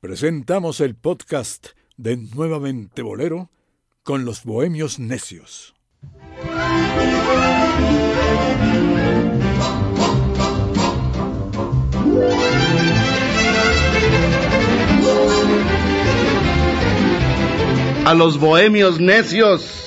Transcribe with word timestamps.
presentamos 0.00 0.80
el 0.80 0.94
podcast 0.94 1.68
de 1.96 2.16
Nuevamente 2.16 3.02
Bolero 3.02 3.50
con 4.04 4.24
los 4.24 4.44
Bohemios 4.44 4.98
Necios. 4.98 5.74
A 18.04 18.14
los 18.14 18.38
Bohemios 18.38 19.00
Necios. 19.00 19.77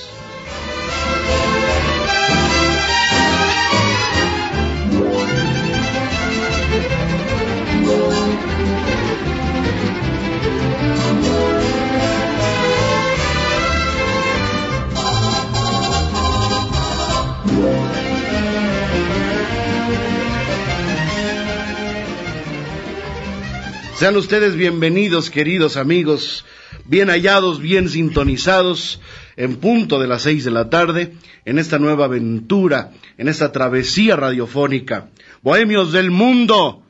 Sean 24.02 24.16
ustedes 24.16 24.56
bienvenidos, 24.56 25.30
queridos 25.30 25.76
amigos, 25.76 26.44
bien 26.86 27.08
hallados, 27.08 27.60
bien 27.60 27.88
sintonizados, 27.88 29.00
en 29.36 29.58
punto 29.58 30.00
de 30.00 30.08
las 30.08 30.22
seis 30.22 30.42
de 30.42 30.50
la 30.50 30.68
tarde, 30.70 31.12
en 31.44 31.60
esta 31.60 31.78
nueva 31.78 32.06
aventura, 32.06 32.90
en 33.16 33.28
esta 33.28 33.52
travesía 33.52 34.16
radiofónica. 34.16 35.10
Bohemios 35.40 35.92
del 35.92 36.10
mundo, 36.10 36.82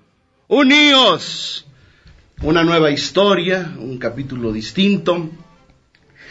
uníos. 0.49 1.67
Una 2.41 2.65
nueva 2.65 2.91
historia, 2.91 3.75
un 3.79 3.99
capítulo 3.99 4.51
distinto, 4.51 5.29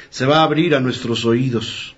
se 0.09 0.25
va 0.25 0.39
a 0.39 0.43
abrir 0.45 0.73
a 0.73 0.79
nuestros 0.79 1.25
oídos. 1.25 1.95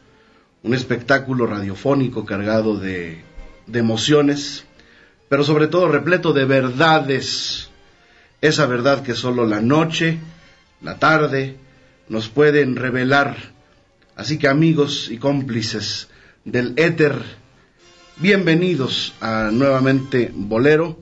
Un 0.62 0.74
espectáculo 0.74 1.48
radiofónico 1.48 2.26
cargado 2.26 2.78
de, 2.78 3.24
de 3.66 3.80
emociones, 3.80 4.66
pero 5.30 5.46
sobre 5.46 5.68
todo 5.68 5.88
repleto 5.88 6.34
de 6.34 6.44
verdades 6.44 7.70
esa 8.44 8.66
verdad 8.66 9.04
que 9.04 9.16
solo 9.16 9.46
la 9.46 9.62
noche, 9.62 10.18
la 10.82 11.00
tarde, 11.00 11.56
nos 12.10 12.28
pueden 12.28 12.76
revelar. 12.76 13.38
Así 14.18 14.38
que 14.38 14.50
amigos 14.50 15.08
y 15.10 15.18
cómplices 15.18 16.10
del 16.44 16.74
éter, 16.76 17.16
bienvenidos 18.18 19.14
a 19.22 19.50
nuevamente 19.50 20.30
Bolero 20.36 21.00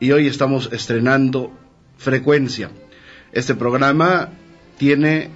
y 0.00 0.10
hoy 0.10 0.26
estamos 0.26 0.70
estrenando 0.72 1.52
Frecuencia. 1.98 2.72
Este 3.30 3.54
programa 3.54 4.30
tiene 4.76 5.30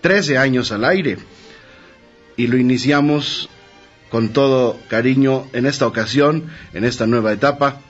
13 0.00 0.38
años 0.38 0.70
al 0.70 0.84
aire 0.84 1.18
y 2.36 2.46
lo 2.46 2.56
iniciamos 2.56 3.48
con 4.10 4.28
todo 4.28 4.78
cariño 4.86 5.48
en 5.52 5.66
esta 5.66 5.88
ocasión, 5.88 6.44
en 6.72 6.84
esta 6.84 7.08
nueva 7.08 7.32
etapa 7.32 7.80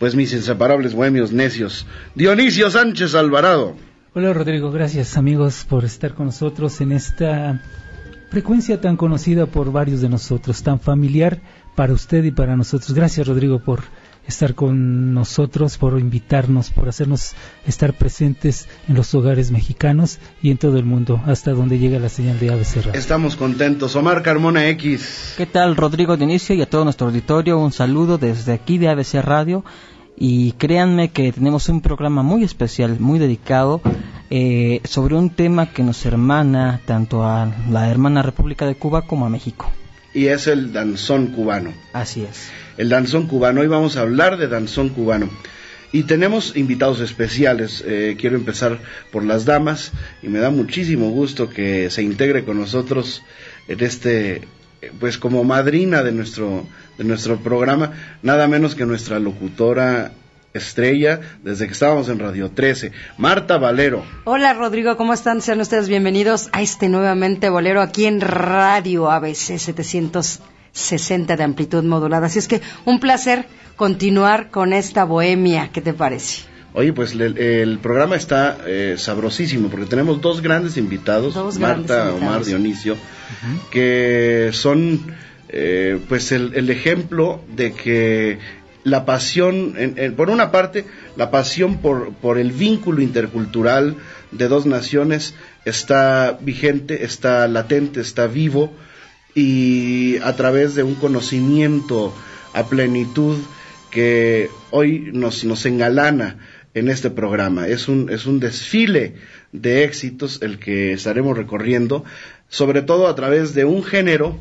pues 0.00 0.14
mis 0.14 0.32
inseparables 0.32 0.94
bohemios 0.94 1.30
necios. 1.30 1.86
Dionisio 2.14 2.70
Sánchez 2.70 3.14
Alvarado. 3.14 3.76
Hola 4.14 4.32
Rodrigo, 4.32 4.72
gracias 4.72 5.18
amigos 5.18 5.66
por 5.68 5.84
estar 5.84 6.14
con 6.14 6.24
nosotros 6.24 6.80
en 6.80 6.92
esta 6.92 7.62
frecuencia 8.30 8.80
tan 8.80 8.96
conocida 8.96 9.44
por 9.44 9.70
varios 9.70 10.00
de 10.00 10.08
nosotros, 10.08 10.62
tan 10.62 10.80
familiar 10.80 11.42
para 11.76 11.92
usted 11.92 12.24
y 12.24 12.30
para 12.30 12.56
nosotros. 12.56 12.94
Gracias 12.94 13.28
Rodrigo 13.28 13.62
por 13.62 13.82
estar 14.26 14.54
con 14.54 15.12
nosotros, 15.12 15.76
por 15.76 15.98
invitarnos, 15.98 16.70
por 16.70 16.88
hacernos 16.88 17.34
estar 17.66 17.92
presentes 17.92 18.68
en 18.88 18.94
los 18.94 19.14
hogares 19.14 19.50
mexicanos 19.50 20.18
y 20.42 20.50
en 20.50 20.56
todo 20.56 20.78
el 20.78 20.84
mundo, 20.84 21.20
hasta 21.26 21.50
donde 21.50 21.78
llega 21.78 21.98
la 21.98 22.08
señal 22.08 22.38
de 22.38 22.50
ABC 22.50 22.76
Radio. 22.76 22.94
Estamos 22.94 23.36
contentos. 23.36 23.96
Omar 23.96 24.22
Carmona 24.22 24.66
X. 24.68 25.34
¿Qué 25.36 25.46
tal, 25.46 25.76
Rodrigo 25.76 26.16
Dionisio 26.16 26.54
y 26.54 26.62
a 26.62 26.70
todo 26.70 26.84
nuestro 26.84 27.08
auditorio? 27.08 27.58
Un 27.58 27.72
saludo 27.72 28.16
desde 28.16 28.52
aquí 28.52 28.78
de 28.78 28.88
ABC 28.88 29.14
Radio 29.22 29.62
y 30.22 30.52
créanme 30.52 31.08
que 31.08 31.32
tenemos 31.32 31.70
un 31.70 31.80
programa 31.80 32.22
muy 32.22 32.44
especial, 32.44 33.00
muy 33.00 33.18
dedicado 33.18 33.80
eh, 34.28 34.82
sobre 34.84 35.14
un 35.14 35.30
tema 35.30 35.72
que 35.72 35.82
nos 35.82 36.04
hermana 36.04 36.82
tanto 36.84 37.24
a 37.24 37.50
la 37.70 37.90
hermana 37.90 38.20
República 38.20 38.66
de 38.66 38.74
Cuba 38.74 39.02
como 39.02 39.24
a 39.24 39.30
México. 39.30 39.72
Y 40.12 40.26
es 40.26 40.46
el 40.46 40.74
danzón 40.74 41.28
cubano. 41.28 41.72
Así 41.94 42.22
es. 42.22 42.50
El 42.76 42.90
danzón 42.90 43.28
cubano. 43.28 43.62
Hoy 43.62 43.66
vamos 43.66 43.96
a 43.96 44.02
hablar 44.02 44.36
de 44.36 44.48
danzón 44.48 44.90
cubano. 44.90 45.30
Y 45.90 46.02
tenemos 46.02 46.54
invitados 46.54 47.00
especiales. 47.00 47.82
Eh, 47.86 48.16
quiero 48.20 48.36
empezar 48.36 48.78
por 49.10 49.24
las 49.24 49.46
damas 49.46 49.90
y 50.22 50.28
me 50.28 50.38
da 50.38 50.50
muchísimo 50.50 51.08
gusto 51.10 51.48
que 51.48 51.88
se 51.88 52.02
integre 52.02 52.44
con 52.44 52.58
nosotros 52.58 53.22
en 53.68 53.80
este, 53.82 54.42
pues 54.98 55.18
como 55.18 55.44
madrina 55.44 56.02
de 56.02 56.12
nuestro 56.12 56.66
de 56.98 57.04
nuestro 57.04 57.38
programa, 57.38 57.92
nada 58.22 58.46
menos 58.46 58.74
que 58.74 58.84
nuestra 58.84 59.18
locutora 59.18 60.12
estrella 60.52 61.20
desde 61.42 61.66
que 61.66 61.72
estábamos 61.72 62.08
en 62.08 62.18
Radio 62.18 62.50
13, 62.50 62.92
Marta 63.16 63.56
Valero. 63.56 64.04
Hola 64.24 64.52
Rodrigo, 64.52 64.96
¿cómo 64.96 65.14
están? 65.14 65.40
Sean 65.40 65.60
ustedes 65.60 65.88
bienvenidos 65.88 66.50
a 66.52 66.60
este 66.60 66.88
nuevamente 66.88 67.48
bolero 67.48 67.80
aquí 67.80 68.06
en 68.06 68.20
Radio 68.20 69.10
ABC 69.10 69.58
760 69.58 71.36
de 71.36 71.42
amplitud 71.42 71.84
modulada. 71.84 72.26
Así 72.26 72.38
es 72.38 72.48
que 72.48 72.60
un 72.84 73.00
placer 73.00 73.46
continuar 73.76 74.50
con 74.50 74.72
esta 74.72 75.04
bohemia, 75.04 75.70
¿qué 75.72 75.80
te 75.80 75.94
parece? 75.94 76.42
Oye, 76.72 76.92
pues 76.92 77.14
el, 77.14 77.78
programa 77.82 78.14
está 78.16 78.58
eh, 78.66 78.94
sabrosísimo 78.96 79.68
porque 79.68 79.86
tenemos 79.86 80.20
dos 80.20 80.40
grandes 80.40 80.76
invitados, 80.76 81.58
Marta, 81.58 82.14
Omar, 82.14 82.44
Dionisio, 82.44 82.96
que 83.70 84.50
son 84.52 85.00
eh, 85.48 85.98
pues 86.08 86.32
el, 86.32 86.70
ejemplo 86.70 87.42
de 87.54 87.72
que 87.72 88.38
la 88.84 89.04
pasión, 89.04 89.74
por 90.16 90.30
una 90.30 90.50
parte, 90.50 90.84
la 91.16 91.30
pasión 91.30 91.78
por, 91.78 92.14
por 92.14 92.38
el 92.38 92.52
vínculo 92.52 93.02
intercultural 93.02 93.96
de 94.30 94.48
dos 94.48 94.66
naciones 94.66 95.34
está 95.64 96.38
vigente, 96.40 97.04
está 97.04 97.46
latente, 97.48 98.00
está 98.00 98.26
vivo 98.26 98.72
y 99.34 100.18
a 100.18 100.34
través 100.36 100.74
de 100.74 100.82
un 100.82 100.94
conocimiento 100.94 102.14
a 102.54 102.64
plenitud 102.64 103.38
que 103.90 104.50
hoy 104.70 105.10
nos, 105.12 105.44
nos 105.44 105.66
engalana 105.66 106.36
en 106.74 106.88
este 106.88 107.10
programa. 107.10 107.68
Es 107.68 107.88
un, 107.88 108.10
es 108.10 108.26
un 108.26 108.40
desfile 108.40 109.14
de 109.52 109.84
éxitos 109.84 110.40
el 110.42 110.58
que 110.58 110.92
estaremos 110.92 111.36
recorriendo, 111.36 112.04
sobre 112.48 112.82
todo 112.82 113.08
a 113.08 113.14
través 113.14 113.54
de 113.54 113.64
un 113.64 113.82
género 113.82 114.38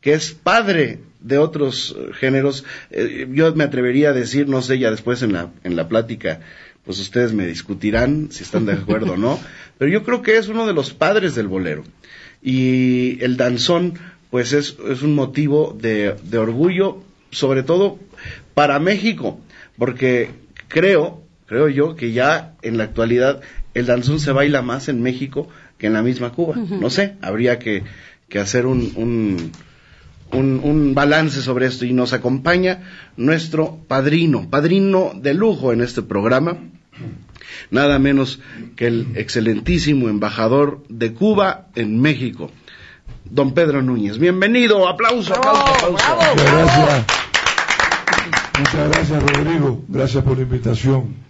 que 0.00 0.14
es 0.14 0.32
padre 0.32 0.98
de 1.20 1.38
otros 1.38 1.96
eh, 1.96 2.12
géneros. 2.12 2.64
Eh, 2.90 3.28
yo 3.30 3.54
me 3.54 3.64
atrevería 3.64 4.10
a 4.10 4.12
decir, 4.12 4.48
no 4.48 4.62
sé, 4.62 4.78
ya 4.78 4.90
después 4.90 5.22
en 5.22 5.32
la, 5.32 5.50
en 5.64 5.76
la 5.76 5.88
plática, 5.88 6.40
pues 6.84 6.98
ustedes 6.98 7.32
me 7.32 7.46
discutirán 7.46 8.30
si 8.30 8.42
están 8.42 8.66
de 8.66 8.72
acuerdo 8.72 9.12
o 9.12 9.16
no, 9.16 9.38
pero 9.78 9.90
yo 9.90 10.02
creo 10.02 10.22
que 10.22 10.36
es 10.36 10.48
uno 10.48 10.66
de 10.66 10.74
los 10.74 10.92
padres 10.92 11.34
del 11.34 11.48
bolero. 11.48 11.84
Y 12.42 13.22
el 13.22 13.36
danzón, 13.36 13.94
pues 14.30 14.52
es, 14.52 14.76
es 14.90 15.02
un 15.02 15.14
motivo 15.14 15.76
de, 15.80 16.16
de 16.24 16.38
orgullo, 16.38 17.04
sobre 17.30 17.62
todo 17.62 17.98
para 18.54 18.80
México, 18.80 19.40
porque 19.78 20.30
creo, 20.66 21.22
creo 21.52 21.68
yo, 21.68 21.96
que 21.96 22.12
ya 22.12 22.54
en 22.62 22.78
la 22.78 22.84
actualidad 22.84 23.42
el 23.74 23.84
danzón 23.84 24.20
se 24.20 24.32
baila 24.32 24.62
más 24.62 24.88
en 24.88 25.02
México 25.02 25.50
que 25.76 25.86
en 25.88 25.92
la 25.92 26.02
misma 26.02 26.32
Cuba. 26.32 26.56
No 26.56 26.88
sé, 26.88 27.16
habría 27.20 27.58
que, 27.58 27.82
que 28.30 28.38
hacer 28.38 28.64
un 28.64 29.52
un, 30.32 30.94
balance 30.94 31.42
sobre 31.42 31.66
esto 31.66 31.84
y 31.84 31.92
nos 31.92 32.14
acompaña 32.14 32.80
nuestro 33.18 33.78
padrino, 33.86 34.48
padrino 34.48 35.12
de 35.14 35.34
lujo 35.34 35.74
en 35.74 35.82
este 35.82 36.00
programa, 36.00 36.56
nada 37.70 37.98
menos 37.98 38.40
que 38.74 38.86
el 38.86 39.08
excelentísimo 39.16 40.08
embajador 40.08 40.84
de 40.88 41.12
Cuba 41.12 41.66
en 41.74 42.00
México, 42.00 42.50
don 43.24 43.52
Pedro 43.52 43.82
Núñez. 43.82 44.16
Bienvenido, 44.16 44.88
aplauso, 44.88 45.34
aplauso, 45.34 45.62
aplauso. 45.74 45.98
Muchas 46.32 46.52
gracias. 46.52 47.06
Muchas 48.58 48.88
gracias, 48.90 49.22
Rodrigo. 49.22 49.84
Gracias 49.88 50.24
por 50.24 50.36
la 50.36 50.42
invitación. 50.42 51.21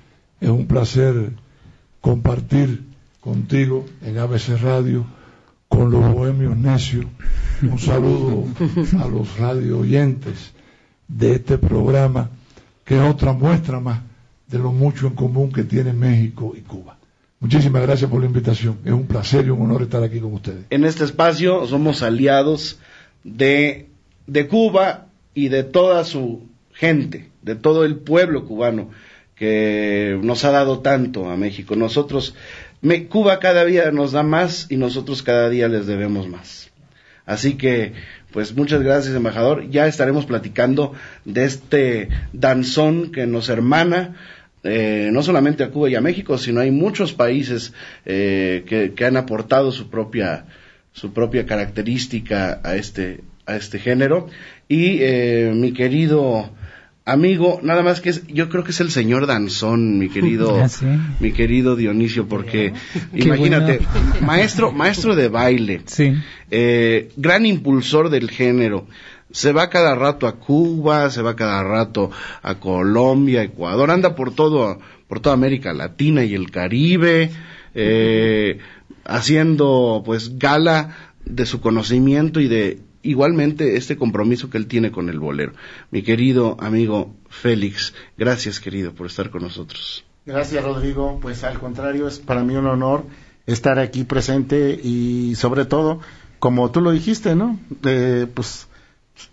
Es 0.42 0.48
un 0.48 0.66
placer 0.66 1.30
compartir 2.00 2.82
contigo 3.20 3.86
en 4.04 4.18
ABC 4.18 4.60
Radio 4.60 5.06
con 5.68 5.92
los 5.92 6.12
bohemios 6.12 6.56
necios. 6.56 7.06
Un 7.62 7.78
saludo 7.78 8.46
a 8.98 9.06
los 9.06 9.38
radio 9.38 9.78
oyentes 9.78 10.52
de 11.06 11.36
este 11.36 11.58
programa, 11.58 12.28
que 12.84 12.96
es 12.96 13.02
otra 13.02 13.32
muestra 13.32 13.78
más 13.78 14.00
de 14.48 14.58
lo 14.58 14.72
mucho 14.72 15.06
en 15.06 15.14
común 15.14 15.52
que 15.52 15.62
tienen 15.62 15.96
México 15.96 16.54
y 16.58 16.62
Cuba. 16.62 16.96
Muchísimas 17.38 17.82
gracias 17.82 18.10
por 18.10 18.18
la 18.18 18.26
invitación. 18.26 18.78
Es 18.84 18.92
un 18.92 19.06
placer 19.06 19.46
y 19.46 19.50
un 19.50 19.62
honor 19.62 19.82
estar 19.82 20.02
aquí 20.02 20.18
con 20.18 20.34
ustedes. 20.34 20.64
En 20.70 20.84
este 20.84 21.04
espacio 21.04 21.68
somos 21.68 22.02
aliados 22.02 22.80
de, 23.22 23.88
de 24.26 24.48
Cuba 24.48 25.06
y 25.34 25.50
de 25.50 25.62
toda 25.62 26.02
su 26.02 26.48
gente, 26.72 27.30
de 27.42 27.54
todo 27.54 27.84
el 27.84 27.94
pueblo 27.98 28.44
cubano 28.44 28.90
que 29.42 30.20
nos 30.22 30.44
ha 30.44 30.52
dado 30.52 30.78
tanto 30.82 31.28
a 31.28 31.36
México. 31.36 31.74
Nosotros, 31.74 32.36
Cuba 33.08 33.40
cada 33.40 33.64
día 33.64 33.90
nos 33.90 34.12
da 34.12 34.22
más 34.22 34.68
y 34.70 34.76
nosotros 34.76 35.24
cada 35.24 35.50
día 35.50 35.66
les 35.66 35.88
debemos 35.88 36.28
más. 36.28 36.70
Así 37.26 37.54
que, 37.54 37.92
pues 38.30 38.54
muchas 38.54 38.84
gracias, 38.84 39.16
embajador. 39.16 39.68
Ya 39.68 39.88
estaremos 39.88 40.26
platicando 40.26 40.92
de 41.24 41.44
este 41.44 42.08
danzón 42.32 43.10
que 43.10 43.26
nos 43.26 43.48
hermana, 43.48 44.14
eh, 44.62 45.10
no 45.12 45.24
solamente 45.24 45.64
a 45.64 45.70
Cuba 45.70 45.90
y 45.90 45.96
a 45.96 46.00
México, 46.00 46.38
sino 46.38 46.60
hay 46.60 46.70
muchos 46.70 47.12
países 47.12 47.72
eh, 48.06 48.62
que, 48.94 49.04
han 49.04 49.16
aportado 49.16 49.72
su 49.72 49.90
propia, 49.90 50.46
su 50.92 51.12
propia 51.12 51.46
característica 51.46 52.60
a 52.62 52.76
este, 52.76 53.22
a 53.44 53.56
este 53.56 53.80
género. 53.80 54.28
Y 54.68 54.98
eh, 55.00 55.50
mi 55.52 55.72
querido 55.72 56.52
amigo, 57.04 57.60
nada 57.62 57.82
más 57.82 58.00
que 58.00 58.10
es, 58.10 58.26
yo 58.26 58.48
creo 58.48 58.64
que 58.64 58.70
es 58.70 58.80
el 58.80 58.90
señor 58.90 59.26
Danzón, 59.26 59.98
mi 59.98 60.08
querido, 60.08 60.58
ah, 60.62 60.68
mi 61.20 61.32
querido 61.32 61.76
Dionisio, 61.76 62.28
porque 62.28 62.72
imagínate, 63.12 63.80
maestro, 64.20 64.72
maestro 64.72 65.16
de 65.16 65.28
baile, 65.28 65.82
eh, 66.50 67.10
gran 67.16 67.46
impulsor 67.46 68.10
del 68.10 68.30
género, 68.30 68.86
se 69.30 69.52
va 69.52 69.70
cada 69.70 69.94
rato 69.94 70.26
a 70.26 70.36
Cuba, 70.36 71.10
se 71.10 71.22
va 71.22 71.36
cada 71.36 71.64
rato 71.64 72.10
a 72.42 72.56
Colombia, 72.56 73.42
Ecuador, 73.42 73.90
anda 73.90 74.14
por 74.14 74.34
todo, 74.34 74.78
por 75.08 75.20
toda 75.20 75.34
América 75.34 75.72
Latina 75.72 76.22
y 76.24 76.34
el 76.34 76.50
Caribe, 76.50 77.30
eh, 77.74 78.58
haciendo 79.04 80.02
pues 80.04 80.38
gala 80.38 80.96
de 81.24 81.46
su 81.46 81.60
conocimiento 81.60 82.40
y 82.40 82.48
de 82.48 82.80
igualmente 83.02 83.76
este 83.76 83.96
compromiso 83.96 84.50
que 84.50 84.58
él 84.58 84.66
tiene 84.66 84.90
con 84.90 85.08
el 85.08 85.18
bolero. 85.18 85.52
Mi 85.90 86.02
querido 86.02 86.56
amigo 86.60 87.14
Félix, 87.28 87.94
gracias 88.16 88.60
querido 88.60 88.92
por 88.92 89.06
estar 89.06 89.30
con 89.30 89.42
nosotros. 89.42 90.04
Gracias 90.24 90.64
Rodrigo, 90.64 91.18
pues 91.20 91.42
al 91.44 91.58
contrario 91.58 92.06
es 92.06 92.18
para 92.18 92.42
mí 92.44 92.54
un 92.54 92.66
honor 92.66 93.04
estar 93.46 93.78
aquí 93.78 94.04
presente 94.04 94.78
y 94.82 95.34
sobre 95.34 95.64
todo, 95.64 96.00
como 96.38 96.70
tú 96.70 96.80
lo 96.80 96.92
dijiste, 96.92 97.34
¿no? 97.34 97.58
Eh, 97.84 98.26
pues 98.32 98.68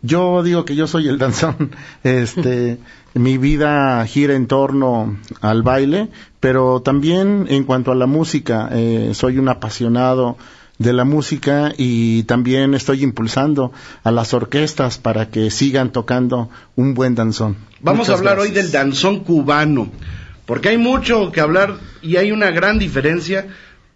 yo 0.01 0.44
digo 0.44 0.66
que 0.66 0.75
yo 0.75 0.88
soy 0.88 1.07
el 1.07 1.18
danzón, 1.18 1.71
este, 2.04 2.80
mi 3.13 3.38
vida 3.38 4.06
gira 4.06 4.36
en 4.36 4.48
torno 4.48 5.18
al 5.42 5.63
baile, 5.63 6.10
pero 6.39 6.81
también 6.81 7.45
en 7.50 7.63
cuanto 7.63 7.92
a 7.92 7.95
la 7.95 8.07
música, 8.07 8.69
eh, 8.71 9.12
soy 9.13 9.38
un 9.38 9.50
apasionado 9.50 10.38
de 10.79 10.93
la 10.93 11.03
música 11.03 11.73
y 11.77 12.23
también 12.23 12.73
estoy 12.73 13.03
impulsando 13.03 13.71
a 14.03 14.11
las 14.11 14.33
orquestas 14.33 14.97
para 14.97 15.29
que 15.29 15.51
sigan 15.51 15.91
tocando 15.91 16.49
un 16.75 16.93
buen 16.93 17.15
danzón. 17.15 17.57
Vamos 17.81 18.09
a 18.09 18.13
hablar 18.13 18.39
hoy 18.39 18.51
del 18.51 18.71
danzón 18.71 19.19
cubano, 19.19 19.91
porque 20.45 20.69
hay 20.69 20.77
mucho 20.77 21.31
que 21.31 21.41
hablar 21.41 21.75
y 22.01 22.15
hay 22.15 22.31
una 22.31 22.49
gran 22.49 22.79
diferencia 22.79 23.47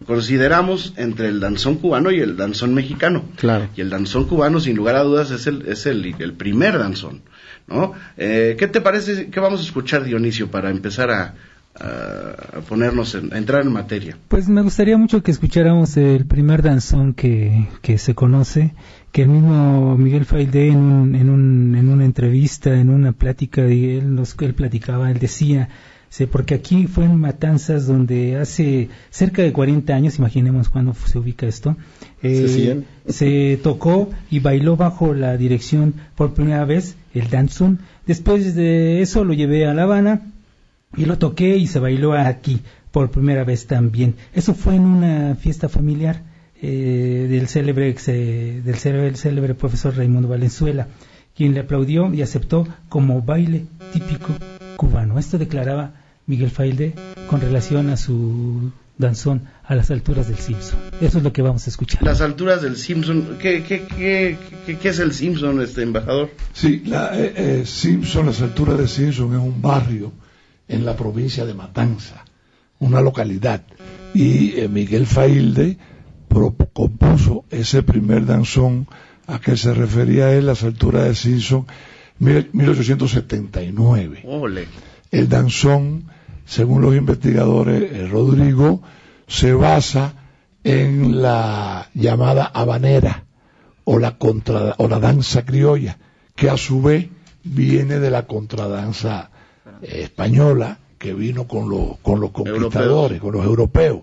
consideramos 0.06 0.94
entre 0.98 1.30
el 1.30 1.40
danzón 1.40 1.76
cubano 1.76 2.12
y 2.12 2.20
el 2.20 2.36
danzón 2.36 2.74
mexicano. 2.74 3.24
Claro. 3.38 3.70
Y 3.74 3.80
el 3.80 3.90
danzón 3.90 4.26
cubano, 4.26 4.60
sin 4.60 4.76
lugar 4.76 4.98
a 4.98 5.04
dudas, 5.04 5.32
es 5.32 5.48
el, 5.48 5.66
es 5.68 5.86
el, 5.86 6.14
el 6.20 6.34
primer 6.34 6.78
danzón. 6.78 7.22
¿no? 7.68 7.94
Eh, 8.18 8.58
¿Qué 8.60 8.68
te 8.68 8.82
parece? 8.82 9.30
¿Qué 9.30 9.40
vamos 9.40 9.62
a 9.62 9.64
escuchar, 9.64 10.04
Dionisio, 10.04 10.52
para 10.52 10.70
empezar 10.70 11.10
a, 11.12 11.36
a, 11.80 12.62
ponernos, 12.68 13.16
en, 13.16 13.34
a 13.34 13.38
entrar 13.38 13.64
en 13.64 13.72
materia. 13.72 14.18
Pues 14.28 14.48
me 14.48 14.62
gustaría 14.62 14.98
mucho 14.98 15.24
que 15.24 15.32
escucháramos 15.32 15.98
el 15.98 16.26
primer 16.26 16.62
danzón 16.62 17.14
que, 17.14 17.68
que 17.82 17.98
se 17.98 18.14
conoce, 18.14 18.74
que 19.12 19.24
el 19.24 19.30
mismo 19.30 19.98
Miguel 19.98 20.26
Failde 20.26 20.68
en, 20.68 20.78
un, 20.78 21.16
en, 21.16 21.30
un, 21.30 21.76
en 21.76 21.90
una 21.90 22.06
entrevista, 22.06 22.74
en 22.74 22.90
una 22.90 23.12
plática, 23.12 23.64
él, 23.64 24.16
nos, 24.16 24.36
él 24.40 24.54
platicaba, 24.54 25.10
él 25.10 25.20
decía, 25.20 25.70
porque 26.32 26.54
aquí 26.54 26.86
fue 26.86 27.06
en 27.06 27.18
Matanzas 27.18 27.88
donde 27.88 28.38
hace 28.38 28.90
cerca 29.10 29.42
de 29.42 29.52
40 29.52 29.94
años, 29.94 30.20
imaginemos 30.20 30.70
cuándo 30.70 30.94
se 30.94 31.18
ubica 31.18 31.48
esto, 31.48 31.76
eh, 32.22 32.84
se 33.08 33.60
tocó 33.64 34.12
y 34.30 34.40
bailó 34.40 34.78
bajo 34.78 35.14
la 35.16 35.38
dirección 35.38 35.96
por 36.16 36.36
primera 36.36 36.66
vez 36.66 36.98
el 37.16 37.30
danzón. 37.30 37.80
Después 38.06 38.54
de 38.54 39.02
eso 39.02 39.24
lo 39.24 39.34
llevé 39.34 39.66
a 39.66 39.74
La 39.74 39.84
Habana 39.84 40.33
y 40.96 41.06
lo 41.06 41.18
toqué 41.18 41.58
y 41.58 41.68
se 41.68 41.80
bailó 41.80 42.14
aquí 42.14 42.62
por 42.92 43.10
primera 43.10 43.44
vez 43.44 43.66
también. 43.68 44.16
Eso 44.34 44.54
fue 44.54 44.76
en 44.76 44.84
una 44.84 45.36
fiesta 45.36 45.68
familiar 45.68 46.22
eh, 46.62 47.28
del 47.30 47.48
célebre 47.48 47.94
del 47.94 49.16
célebre, 49.18 49.56
profesor 49.56 49.98
Raimundo 49.98 50.28
Valenzuela, 50.28 50.88
quien 51.36 51.54
le 51.54 51.62
aplaudió 51.62 52.14
y 52.14 52.22
aceptó 52.22 52.68
como 52.90 53.22
baile 53.22 53.66
típico 53.92 54.30
cubano. 54.78 55.18
Esto 55.18 55.38
declaraba 55.38 55.96
Miguel 56.28 56.52
Failde 56.52 56.94
con 57.28 57.42
relación 57.42 57.90
a 57.90 57.98
su 57.98 58.72
danzón 58.98 59.42
a 59.64 59.74
las 59.74 59.90
alturas 59.90 60.28
del 60.28 60.38
Simpson. 60.38 60.80
Eso 61.02 61.18
es 61.18 61.24
lo 61.24 61.34
que 61.34 61.42
vamos 61.42 61.66
a 61.66 61.70
escuchar. 61.72 62.04
Las 62.04 62.22
alturas 62.22 62.62
del 62.62 62.78
Simpson. 62.78 63.38
¿Qué, 63.42 63.64
qué, 63.64 63.88
qué, 63.88 64.38
qué, 64.80 64.90
es 64.90 65.00
el 65.00 65.14
Simpson, 65.14 65.62
este 65.62 65.82
embajador? 65.82 66.30
Sí, 66.54 66.84
la, 66.86 67.18
eh, 67.20 67.34
eh, 67.36 67.64
Simpson, 67.66 68.28
las 68.28 68.42
alturas 68.42 68.78
del 68.78 68.88
Simpson 68.88 69.34
es 69.34 69.40
un 69.40 69.62
barrio 69.62 70.12
en 70.68 70.86
la 70.86 70.96
provincia 70.96 71.46
de 71.46 71.54
Matanza, 71.54 72.26
una 72.80 73.02
localidad. 73.02 73.64
Y 74.14 74.60
eh, 74.60 74.68
Miguel 74.68 75.08
Failde 75.08 75.78
compuso 76.74 77.46
ese 77.52 77.84
primer 77.84 78.26
danzón 78.26 78.88
a 79.28 79.40
que 79.40 79.56
se 79.56 79.74
refería 79.74 80.34
él, 80.34 80.48
las 80.48 80.64
alturas 80.64 81.06
de 81.06 81.16
Simpson, 81.16 81.66
1879. 82.20 84.26
El 85.12 85.30
danzón, 85.30 86.06
según 86.46 86.82
los 86.82 86.94
investigadores, 86.96 87.92
eh, 87.92 88.08
Rodrigo, 88.08 88.82
se 89.28 89.54
basa 89.54 90.16
en 90.64 91.22
la 91.22 91.90
llamada 91.94 92.46
habanera 92.46 93.26
o 93.84 94.00
la, 94.00 94.18
contra, 94.18 94.74
o 94.78 94.88
la 94.88 95.00
danza 95.00 95.46
criolla, 95.46 96.00
que 96.36 96.50
a 96.50 96.58
su 96.58 96.82
vez 96.82 97.10
viene 97.44 98.00
de 98.00 98.10
la 98.10 98.26
contradanza 98.26 99.30
española 99.84 100.80
que 100.98 101.14
vino 101.14 101.48
con, 101.48 101.70
con 102.02 102.20
los 102.20 102.32
conquistadores, 102.32 103.20
con 103.20 103.34
los 103.34 103.46
europeos. 103.46 104.02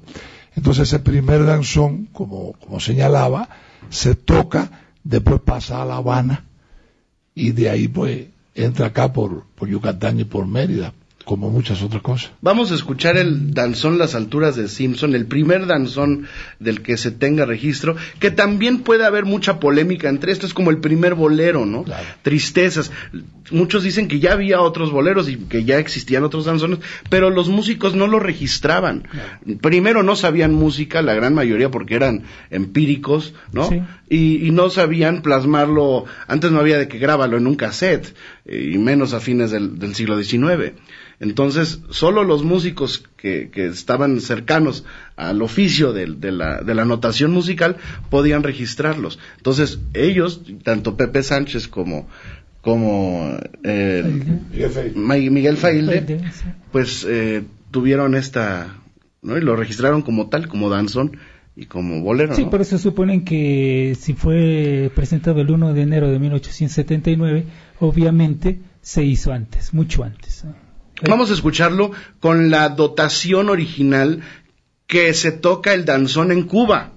Entonces 0.55 0.88
ese 0.88 0.99
primer 0.99 1.44
danzón, 1.44 2.06
como, 2.12 2.53
como 2.53 2.81
señalaba, 2.81 3.49
se 3.88 4.15
toca, 4.15 4.71
después 5.05 5.41
pasa 5.41 5.82
a 5.82 5.85
La 5.85 5.97
Habana 5.97 6.44
y 7.35 7.53
de 7.53 7.71
ahí 7.71 7.88
pues 7.88 8.27
entra 8.55 8.87
acá 8.87 9.12
por, 9.12 9.44
por 9.55 9.69
Yucatán 9.69 10.21
y 10.21 10.25
por 10.25 10.47
Mérida 10.47 10.93
como 11.25 11.51
muchas 11.51 11.83
otras 11.83 12.03
cosas. 12.03 12.33
Vamos 12.41 12.73
a 12.73 12.75
escuchar 12.75 13.17
el 13.17 13.53
danzón 13.53 13.99
Las 13.99 14.15
Alturas 14.15 14.57
de 14.57 14.69
Simpson, 14.69 15.15
el 15.15 15.27
primer 15.27 15.67
danzón 15.67 16.27
del 16.59 16.83
que 16.83 16.97
se 16.97 17.11
tenga 17.11 17.45
registro, 17.45 17.97
que 18.19 18.31
también 18.31 18.81
puede 18.81 19.05
haber 19.05 19.27
mucha 19.27 19.61
polémica 19.61 20.09
entre 20.09 20.33
esto, 20.33 20.47
es 20.47 20.55
como 20.55 20.71
el 20.71 20.79
primer 20.79 21.15
bolero, 21.15 21.67
¿no? 21.67 21.85
Tristezas. 22.23 22.91
Muchos 23.50 23.83
dicen 23.83 24.09
que 24.09 24.19
ya 24.19 24.33
había 24.33 24.61
otros 24.61 24.91
boleros 24.91 25.29
y 25.29 25.37
que 25.37 25.65
ya 25.65 25.79
existían 25.79 26.25
otros 26.25 26.47
danzones, 26.47 26.79
pero 27.11 27.31
los 27.31 27.49
músicos 27.49 27.95
no 27.95 28.07
lo 28.07 28.19
registraban. 28.19 29.07
Primero 29.61 30.03
no 30.03 30.17
sabían 30.17 30.55
música, 30.55 31.03
la 31.03 31.15
gran 31.15 31.35
mayoría 31.35 31.71
porque 31.71 31.97
eran 31.97 32.25
empíricos, 32.50 33.35
¿no? 33.53 33.69
Y, 34.09 34.50
no 34.50 34.69
sabían 34.69 35.23
plasmarlo, 35.23 36.07
antes 36.27 36.50
no 36.50 36.59
había 36.59 36.77
de 36.77 36.89
que 36.89 36.99
grábalo 36.99 37.37
en 37.37 37.47
un 37.47 37.55
cassette, 37.55 38.17
eh, 38.45 38.73
y 38.75 38.79
menos 38.79 39.15
a 39.15 39.21
fines 39.21 39.53
del, 39.53 39.79
del 39.79 39.95
siglo 39.95 40.21
XIX. 40.21 40.73
Entonces, 41.21 41.81
solo 41.91 42.25
los 42.25 42.43
músicos 42.43 43.05
que, 43.19 43.50
estaban 43.55 44.21
cercanos 44.23 44.85
al 45.17 45.43
oficio 45.43 45.93
de, 45.93 46.07
la, 46.33 46.62
de, 46.62 46.75
la, 46.75 46.87
notación 46.87 47.31
musical 47.31 47.77
podían 48.09 48.43
registrarlos. 48.43 49.19
Entonces, 49.37 49.79
ellos, 49.93 50.41
tanto 50.65 50.97
Pepe 50.97 51.23
Sánchez 51.23 51.69
como, 51.69 52.09
como 52.62 53.37
eh, 53.62 54.03
Miguel 54.95 55.59
Failde, 55.59 56.23
pues 56.73 57.07
eh, 57.07 57.45
tuvieron 57.71 58.15
esta, 58.15 58.79
¿no? 59.21 59.37
Y 59.37 59.43
lo 59.43 59.57
registraron 59.57 60.00
como 60.00 60.31
tal, 60.31 60.49
como 60.49 60.71
danzón 60.71 61.19
y 61.55 61.67
como 61.67 62.00
bolero. 62.00 62.35
Sí, 62.35 62.47
por 62.47 62.62
eso 62.62 62.79
suponen 62.79 63.27
que 63.27 63.95
si 64.00 64.15
fue 64.15 64.91
presentado 64.95 65.43
el 65.43 65.50
1 65.50 65.75
de 65.75 65.83
enero 65.83 66.11
de 66.11 66.19
1879, 66.19 67.45
obviamente 67.81 68.61
se 68.81 69.05
hizo 69.05 69.33
antes, 69.33 69.75
mucho 69.75 70.03
antes. 70.03 70.47
Vamos 71.09 71.30
a 71.30 71.35
escucharlo 71.35 71.92
con 72.21 72.50
la 72.50 72.69
dotación 72.69 73.49
original 73.49 74.23
que 74.87 75.14
se 75.14 75.33
toca 75.33 75.73
el 75.73 75.85
danzón 75.85 76.33
en 76.33 76.42
Cuba, 76.42 76.90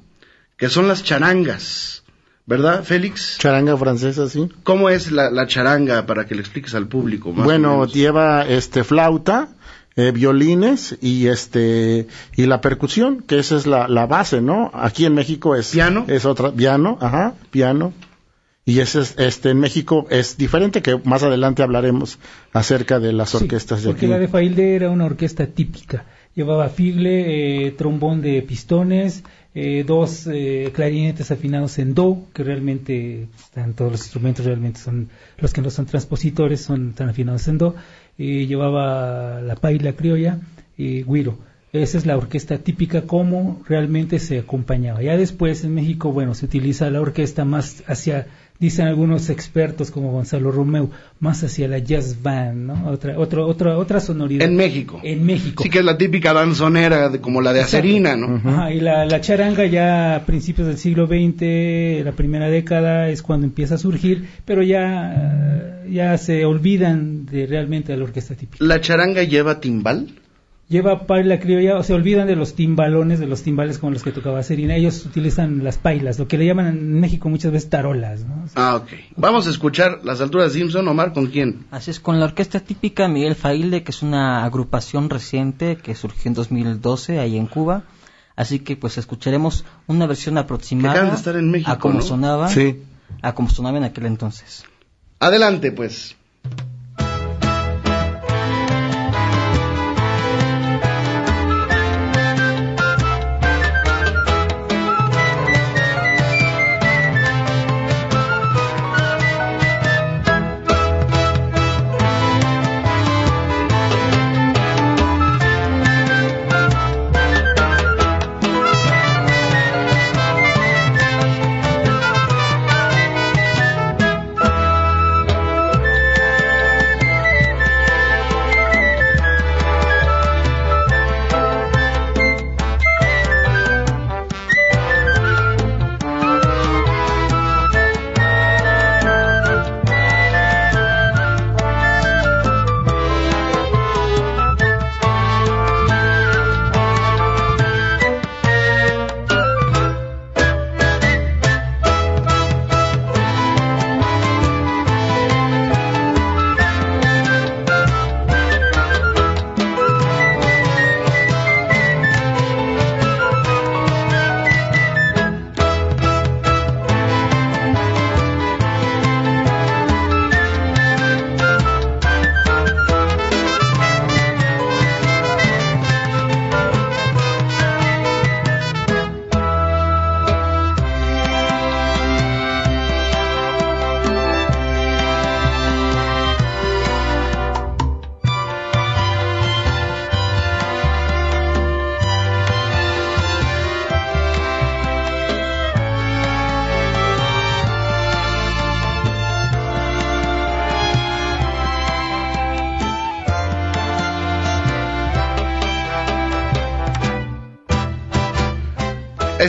que 0.57 0.69
son 0.69 0.87
las 0.87 1.03
charangas. 1.03 2.03
¿Verdad, 2.45 2.83
Félix? 2.83 3.37
Charanga 3.37 3.77
francesa, 3.77 4.27
sí. 4.27 4.49
¿Cómo 4.63 4.89
es 4.89 5.11
la, 5.11 5.47
charanga 5.47 6.05
para 6.05 6.25
que 6.25 6.35
le 6.35 6.41
expliques 6.41 6.75
al 6.75 6.87
público? 6.87 7.31
bueno, 7.31 7.85
lleva 7.85 8.45
este 8.45 8.83
flauta, 8.83 9.49
eh, 9.95 10.11
violines 10.11 10.97
y 10.99 11.27
este 11.27 12.07
y 12.35 12.45
la 12.45 12.59
percusión, 12.59 13.21
que 13.21 13.39
esa 13.39 13.55
es 13.55 13.65
la, 13.65 13.87
la, 13.87 14.07
base, 14.07 14.41
¿no? 14.41 14.71
Aquí 14.73 15.05
en 15.05 15.13
México 15.13 15.55
es 15.55 15.71
piano, 15.71 16.03
es 16.09 16.25
otra 16.25 16.51
piano, 16.51 16.97
ajá, 16.99 17.35
piano 17.49 17.93
y 18.65 18.79
ese 18.79 19.01
este 19.17 19.49
en 19.49 19.59
México 19.59 20.07
es 20.09 20.37
diferente 20.37 20.81
que 20.81 20.97
más 21.03 21.23
adelante 21.23 21.63
hablaremos 21.63 22.17
acerca 22.53 22.99
de 22.99 23.11
las 23.11 23.35
orquestas 23.35 23.83
de 23.83 23.89
porque 23.89 24.07
la 24.07 24.19
de 24.19 24.29
Failde 24.29 24.75
era 24.75 24.89
una 24.89 25.05
orquesta 25.05 25.47
típica. 25.47 26.05
Llevaba 26.33 26.69
figle 26.69 27.67
eh, 27.67 27.71
trombón 27.71 28.21
de 28.21 28.41
pistones 28.41 29.23
eh, 29.53 29.83
dos 29.85 30.27
eh, 30.31 30.71
clarinetes 30.73 31.29
afinados 31.29 31.77
en 31.77 31.93
do 31.93 32.25
que 32.33 32.43
realmente 32.43 33.27
están 33.37 33.73
todos 33.73 33.91
los 33.91 34.01
instrumentos 34.01 34.45
realmente 34.45 34.79
son 34.79 35.09
los 35.37 35.53
que 35.53 35.61
no 35.61 35.69
son 35.69 35.85
transpositores 35.85 36.61
son 36.61 36.89
están 36.89 37.09
afinados 37.09 37.47
en 37.49 37.57
do. 37.57 37.75
Llevaba 38.17 39.41
la 39.41 39.55
paila 39.55 39.93
criolla 39.93 40.39
y 40.77 41.03
guiro 41.03 41.37
esa 41.73 41.97
es 41.97 42.05
la 42.05 42.15
orquesta 42.15 42.59
típica 42.59 43.01
como 43.01 43.63
realmente 43.67 44.19
se 44.19 44.37
acompañaba. 44.37 45.01
Ya 45.01 45.17
después 45.17 45.63
en 45.63 45.73
México, 45.73 46.11
bueno, 46.11 46.35
se 46.35 46.45
utiliza 46.45 46.91
la 46.91 47.01
orquesta 47.01 47.45
más 47.45 47.83
hacia 47.87 48.27
dicen 48.59 48.87
algunos 48.87 49.29
expertos 49.29 49.91
como 49.91 50.11
Gonzalo 50.11 50.51
Romeo, 50.51 50.89
más 51.19 51.43
hacia 51.43 51.67
la 51.67 51.79
jazz 51.79 52.21
band, 52.21 52.67
¿no? 52.67 52.89
Otra, 52.89 53.19
otra, 53.19 53.45
otra, 53.45 53.77
otra 53.77 53.99
sonoridad. 53.99 54.47
En 54.47 54.55
México. 54.55 54.99
En 55.03 55.25
México. 55.25 55.63
Sí, 55.63 55.69
que 55.69 55.79
es 55.79 55.85
la 55.85 55.97
típica 55.97 56.33
danzonera, 56.33 57.11
como 57.19 57.41
la 57.41 57.51
de 57.53 57.61
Acerina, 57.61 58.15
¿no? 58.15 58.35
Ajá, 58.37 58.73
y 58.73 58.79
la, 58.79 59.05
la, 59.05 59.21
charanga 59.21 59.65
ya 59.65 60.15
a 60.15 60.25
principios 60.25 60.67
del 60.67 60.77
siglo 60.77 61.07
XX, 61.07 62.05
la 62.05 62.13
primera 62.13 62.49
década, 62.49 63.09
es 63.09 63.21
cuando 63.21 63.45
empieza 63.45 63.75
a 63.75 63.77
surgir, 63.77 64.27
pero 64.45 64.63
ya, 64.63 65.83
ya 65.89 66.17
se 66.17 66.45
olvidan 66.45 67.25
de 67.25 67.45
realmente 67.45 67.91
de 67.91 67.97
la 67.97 68.05
orquesta 68.05 68.35
típica. 68.35 68.63
¿La 68.63 68.79
charanga 68.79 69.23
lleva 69.23 69.59
timbal? 69.59 70.07
Lleva 70.73 71.05
paila 71.05 71.39
criolla, 71.39 71.77
o 71.77 71.83
se 71.83 71.93
olvidan 71.93 72.27
de 72.27 72.35
los 72.35 72.55
timbalones, 72.55 73.19
de 73.19 73.27
los 73.27 73.43
timbales 73.43 73.77
con 73.77 73.93
los 73.93 74.03
que 74.03 74.11
tocaba 74.11 74.41
Serina. 74.41 74.75
Ellos 74.75 75.05
utilizan 75.05 75.63
las 75.63 75.77
pailas, 75.77 76.17
lo 76.17 76.27
que 76.27 76.37
le 76.37 76.47
llaman 76.47 76.67
en 76.67 76.99
México 76.99 77.29
muchas 77.29 77.51
veces 77.51 77.69
tarolas. 77.69 78.25
¿no? 78.25 78.45
ah, 78.55 78.75
ok. 78.77 78.89
Vamos 79.15 79.45
a 79.47 79.51
escuchar 79.51 79.99
las 80.03 80.19
alturas 80.19 80.51
de 80.51 80.59
Simpson, 80.59 80.87
Omar, 80.87 81.13
¿con 81.13 81.27
quién? 81.27 81.65
Así 81.71 81.91
es, 81.91 81.99
con 81.99 82.19
la 82.19 82.25
orquesta 82.25 82.59
típica 82.59 83.07
Miguel 83.07 83.35
Failde, 83.35 83.83
que 83.83 83.91
es 83.91 84.01
una 84.01 84.43
agrupación 84.43 85.09
reciente 85.09 85.77
que 85.77 85.93
surgió 85.93 86.29
en 86.29 86.33
2012 86.33 87.19
ahí 87.19 87.37
en 87.37 87.45
Cuba. 87.45 87.83
Así 88.35 88.59
que 88.59 88.75
pues 88.75 88.97
escucharemos 88.97 89.63
una 89.85 90.07
versión 90.07 90.39
aproximada 90.39 91.03
de 91.03 91.15
estar 91.15 91.35
en 91.35 91.51
México, 91.51 91.71
a 91.71 91.77
cómo 91.77 92.01
sonaba, 92.01 92.49
sí. 92.49 92.81
a 93.21 93.35
cómo 93.35 93.49
sonaba 93.49 93.77
en 93.77 93.83
aquel 93.83 94.07
entonces. 94.07 94.65
Adelante, 95.19 95.71
pues. 95.71 96.15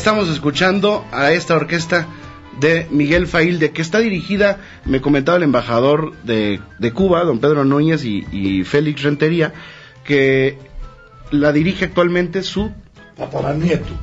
Estamos 0.04 0.28
escuchando 0.28 1.02
a 1.12 1.32
esta 1.32 1.56
orquesta 1.56 2.06
de 2.60 2.86
Miguel 2.90 3.26
Failde, 3.26 3.70
que 3.70 3.80
está 3.80 4.00
dirigida, 4.00 4.58
me 4.84 5.00
comentaba 5.00 5.38
el 5.38 5.44
embajador 5.44 6.12
de, 6.24 6.60
Cuba, 6.92 7.24
don 7.24 7.38
Pedro 7.38 7.64
Núñez 7.64 8.04
y, 8.04 8.64
Félix 8.64 9.02
Rentería, 9.02 9.54
que 10.04 10.58
la 11.30 11.52
dirige 11.52 11.86
actualmente 11.86 12.42
su 12.42 12.70
tataranieto, 13.16 13.94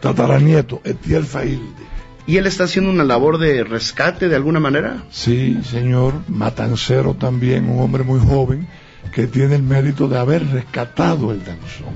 tataranieto, 0.00 0.82
Etiel 0.84 1.24
Failde. 1.24 1.84
¿Y 2.26 2.36
él 2.36 2.46
está 2.46 2.64
haciendo 2.64 2.90
una 2.90 3.04
labor 3.04 3.38
de 3.38 3.64
rescate 3.64 4.28
de 4.28 4.36
alguna 4.36 4.60
manera? 4.60 5.04
Sí, 5.08 5.58
señor, 5.64 6.12
matancero 6.28 7.14
también, 7.14 7.66
un 7.66 7.80
hombre 7.80 8.04
muy 8.04 8.20
joven 8.20 8.68
que 9.10 9.26
tiene 9.26 9.54
el 9.54 9.62
mérito 9.62 10.06
de 10.06 10.18
haber 10.18 10.46
rescatado 10.48 11.32
el 11.32 11.42
danzón, 11.42 11.94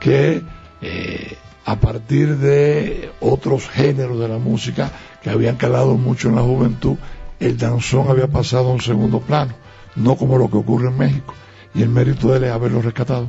que 0.00 0.42
eh, 0.82 1.38
a 1.68 1.78
partir 1.78 2.38
de 2.38 3.10
otros 3.20 3.68
géneros 3.68 4.18
de 4.18 4.26
la 4.26 4.38
música 4.38 4.90
que 5.22 5.28
habían 5.28 5.56
calado 5.56 5.98
mucho 5.98 6.30
en 6.30 6.36
la 6.36 6.40
juventud, 6.40 6.96
el 7.40 7.58
danzón 7.58 8.08
había 8.08 8.26
pasado 8.26 8.70
a 8.70 8.72
un 8.72 8.80
segundo 8.80 9.20
plano, 9.20 9.52
no 9.94 10.16
como 10.16 10.38
lo 10.38 10.50
que 10.50 10.56
ocurre 10.56 10.88
en 10.88 10.96
México. 10.96 11.34
Y 11.74 11.82
el 11.82 11.90
mérito 11.90 12.30
de 12.30 12.38
él 12.38 12.44
es 12.44 12.52
haberlo 12.52 12.80
rescatado. 12.80 13.28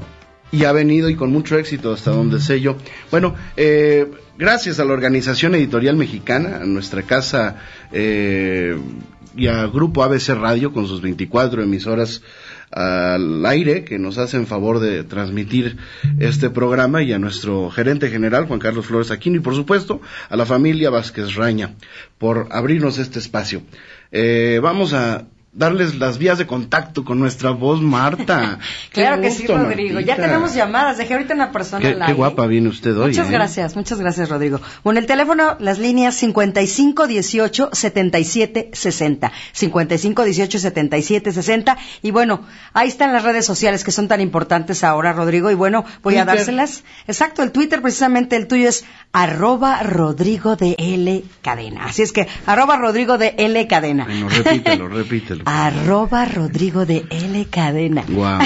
Y 0.53 0.63
ha 0.63 0.71
venido 0.71 1.09
y 1.09 1.17
con 1.17 1.33
mucho 1.33 1.57
éxito 1.57 1.91
hasta 1.91 2.11
donde 2.11 2.39
sé 2.39 2.61
yo. 2.61 2.77
Bueno, 3.11 3.35
eh, 3.57 4.09
gracias 4.37 4.79
a 4.79 4.85
la 4.85 4.93
Organización 4.93 5.55
Editorial 5.55 5.97
Mexicana, 5.97 6.59
a 6.61 6.65
nuestra 6.65 7.01
casa 7.01 7.57
eh, 7.91 8.73
y 9.35 9.47
a 9.47 9.67
Grupo 9.67 10.01
ABC 10.01 10.29
Radio 10.29 10.71
con 10.71 10.87
sus 10.87 11.01
24 11.01 11.61
emisoras 11.61 12.21
al 12.71 13.45
aire 13.45 13.83
que 13.83 13.99
nos 13.99 14.17
hacen 14.17 14.47
favor 14.47 14.79
de 14.79 15.03
transmitir 15.03 15.77
este 16.19 16.49
programa 16.49 17.01
y 17.01 17.13
a 17.13 17.19
nuestro 17.19 17.69
gerente 17.69 18.09
general 18.09 18.45
Juan 18.45 18.59
Carlos 18.59 18.85
Flores 18.85 19.11
Aquino 19.11 19.37
y 19.37 19.41
por 19.41 19.55
supuesto 19.55 20.01
a 20.29 20.35
la 20.35 20.45
familia 20.45 20.89
Vázquez 20.89 21.35
Raña 21.35 21.73
por 22.17 22.47
abrirnos 22.51 22.97
este 22.97 23.19
espacio. 23.19 23.61
Eh, 24.11 24.59
vamos 24.61 24.93
a 24.93 25.25
darles 25.51 25.95
las 25.95 26.17
vías 26.17 26.37
de 26.37 26.45
contacto 26.45 27.03
con 27.03 27.19
nuestra 27.19 27.51
voz 27.51 27.81
Marta. 27.81 28.59
claro 28.91 29.21
que 29.21 29.31
sí, 29.31 29.47
Rodrigo. 29.47 29.99
Ya 29.99 30.15
tenemos 30.15 30.53
llamadas. 30.53 30.97
Dejé 30.97 31.13
ahorita 31.13 31.33
una 31.33 31.51
persona 31.51 31.81
qué, 31.81 31.97
Qué 32.05 32.13
guapa 32.13 32.45
viene 32.45 32.69
usted 32.69 32.97
hoy. 32.97 33.09
Muchas 33.09 33.29
¿eh? 33.29 33.31
gracias, 33.31 33.75
muchas 33.75 33.99
gracias, 33.99 34.29
Rodrigo. 34.29 34.61
Bueno, 34.83 34.99
el 34.99 35.05
teléfono, 35.05 35.57
las 35.59 35.79
líneas 35.79 36.15
55 36.15 37.07
18 37.07 37.69
77 37.73 38.69
60. 38.73 39.31
55 39.53 40.23
18 40.23 40.59
77 40.59 41.31
60. 41.31 41.77
Y 42.01 42.11
bueno, 42.11 42.45
ahí 42.73 42.87
están 42.87 43.11
las 43.11 43.23
redes 43.23 43.45
sociales 43.45 43.83
que 43.83 43.91
son 43.91 44.07
tan 44.07 44.21
importantes 44.21 44.83
ahora, 44.83 45.13
Rodrigo. 45.13 45.49
Y 45.51 45.55
bueno, 45.55 45.83
voy 46.03 46.17
a 46.17 46.25
dárselas. 46.25 46.83
Exacto, 47.07 47.43
el 47.43 47.51
Twitter 47.51 47.81
precisamente 47.81 48.35
el 48.35 48.47
tuyo 48.47 48.69
es 48.69 48.85
arroba 49.11 49.81
Rodrigo 49.83 50.55
de 50.55 50.75
L 50.77 51.23
Cadena. 51.41 51.85
Así 51.85 52.03
es 52.03 52.11
que 52.11 52.27
arroba 52.45 52.77
Rodrigo 52.77 53.17
de 53.17 53.33
L 53.37 53.67
Cadena. 53.67 54.05
Bueno, 54.05 54.29
repítelo, 54.29 54.87
repítelo. 54.89 55.38
Arroba 55.45 56.25
Rodrigo 56.25 56.85
de 56.85 57.05
L 57.09 57.45
Cadena. 57.49 58.03
Wow. 58.07 58.39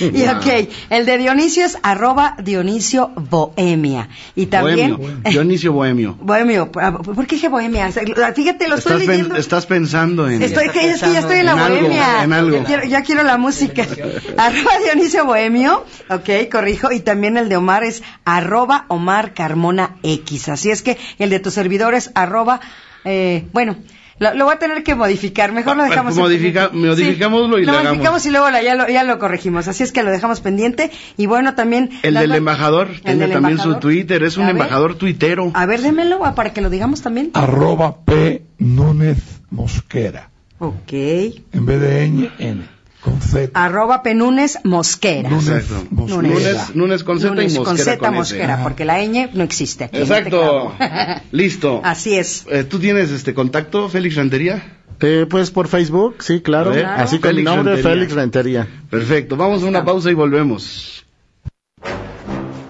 y 0.12 0.22
ok, 0.22 0.68
el 0.90 1.06
de 1.06 1.18
Dionisio 1.18 1.64
es 1.64 1.78
arroba 1.82 2.36
Dionisio 2.42 3.08
Bohemia. 3.16 4.08
Y 4.34 4.46
también... 4.46 4.96
Bohemio. 4.96 5.22
Dionisio 5.30 5.72
Bohemio. 5.72 6.14
Bohemio. 6.20 6.70
¿Por 6.70 7.26
qué 7.26 7.36
dije 7.36 7.48
Bohemia? 7.48 7.90
Fíjate, 7.90 8.68
lo 8.68 8.76
estoy 8.76 8.92
estás 8.92 9.06
leyendo. 9.06 9.36
estás 9.36 9.66
pensando 9.66 10.28
en... 10.28 10.42
Estoy, 10.42 10.68
que, 10.70 10.90
es 10.90 11.02
que 11.02 11.12
ya 11.12 11.20
estoy 11.20 11.38
en 11.38 11.46
la 11.46 11.52
en 11.52 11.58
Bohemia. 11.58 12.20
Algo, 12.20 12.24
en 12.24 12.32
algo. 12.32 12.56
Ya, 12.56 12.64
quiero, 12.64 12.84
ya 12.84 13.02
quiero 13.02 13.22
la 13.22 13.38
música. 13.38 13.86
arroba 14.36 14.70
Dionisio 14.84 15.24
Bohemio. 15.24 15.84
Ok, 16.10 16.50
corrijo. 16.50 16.92
Y 16.92 17.00
también 17.00 17.36
el 17.36 17.48
de 17.48 17.56
Omar 17.56 17.84
es 17.84 18.02
arroba 18.24 18.84
Omar 18.88 19.34
Carmona 19.34 19.96
X. 20.02 20.48
Así 20.48 20.70
es 20.70 20.82
que 20.82 20.98
el 21.18 21.30
de 21.30 21.40
tu 21.40 21.50
servidor 21.50 21.94
es 21.94 22.10
arroba... 22.14 22.60
Eh, 23.04 23.46
bueno, 23.52 23.76
lo, 24.18 24.34
lo, 24.34 24.44
voy 24.46 24.54
a 24.54 24.58
tener 24.58 24.82
que 24.82 24.94
modificar. 24.94 25.52
Mejor 25.52 25.76
lo 25.76 25.84
dejamos. 25.84 26.16
Modifica, 26.16 26.70
modificámoslo 26.72 27.56
sí, 27.56 27.62
y 27.62 27.66
lo 27.66 27.72
le 27.72 27.82
modificamos 27.84 28.26
y 28.26 28.30
luego 28.30 28.50
la, 28.50 28.62
ya, 28.62 28.74
lo, 28.74 28.88
ya 28.88 29.04
lo 29.04 29.18
corregimos. 29.18 29.68
Así 29.68 29.82
es 29.82 29.92
que 29.92 30.02
lo 30.02 30.10
dejamos 30.10 30.40
pendiente. 30.40 30.90
Y 31.16 31.26
bueno, 31.26 31.54
también. 31.54 31.90
El 32.02 32.14
del 32.14 32.34
embajador. 32.34 32.88
El 32.88 33.00
tiene 33.02 33.20
del 33.20 33.32
también 33.32 33.52
embajador. 33.52 33.74
su 33.74 33.80
Twitter. 33.80 34.22
Es 34.22 34.36
un 34.36 34.44
A 34.44 34.46
ver. 34.46 34.56
embajador 34.56 34.94
tuitero. 34.96 35.50
A 35.54 35.66
ver, 35.66 35.80
démelo 35.82 36.24
ah, 36.24 36.34
para 36.34 36.52
que 36.52 36.60
lo 36.60 36.70
digamos 36.70 37.02
también. 37.02 37.30
Arroba 37.34 38.04
P. 38.04 38.42
Núñez 38.58 39.40
Mosquera. 39.50 40.30
Ok. 40.58 40.92
En 40.92 41.66
vez 41.66 41.80
de 41.80 42.04
N, 42.04 42.30
N. 42.38 42.77
Con 43.02 43.20
Z. 43.20 43.50
Arroba 43.54 44.02
Penunes 44.02 44.58
Mosquera. 44.64 45.30
Mosquera. 45.30 45.62
Núñez, 45.90 46.74
Núñez 46.74 47.04
con 47.04 47.20
Z 47.20 47.32
y 47.44 47.54
con 47.54 47.64
Mosquera 47.64 47.76
Z 47.76 47.98
con 47.98 48.14
Mosquera, 48.14 48.54
S. 48.54 48.62
porque 48.62 48.84
la 48.84 48.98
ñ 49.04 49.30
no 49.34 49.44
existe. 49.44 49.84
Aquí 49.84 49.98
este 49.98 50.14
Exacto. 50.14 50.74
Listo. 51.32 51.80
Así 51.84 52.16
es. 52.16 52.44
Eh, 52.50 52.64
¿Tú 52.64 52.78
tienes 52.80 53.10
este 53.10 53.34
contacto, 53.34 53.88
Félix 53.88 54.16
Rentería? 54.16 54.78
Eh, 55.00 55.26
pues 55.30 55.52
por 55.52 55.68
Facebook, 55.68 56.16
sí, 56.22 56.40
claro. 56.40 56.72
Así 56.72 57.20
con 57.20 57.30
mi 57.30 57.36
Félix 57.36 57.44
nombre, 57.44 57.74
Rentería. 57.74 57.94
Félix 57.94 58.12
Rentería. 58.14 58.68
Perfecto. 58.90 59.36
Vamos 59.36 59.62
a 59.62 59.66
una 59.66 59.84
pausa 59.84 60.10
y 60.10 60.14
volvemos. 60.14 61.04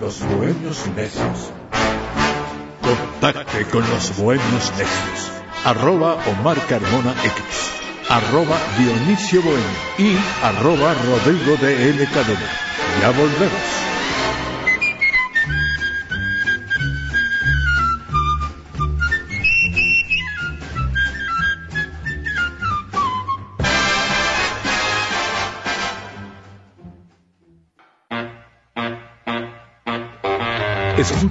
Los 0.00 0.20
bohemios 0.20 0.86
necios. 0.94 1.50
Contacte 2.82 3.64
con 3.64 3.80
los 3.88 4.16
bohemios 4.18 4.72
necios. 4.72 5.32
Arroba 5.64 6.18
Omar 6.26 6.58
Carmona 6.68 7.12
X. 7.24 7.77
Arroba 8.08 8.56
Dionisio 8.78 9.42
Bohemio. 9.42 9.66
Y 9.98 10.16
arroba 10.42 10.94
Rodrigo 10.94 11.56
de 11.56 11.90
L. 11.90 12.08
Ya 13.00 13.10
volvemos. 13.10 13.77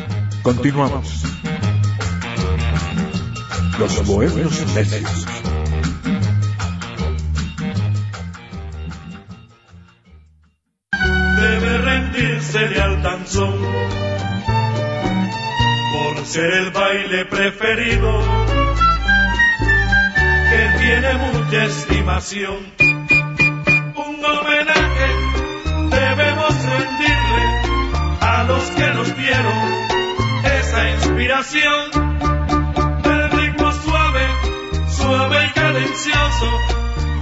Continuamos. 0.42 1.24
Los 3.76 4.06
Bohemios 4.06 4.64
Necios. 4.72 5.26
debe 11.40 11.78
rendírsele 11.78 12.80
al 12.80 13.02
danzón 13.02 13.56
por 15.92 16.24
ser 16.24 16.52
el 16.52 16.70
baile 16.70 17.24
preferido 17.24 18.22
tiene 20.90 21.14
mucha 21.14 21.64
estimación. 21.66 22.56
Un 23.94 24.24
homenaje 24.24 25.08
debemos 25.88 26.52
rendirle 26.64 27.44
a 28.20 28.44
los 28.48 28.62
que 28.70 28.86
nos 28.94 29.16
dieron 29.16 29.54
esa 30.44 30.90
inspiración 30.90 31.90
del 33.04 33.30
ritmo 33.30 33.72
suave, 33.72 34.26
suave 34.88 35.46
y 35.46 35.50
cadencioso, 35.52 36.50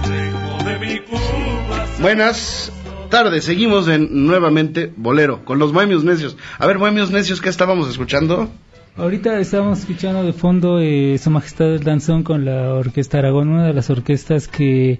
ritmo 0.03 0.63
de 0.63 0.79
mi 0.79 0.99
Cuba. 1.01 1.85
Buenas 1.99 2.71
tardes. 3.11 3.43
Seguimos 3.43 3.87
en 3.87 4.25
nuevamente 4.25 4.91
Bolero 4.97 5.45
con 5.45 5.59
los 5.59 5.73
Bohemios 5.73 6.03
Necios. 6.03 6.37
A 6.57 6.65
ver, 6.65 6.79
Bohemios 6.79 7.11
Necios, 7.11 7.39
¿qué 7.39 7.49
estábamos 7.49 7.87
escuchando? 7.87 8.49
Ahorita 8.99 9.39
estamos 9.39 9.79
escuchando 9.79 10.23
de 10.23 10.33
fondo 10.33 10.79
eh, 10.81 11.17
Su 11.17 11.29
Majestad 11.29 11.73
el 11.75 11.83
Danzón 11.83 12.23
con 12.23 12.43
la 12.43 12.73
Orquesta 12.73 13.19
Aragón, 13.19 13.47
una 13.47 13.67
de 13.67 13.73
las 13.73 13.89
orquestas 13.89 14.49
que 14.49 14.99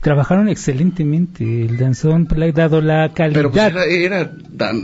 trabajaron 0.00 0.48
excelentemente 0.48 1.44
el 1.62 1.76
danzón, 1.76 2.28
dado 2.54 2.80
la 2.80 3.08
calidad. 3.12 3.34
Pero 3.38 3.50
pues 3.50 3.64
era, 3.64 3.84
era, 3.84 4.32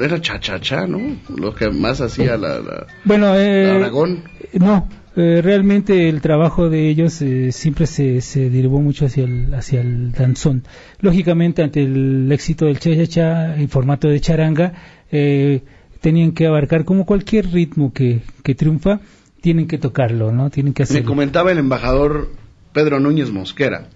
era 0.04 0.20
cha-cha-cha, 0.20 0.86
¿no? 0.88 0.98
Lo 1.36 1.54
que 1.54 1.70
más 1.70 2.00
hacía 2.00 2.36
la, 2.36 2.58
la- 2.60 2.86
Bueno, 3.04 3.34
eh, 3.36 3.64
la 3.66 3.74
Aragón. 3.76 4.24
No, 4.54 4.88
eh, 5.16 5.40
realmente 5.42 6.08
el 6.08 6.20
trabajo 6.20 6.68
de 6.68 6.88
ellos 6.88 7.22
eh, 7.22 7.52
siempre 7.52 7.86
se, 7.86 8.20
se 8.20 8.50
derivó 8.50 8.80
mucho 8.80 9.06
hacia 9.06 9.24
el, 9.24 9.54
hacia 9.54 9.80
el 9.80 10.10
danzón. 10.12 10.64
Lógicamente, 11.00 11.62
ante 11.62 11.82
el 11.82 12.30
éxito 12.32 12.66
del 12.66 12.80
cha-cha-cha 12.80 13.56
en 13.56 13.68
formato 13.68 14.08
de 14.08 14.20
charanga, 14.20 14.72
eh, 15.12 15.62
tenían 16.00 16.32
que 16.32 16.46
abarcar 16.46 16.84
como 16.84 17.04
cualquier 17.06 17.50
ritmo 17.52 17.92
que, 17.92 18.22
que 18.42 18.54
triunfa, 18.54 19.00
tienen 19.40 19.66
que 19.68 19.78
tocarlo, 19.78 20.32
¿no? 20.32 20.50
Tienen 20.50 20.74
que 20.74 20.84
Me 20.90 21.02
comentaba 21.04 21.52
el 21.52 21.58
embajador 21.58 22.30
Pedro 22.72 23.00
Núñez 23.00 23.30
Mosquera 23.30 23.88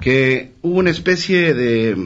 que 0.00 0.52
hubo 0.62 0.78
una 0.78 0.90
especie 0.90 1.54
de 1.54 1.96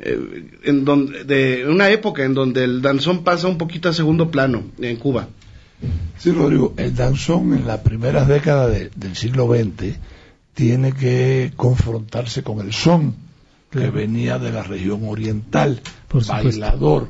eh, 0.00 0.44
en 0.64 0.84
donde 0.84 1.24
de 1.24 1.66
una 1.68 1.88
época 1.90 2.24
en 2.24 2.34
donde 2.34 2.64
el 2.64 2.82
danzón 2.82 3.22
pasa 3.22 3.46
un 3.48 3.58
poquito 3.58 3.88
a 3.88 3.92
segundo 3.92 4.30
plano 4.30 4.64
en 4.80 4.96
Cuba. 4.96 5.28
Sí, 6.18 6.32
Rodrigo, 6.32 6.74
el 6.76 6.94
danzón 6.94 7.54
en 7.54 7.66
las 7.66 7.80
primeras 7.80 8.26
décadas 8.26 8.72
de- 8.72 8.90
del 8.96 9.14
siglo 9.16 9.46
XX 9.54 9.96
tiene 10.54 10.92
que 10.92 11.52
confrontarse 11.56 12.42
con 12.42 12.60
el 12.60 12.72
son 12.72 13.14
que 13.70 13.90
venía 13.90 14.38
de 14.38 14.50
la 14.52 14.62
región 14.62 15.00
oriental, 15.06 15.80
Por 16.08 16.24
bailador, 16.26 17.08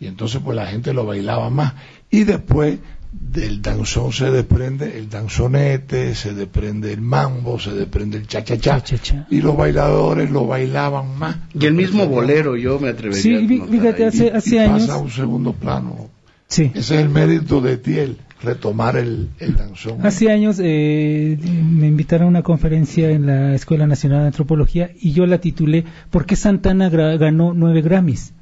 y 0.00 0.06
entonces 0.06 0.40
pues 0.44 0.56
la 0.56 0.66
gente 0.66 0.92
lo 0.92 1.04
bailaba 1.06 1.50
más. 1.50 1.74
Y 2.10 2.24
después 2.24 2.78
del 3.10 3.62
danzón 3.62 4.12
se 4.12 4.30
desprende 4.30 4.98
el 4.98 5.08
danzonete, 5.08 6.14
se 6.14 6.34
desprende 6.34 6.92
el 6.92 7.00
mambo, 7.00 7.58
se 7.58 7.72
desprende 7.72 8.18
el 8.18 8.26
cha-cha-cha, 8.26 9.26
y 9.30 9.40
los 9.40 9.56
bailadores 9.56 10.30
lo 10.30 10.46
bailaban 10.46 11.18
más. 11.18 11.36
Y 11.58 11.66
el 11.66 11.74
mismo 11.74 12.06
bolero, 12.06 12.56
yo 12.56 12.78
me 12.78 12.90
atrevería 12.90 13.22
Sí, 13.22 13.60
a 13.62 13.66
fíjate, 13.66 14.04
hace, 14.06 14.26
y 14.26 14.28
hace 14.30 14.60
años. 14.60 14.82
pasa 14.82 14.94
a 14.94 14.98
un 14.98 15.10
segundo 15.10 15.52
plano. 15.52 16.10
Sí. 16.48 16.70
Ese 16.74 16.96
es 16.96 17.00
el 17.02 17.08
mérito 17.08 17.60
de 17.60 17.76
Tiel, 17.78 18.18
retomar 18.42 18.96
el, 18.96 19.30
el 19.38 19.54
danzón. 19.56 20.04
Hace 20.06 20.30
años 20.30 20.60
eh, 20.62 21.38
me 21.42 21.86
invitaron 21.88 22.26
a 22.26 22.30
una 22.30 22.42
conferencia 22.42 23.10
en 23.10 23.26
la 23.26 23.54
Escuela 23.54 23.86
Nacional 23.86 24.20
de 24.20 24.26
Antropología 24.28 24.90
y 25.00 25.12
yo 25.12 25.26
la 25.26 25.38
titulé 25.38 25.84
¿Por 26.10 26.24
qué 26.26 26.36
Santana 26.36 26.88
ganó 26.88 27.52
nueve 27.54 27.82
Grammys? 27.82 28.32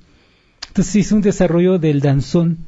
Entonces 0.77 0.97
hice 0.97 1.15
un 1.15 1.23
desarrollo 1.23 1.79
del 1.79 2.03
danzón 2.03 2.59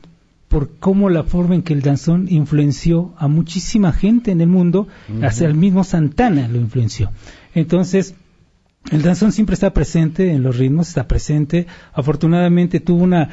por 0.49 0.79
cómo 0.79 1.11
la 1.11 1.25
forma 1.25 1.55
en 1.55 1.61
que 1.61 1.75
el 1.75 1.83
danzón 1.83 2.25
influenció 2.31 3.13
a 3.19 3.29
muchísima 3.29 3.93
gente 3.93 4.31
en 4.31 4.41
el 4.41 4.47
mundo, 4.47 4.89
hasta 5.21 5.45
el 5.45 5.53
mismo 5.53 5.85
Santana 5.85 6.49
lo 6.49 6.59
influenció. 6.59 7.11
Entonces, 7.55 8.15
el 8.91 9.03
danzón 9.03 9.33
siempre 9.33 9.53
está 9.53 9.75
presente 9.75 10.33
en 10.33 10.43
los 10.43 10.57
ritmos, 10.57 10.89
está 10.89 11.07
presente. 11.07 11.67
Afortunadamente 11.93 12.81
tuvo 12.81 13.05
una, 13.05 13.29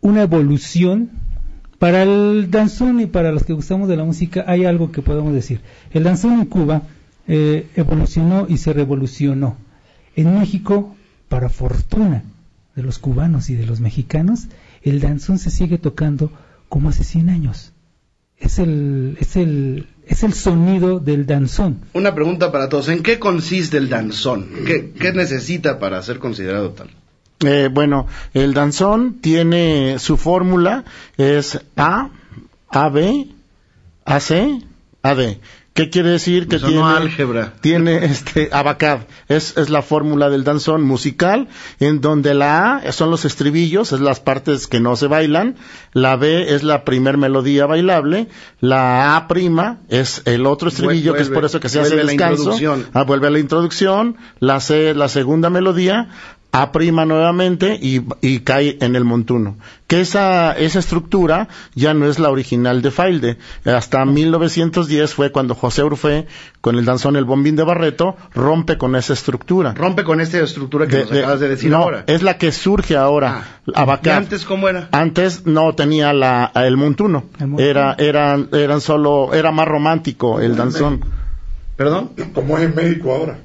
una 0.00 0.22
evolución. 0.22 1.10
Para 1.78 2.02
el 2.02 2.50
danzón 2.50 2.98
y 2.98 3.06
para 3.06 3.30
los 3.30 3.44
que 3.44 3.52
gustamos 3.52 3.88
de 3.88 3.96
la 3.96 4.02
música 4.02 4.42
hay 4.44 4.64
algo 4.64 4.90
que 4.90 5.02
podemos 5.02 5.32
decir. 5.32 5.60
El 5.92 6.02
danzón 6.02 6.32
en 6.40 6.46
Cuba 6.46 6.82
eh, 7.28 7.68
evolucionó 7.76 8.46
y 8.48 8.56
se 8.56 8.72
revolucionó. 8.72 9.56
En 10.16 10.36
México, 10.36 10.96
para 11.28 11.48
fortuna 11.48 12.24
de 12.80 12.86
los 12.86 12.98
cubanos 12.98 13.50
y 13.50 13.54
de 13.54 13.66
los 13.66 13.80
mexicanos, 13.80 14.48
el 14.82 15.00
danzón 15.00 15.38
se 15.38 15.50
sigue 15.50 15.78
tocando 15.78 16.32
como 16.68 16.88
hace 16.88 17.04
100 17.04 17.28
años. 17.28 17.72
Es 18.38 18.58
el, 18.58 19.18
es 19.20 19.36
el, 19.36 19.86
es 20.06 20.22
el 20.22 20.32
sonido 20.32 20.98
del 20.98 21.26
danzón. 21.26 21.82
Una 21.92 22.14
pregunta 22.14 22.50
para 22.50 22.70
todos, 22.70 22.88
¿en 22.88 23.02
qué 23.02 23.18
consiste 23.18 23.76
el 23.76 23.90
danzón? 23.90 24.48
¿Qué, 24.66 24.92
qué 24.98 25.12
necesita 25.12 25.78
para 25.78 26.02
ser 26.02 26.18
considerado 26.18 26.70
tal? 26.70 26.88
Eh, 27.44 27.68
bueno, 27.70 28.06
el 28.32 28.54
danzón 28.54 29.20
tiene 29.20 29.98
su 29.98 30.16
fórmula, 30.16 30.84
es 31.18 31.60
A, 31.76 32.10
AB, 32.70 33.26
AC, 34.06 34.62
AD. 35.02 35.36
¿Qué 35.72 35.88
quiere 35.88 36.10
decir? 36.10 36.48
Que 36.48 36.58
tiene 36.58 36.82
álgebra. 36.82 37.54
Tiene 37.60 38.04
este 38.04 38.50
abacad. 38.52 39.00
Es, 39.28 39.56
es 39.56 39.70
la 39.70 39.82
fórmula 39.82 40.28
del 40.28 40.42
danzón 40.42 40.82
musical, 40.82 41.48
en 41.78 42.00
donde 42.00 42.34
la 42.34 42.76
A 42.76 42.92
son 42.92 43.10
los 43.10 43.24
estribillos, 43.24 43.92
es 43.92 44.00
las 44.00 44.18
partes 44.18 44.66
que 44.66 44.80
no 44.80 44.96
se 44.96 45.06
bailan, 45.06 45.56
la 45.92 46.16
B 46.16 46.54
es 46.54 46.64
la 46.64 46.84
primer 46.84 47.18
melodía 47.18 47.66
bailable, 47.66 48.28
la 48.58 49.16
A 49.16 49.28
prima 49.28 49.80
es 49.88 50.22
el 50.24 50.44
otro 50.44 50.70
estribillo, 50.70 51.14
que 51.14 51.22
es 51.22 51.30
por 51.30 51.44
eso 51.44 51.60
que 51.60 51.68
se 51.68 51.80
hace 51.80 52.00
el 52.00 52.06
descanso. 52.08 52.58
Ah, 52.92 53.04
vuelve 53.04 53.28
a 53.28 53.30
la 53.30 53.38
introducción, 53.38 54.16
la 54.40 54.60
C 54.60 54.90
es 54.90 54.96
la 54.96 55.08
segunda 55.08 55.50
melodía, 55.50 56.08
a 56.52 56.72
prima 56.72 57.04
nuevamente 57.04 57.78
y, 57.80 58.02
y, 58.20 58.40
cae 58.40 58.76
en 58.80 58.96
el 58.96 59.04
montuno. 59.04 59.56
Que 59.86 60.00
esa, 60.00 60.52
esa 60.52 60.80
estructura 60.80 61.48
ya 61.74 61.94
no 61.94 62.06
es 62.06 62.18
la 62.18 62.30
original 62.30 62.82
de 62.82 62.90
Failde. 62.90 63.38
Hasta 63.64 64.04
1910 64.04 65.14
fue 65.14 65.30
cuando 65.30 65.54
José 65.54 65.84
Urfé, 65.84 66.26
con 66.60 66.76
el 66.76 66.84
danzón 66.84 67.16
El 67.16 67.24
Bombín 67.24 67.54
de 67.54 67.62
Barreto, 67.62 68.16
rompe 68.34 68.78
con 68.78 68.96
esa 68.96 69.12
estructura. 69.12 69.74
Rompe 69.74 70.02
con 70.02 70.20
esta 70.20 70.38
estructura 70.40 70.86
que 70.88 71.00
nos 71.00 71.12
acabas 71.12 71.40
de 71.40 71.48
decir 71.48 71.70
no, 71.70 71.78
ahora. 71.78 72.04
es 72.06 72.22
la 72.22 72.36
que 72.36 72.50
surge 72.50 72.96
ahora. 72.96 73.44
Ah, 73.74 74.00
¿Y 74.02 74.08
antes 74.08 74.44
cómo 74.44 74.68
era? 74.68 74.88
Antes 74.90 75.46
no 75.46 75.74
tenía 75.74 76.12
la, 76.12 76.50
el 76.54 76.76
montuno. 76.76 77.24
Era, 77.58 77.94
eran, 77.98 78.48
eran 78.52 78.80
solo, 78.80 79.32
era 79.34 79.52
más 79.52 79.68
romántico 79.68 80.40
el 80.40 80.56
danzón. 80.56 81.04
¿Perdón? 81.76 82.10
Como 82.34 82.58
es 82.58 82.64
en 82.64 82.74
México 82.74 83.14
ahora. 83.14 83.38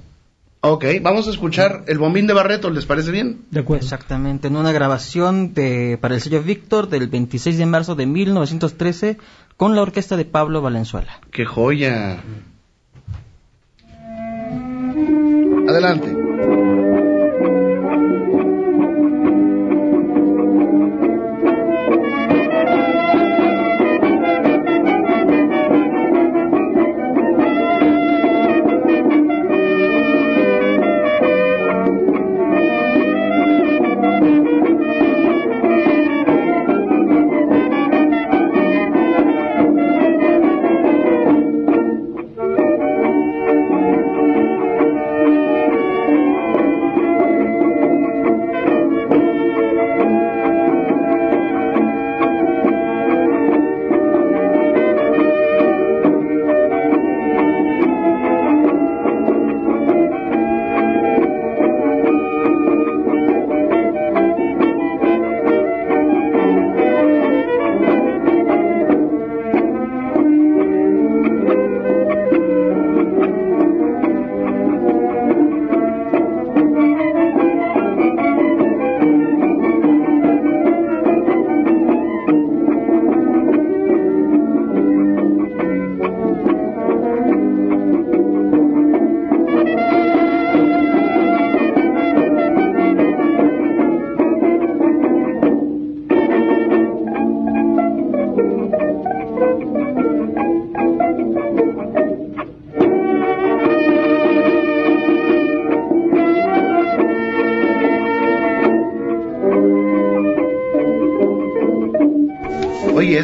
Ok, 0.68 0.84
vamos 1.00 1.28
a 1.28 1.30
escuchar 1.30 1.84
el 1.86 2.00
bombín 2.00 2.26
de 2.26 2.34
Barreto, 2.34 2.72
¿les 2.72 2.88
parece 2.88 3.12
bien? 3.12 3.46
De 3.52 3.60
acuerdo. 3.60 3.84
Exactamente, 3.84 4.48
en 4.48 4.56
una 4.56 4.72
grabación 4.72 5.54
de, 5.54 6.00
para 6.02 6.16
el 6.16 6.22
sello 6.22 6.42
Víctor 6.42 6.90
del 6.90 7.08
26 7.08 7.60
de 7.60 7.68
marzo 7.68 7.94
de 7.94 8.08
1913 8.08 9.20
con 9.58 9.76
la 9.76 9.84
orquesta 9.84 10.18
de 10.18 10.26
Pablo 10.26 10.64
Valenzuela. 10.64 11.20
¡Qué 11.30 11.46
joya! 11.46 12.18
Adelante. 15.68 16.75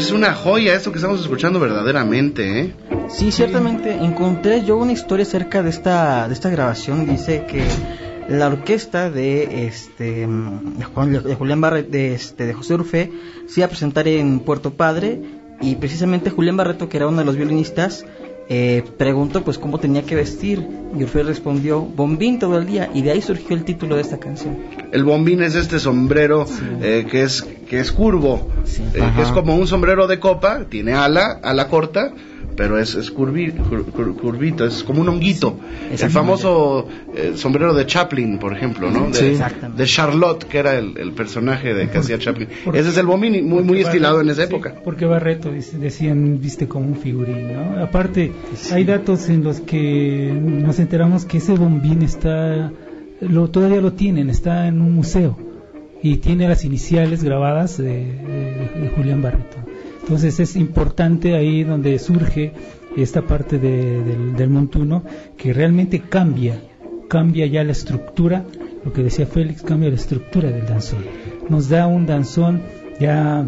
Es 0.01 0.11
una 0.11 0.33
joya 0.33 0.73
esto 0.73 0.91
que 0.91 0.97
estamos 0.97 1.21
escuchando 1.21 1.59
verdaderamente, 1.59 2.59
¿eh? 2.59 2.73
Sí, 3.07 3.31
ciertamente 3.31 3.93
encontré 3.93 4.65
yo 4.65 4.77
una 4.77 4.93
historia 4.93 5.23
acerca 5.23 5.61
de 5.61 5.69
esta 5.69 6.27
de 6.27 6.33
esta 6.33 6.49
grabación. 6.49 7.05
Dice 7.05 7.45
que 7.47 7.63
la 8.27 8.47
orquesta 8.47 9.11
de 9.11 9.67
este 9.67 10.27
de, 10.27 11.35
Julián 11.35 11.61
Barret, 11.61 11.89
de, 11.89 12.15
este, 12.15 12.47
de 12.47 12.53
José 12.53 12.73
Urfe 12.73 13.11
se 13.47 13.59
iba 13.59 13.65
a 13.65 13.69
presentar 13.69 14.07
en 14.07 14.39
Puerto 14.39 14.73
Padre 14.73 15.21
y 15.61 15.75
precisamente 15.75 16.31
Julián 16.31 16.57
Barreto, 16.57 16.89
que 16.89 16.97
era 16.97 17.07
uno 17.07 17.19
de 17.19 17.25
los 17.25 17.35
violinistas, 17.35 18.03
eh, 18.49 18.83
preguntó 18.97 19.43
pues 19.43 19.59
cómo 19.59 19.79
tenía 19.79 20.01
que 20.03 20.15
vestir 20.15 20.67
y 20.97 21.03
Orfeo 21.03 21.23
respondió 21.23 21.81
bombín 21.81 22.39
todo 22.39 22.57
el 22.57 22.65
día 22.65 22.89
y 22.93 23.03
de 23.03 23.11
ahí 23.11 23.21
surgió 23.21 23.55
el 23.55 23.63
título 23.63 23.95
de 23.95 24.01
esta 24.01 24.19
canción. 24.19 24.57
El 24.91 25.03
bombín 25.03 25.43
es 25.43 25.53
este 25.55 25.79
sombrero 25.79 26.47
eh, 26.81 27.05
que 27.09 27.23
es 27.23 27.45
que 27.71 27.79
es 27.79 27.93
curvo, 27.93 28.49
eh, 28.93 29.01
que 29.15 29.21
es 29.21 29.29
como 29.29 29.55
un 29.55 29.65
sombrero 29.65 30.05
de 30.05 30.19
copa, 30.19 30.65
tiene 30.69 30.91
ala, 30.91 31.39
ala 31.41 31.69
corta 31.69 32.13
pero 32.57 32.77
es, 32.77 32.95
es 32.95 33.09
curvito, 33.11 34.65
es 34.65 34.83
como 34.83 34.99
un 34.99 35.07
honguito. 35.07 35.57
el 35.89 36.09
famoso 36.09 36.85
eh, 37.15 37.31
sombrero 37.35 37.73
de 37.73 37.85
Chaplin, 37.85 38.39
por 38.39 38.51
ejemplo, 38.51 38.91
¿no? 38.91 39.09
De, 39.09 39.41
de 39.73 39.85
Charlotte, 39.85 40.43
que 40.43 40.57
era 40.57 40.77
el, 40.77 41.13
personaje 41.13 41.73
de 41.73 41.89
que 41.89 41.99
hacía 41.99 42.19
Chaplin. 42.19 42.49
Ese 42.73 42.89
es 42.89 42.97
el 42.97 43.05
Bomini, 43.05 43.41
muy, 43.41 43.63
muy 43.63 43.79
estilado 43.79 44.19
en 44.19 44.29
esa 44.29 44.43
época. 44.43 44.75
Porque 44.83 45.05
Barreto 45.05 45.49
decían, 45.49 46.41
viste 46.41 46.67
como 46.67 46.87
un 46.87 46.97
figurín, 46.97 47.53
¿no? 47.53 47.81
Aparte, 47.81 48.33
hay 48.73 48.83
datos 48.83 49.29
en 49.29 49.45
los 49.45 49.61
que 49.61 50.37
nos 50.37 50.77
enteramos 50.77 51.23
que 51.23 51.37
ese 51.37 51.53
bombín 51.53 52.01
está, 52.01 52.69
lo, 53.21 53.49
todavía 53.49 53.79
lo 53.79 53.93
tienen, 53.93 54.29
está 54.29 54.67
en 54.67 54.81
un 54.81 54.93
museo 54.93 55.50
y 56.03 56.17
tiene 56.17 56.47
las 56.47 56.65
iniciales 56.65 57.23
grabadas 57.23 57.77
de 57.77 58.91
Julián 58.95 59.21
Barreto. 59.21 59.57
Entonces 60.01 60.39
es 60.39 60.55
importante 60.55 61.35
ahí 61.35 61.63
donde 61.63 61.97
surge 61.99 62.53
esta 62.97 63.21
parte 63.21 63.59
del, 63.59 64.49
montuno 64.49 65.03
que 65.37 65.53
realmente 65.53 66.01
cambia, 66.01 66.59
cambia 67.07 67.45
ya 67.45 67.63
la 67.63 67.71
estructura, 67.71 68.45
lo 68.83 68.91
que 68.91 69.03
decía 69.03 69.25
Félix, 69.25 69.61
cambia 69.61 69.89
la 69.89 69.95
estructura 69.95 70.49
del 70.49 70.65
danzón. 70.65 71.05
Nos 71.49 71.69
da 71.69 71.87
un 71.87 72.05
danzón 72.05 72.61
ya, 72.99 73.47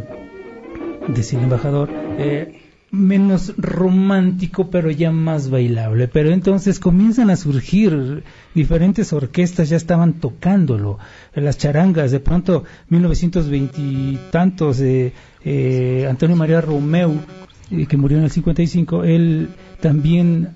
decía 1.08 1.39
el 1.39 1.46
embajador, 1.46 1.89
eh, 2.18 2.60
menos 2.93 3.53
romántico, 3.58 4.69
pero 4.69 4.91
ya 4.91 5.12
más 5.12 5.49
bailable. 5.49 6.08
Pero 6.08 6.29
entonces 6.29 6.79
comienzan 6.79 7.32
a 7.32 7.36
surgir 7.36 8.23
diferentes 8.53 9.12
orquestas, 9.13 9.69
ya 9.69 9.77
estaban 9.77 10.13
tocándolo. 10.13 10.99
Las 11.34 11.58
charangas, 11.58 12.12
de 12.12 12.19
pronto, 12.19 12.65
1920 12.89 13.82
y 13.82 14.19
tantos, 14.29 14.79
eh, 14.79 16.08
Antonio 16.08 16.36
María 16.36 16.62
Romeu, 16.62 17.19
eh, 17.71 17.88
que 17.88 17.97
murió 17.97 18.19
en 18.19 18.25
el 18.25 18.32
55, 18.32 19.03
él 19.03 19.49
también 19.82 20.49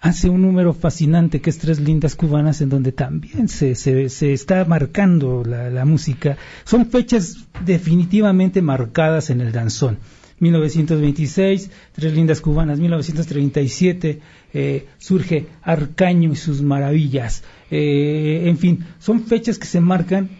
hace 0.00 0.28
un 0.28 0.42
número 0.42 0.74
fascinante 0.74 1.40
que 1.40 1.50
es 1.50 1.58
Tres 1.58 1.78
Lindas 1.78 2.16
Cubanas, 2.16 2.60
en 2.60 2.70
donde 2.70 2.90
también 2.90 3.46
se, 3.46 3.76
se, 3.76 4.32
está 4.32 4.64
marcando 4.64 5.44
la, 5.46 5.70
la 5.70 5.84
música. 5.84 6.38
Son 6.64 6.86
fechas 6.86 7.46
definitivamente 7.64 8.62
marcadas 8.62 9.30
en 9.30 9.40
el 9.40 9.52
danzón. 9.52 9.98
1926, 10.40 11.70
Tres 11.92 12.14
Lindas 12.14 12.40
Cubanas, 12.40 12.78
1937, 12.78 14.20
eh, 14.54 14.86
surge 14.98 15.46
Arcaño 15.62 16.32
y 16.32 16.36
sus 16.36 16.62
maravillas. 16.62 17.44
Eh, 17.70 18.44
en 18.46 18.58
fin, 18.58 18.84
son 18.98 19.24
fechas 19.24 19.58
que 19.58 19.66
se 19.66 19.80
marcan 19.80 20.30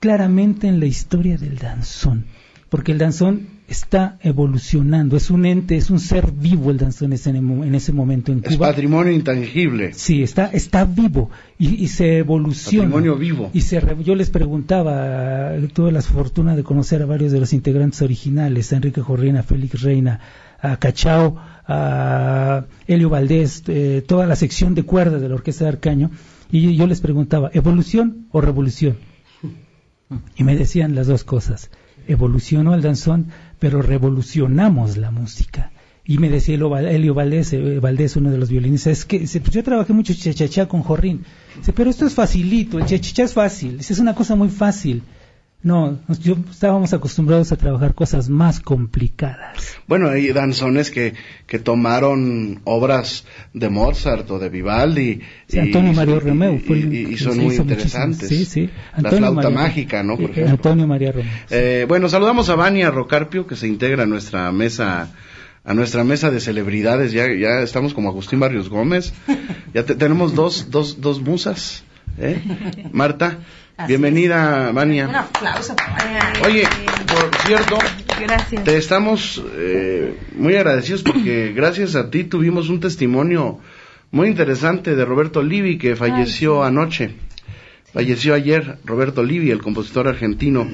claramente 0.00 0.68
en 0.68 0.80
la 0.80 0.86
historia 0.86 1.36
del 1.36 1.58
danzón, 1.58 2.26
porque 2.68 2.92
el 2.92 2.98
danzón 2.98 3.55
está 3.68 4.18
evolucionando, 4.22 5.16
es 5.16 5.30
un 5.30 5.44
ente, 5.44 5.76
es 5.76 5.90
un 5.90 5.98
ser 5.98 6.30
vivo 6.30 6.70
el 6.70 6.78
danzón 6.78 7.12
en 7.12 7.74
ese, 7.74 7.92
momento 7.92 8.32
en 8.32 8.40
Cuba. 8.40 8.52
Es 8.52 8.58
patrimonio 8.58 9.12
intangible. 9.12 9.92
Sí, 9.92 10.22
está, 10.22 10.46
está 10.46 10.84
vivo 10.84 11.30
y, 11.58 11.88
se 11.88 12.18
evoluciona. 12.18 12.88
Patrimonio 12.88 13.16
vivo. 13.16 13.50
Y 13.52 13.62
se, 13.62 13.82
yo 14.04 14.14
les 14.14 14.30
preguntaba, 14.30 15.52
tuve 15.72 15.90
la 15.92 16.02
fortuna 16.02 16.54
de 16.54 16.62
conocer 16.62 17.02
a 17.02 17.06
varios 17.06 17.32
de 17.32 17.40
los 17.40 17.52
integrantes 17.52 18.02
originales, 18.02 18.72
a 18.72 18.76
Enrique 18.76 19.00
Jorrina, 19.00 19.42
Félix 19.42 19.82
Reina, 19.82 20.20
a 20.60 20.76
Cachao, 20.78 21.36
a 21.66 22.64
Helio 22.86 23.10
Valdés, 23.10 23.64
eh, 23.66 24.04
toda 24.06 24.26
la 24.26 24.36
sección 24.36 24.74
de 24.74 24.84
cuerdas 24.84 25.20
de 25.20 25.28
la 25.28 25.34
Orquesta 25.34 25.64
de 25.64 25.70
Arcaño, 25.70 26.10
y 26.50 26.76
yo 26.76 26.86
les 26.86 27.00
preguntaba, 27.00 27.50
¿evolución 27.52 28.26
o 28.30 28.40
revolución? 28.40 28.96
Y 30.36 30.44
me 30.44 30.54
decían 30.54 30.94
las 30.94 31.08
dos 31.08 31.24
cosas, 31.24 31.70
evolucionó 32.08 32.74
el 32.74 32.82
danzón, 32.82 33.26
pero 33.58 33.82
revolucionamos 33.82 34.96
la 34.96 35.10
música. 35.10 35.70
Y 36.04 36.18
me 36.18 36.28
decía 36.28 36.54
Helio 36.54 37.14
Valdés, 37.14 37.52
eh, 37.52 37.80
Valdés, 37.80 38.14
uno 38.16 38.30
de 38.30 38.38
los 38.38 38.48
violinistas, 38.48 38.98
es 38.98 39.04
que 39.04 39.18
pues 39.18 39.50
yo 39.50 39.64
trabajé 39.64 39.92
mucho 39.92 40.14
chachachá 40.14 40.66
con 40.66 40.82
Jorrín. 40.82 41.24
Pero 41.74 41.90
esto 41.90 42.06
es 42.06 42.14
facilito, 42.14 42.78
el 42.78 42.86
chachachá 42.86 43.24
es 43.24 43.34
fácil, 43.34 43.78
es 43.80 43.98
una 43.98 44.14
cosa 44.14 44.36
muy 44.36 44.48
fácil. 44.48 45.02
No, 45.62 45.98
yo 46.20 46.36
estábamos 46.48 46.92
acostumbrados 46.92 47.50
a 47.50 47.56
trabajar 47.56 47.94
cosas 47.94 48.28
más 48.28 48.60
complicadas. 48.60 49.76
Bueno, 49.88 50.08
hay 50.08 50.28
danzones 50.32 50.90
que, 50.90 51.14
que 51.46 51.58
tomaron 51.58 52.60
obras 52.64 53.24
de 53.52 53.68
Mozart 53.68 54.30
o 54.30 54.38
de 54.38 54.48
Vivaldi. 54.48 55.20
y, 55.48 55.58
Antonio 55.58 55.92
María 55.92 56.20
Romeo. 56.20 56.60
Fue 56.60 56.78
y, 56.78 57.16
son 57.16 57.38
muy 57.38 57.56
interesantes. 57.56 58.28
Sí, 58.28 58.44
sí. 58.44 58.70
la 58.96 59.10
flauta 59.10 59.50
mágica, 59.50 60.02
¿no? 60.04 60.16
Por 60.16 60.30
ejemplo. 60.30 60.52
Antonio 60.52 60.86
María 60.86 61.10
Romeo. 61.12 61.32
Eh, 61.50 61.84
bueno, 61.88 62.08
saludamos 62.08 62.48
a 62.48 62.54
Vania 62.54 62.90
Rocarpio, 62.90 63.46
que 63.46 63.56
se 63.56 63.66
integra 63.66 64.04
a 64.04 64.06
nuestra 64.06 64.52
mesa 64.52 65.10
a 65.64 65.74
nuestra 65.74 66.04
mesa 66.04 66.30
de 66.30 66.38
celebridades. 66.38 67.10
Ya, 67.12 67.26
ya 67.26 67.60
estamos 67.60 67.92
como 67.92 68.08
Agustín 68.08 68.38
Barrios 68.38 68.68
Gómez. 68.68 69.12
Ya 69.74 69.84
tenemos 69.84 70.34
dos, 70.34 70.70
dos, 70.70 71.00
dos 71.00 71.20
musas. 71.20 71.82
¿eh? 72.18 72.40
Marta, 72.92 73.40
bienvenida, 73.86 74.72
Vania. 74.72 75.08
Un 75.08 75.16
aplauso 75.16 75.74
Oye, 76.44 76.64
por 77.06 77.36
cierto, 77.46 77.78
te 78.64 78.76
estamos 78.76 79.42
eh, 79.54 80.18
muy 80.36 80.56
agradecidos 80.56 81.02
porque 81.02 81.52
gracias 81.56 81.94
a 81.94 82.10
ti 82.10 82.24
tuvimos 82.24 82.68
un 82.68 82.80
testimonio 82.80 83.58
muy 84.10 84.28
interesante 84.28 84.96
de 84.96 85.04
Roberto 85.04 85.42
Livi 85.42 85.78
que 85.78 85.96
falleció 85.96 86.64
anoche. 86.64 87.14
Falleció 87.92 88.34
ayer 88.34 88.78
Roberto 88.84 89.22
Livi, 89.22 89.50
el 89.50 89.62
compositor 89.62 90.06
argentino 90.06 90.68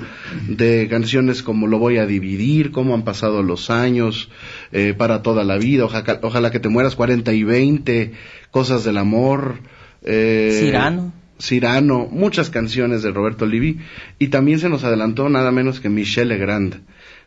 de 0.48 0.88
canciones 0.88 1.44
como 1.44 1.68
Lo 1.68 1.78
voy 1.78 1.98
a 1.98 2.06
dividir, 2.06 2.72
cómo 2.72 2.94
han 2.94 3.04
pasado 3.04 3.44
los 3.44 3.70
años, 3.70 4.28
eh, 4.72 4.92
para 4.92 5.22
toda 5.22 5.44
la 5.44 5.56
vida, 5.56 5.84
ojalá, 5.84 6.50
que 6.50 6.58
te 6.58 6.68
mueras 6.68 6.96
40 6.96 7.32
y 7.32 7.44
20, 7.44 8.12
cosas 8.50 8.82
del 8.82 8.98
amor. 8.98 9.58
Eh, 10.02 10.58
Cirano. 10.64 11.12
Cirano, 11.42 12.06
muchas 12.08 12.50
canciones 12.50 13.02
de 13.02 13.10
Roberto 13.10 13.46
Livi 13.46 13.80
y 14.20 14.28
también 14.28 14.60
se 14.60 14.68
nos 14.68 14.84
adelantó 14.84 15.28
nada 15.28 15.50
menos 15.50 15.80
que 15.80 15.88
Michel 15.88 16.28
Legrand, 16.28 16.82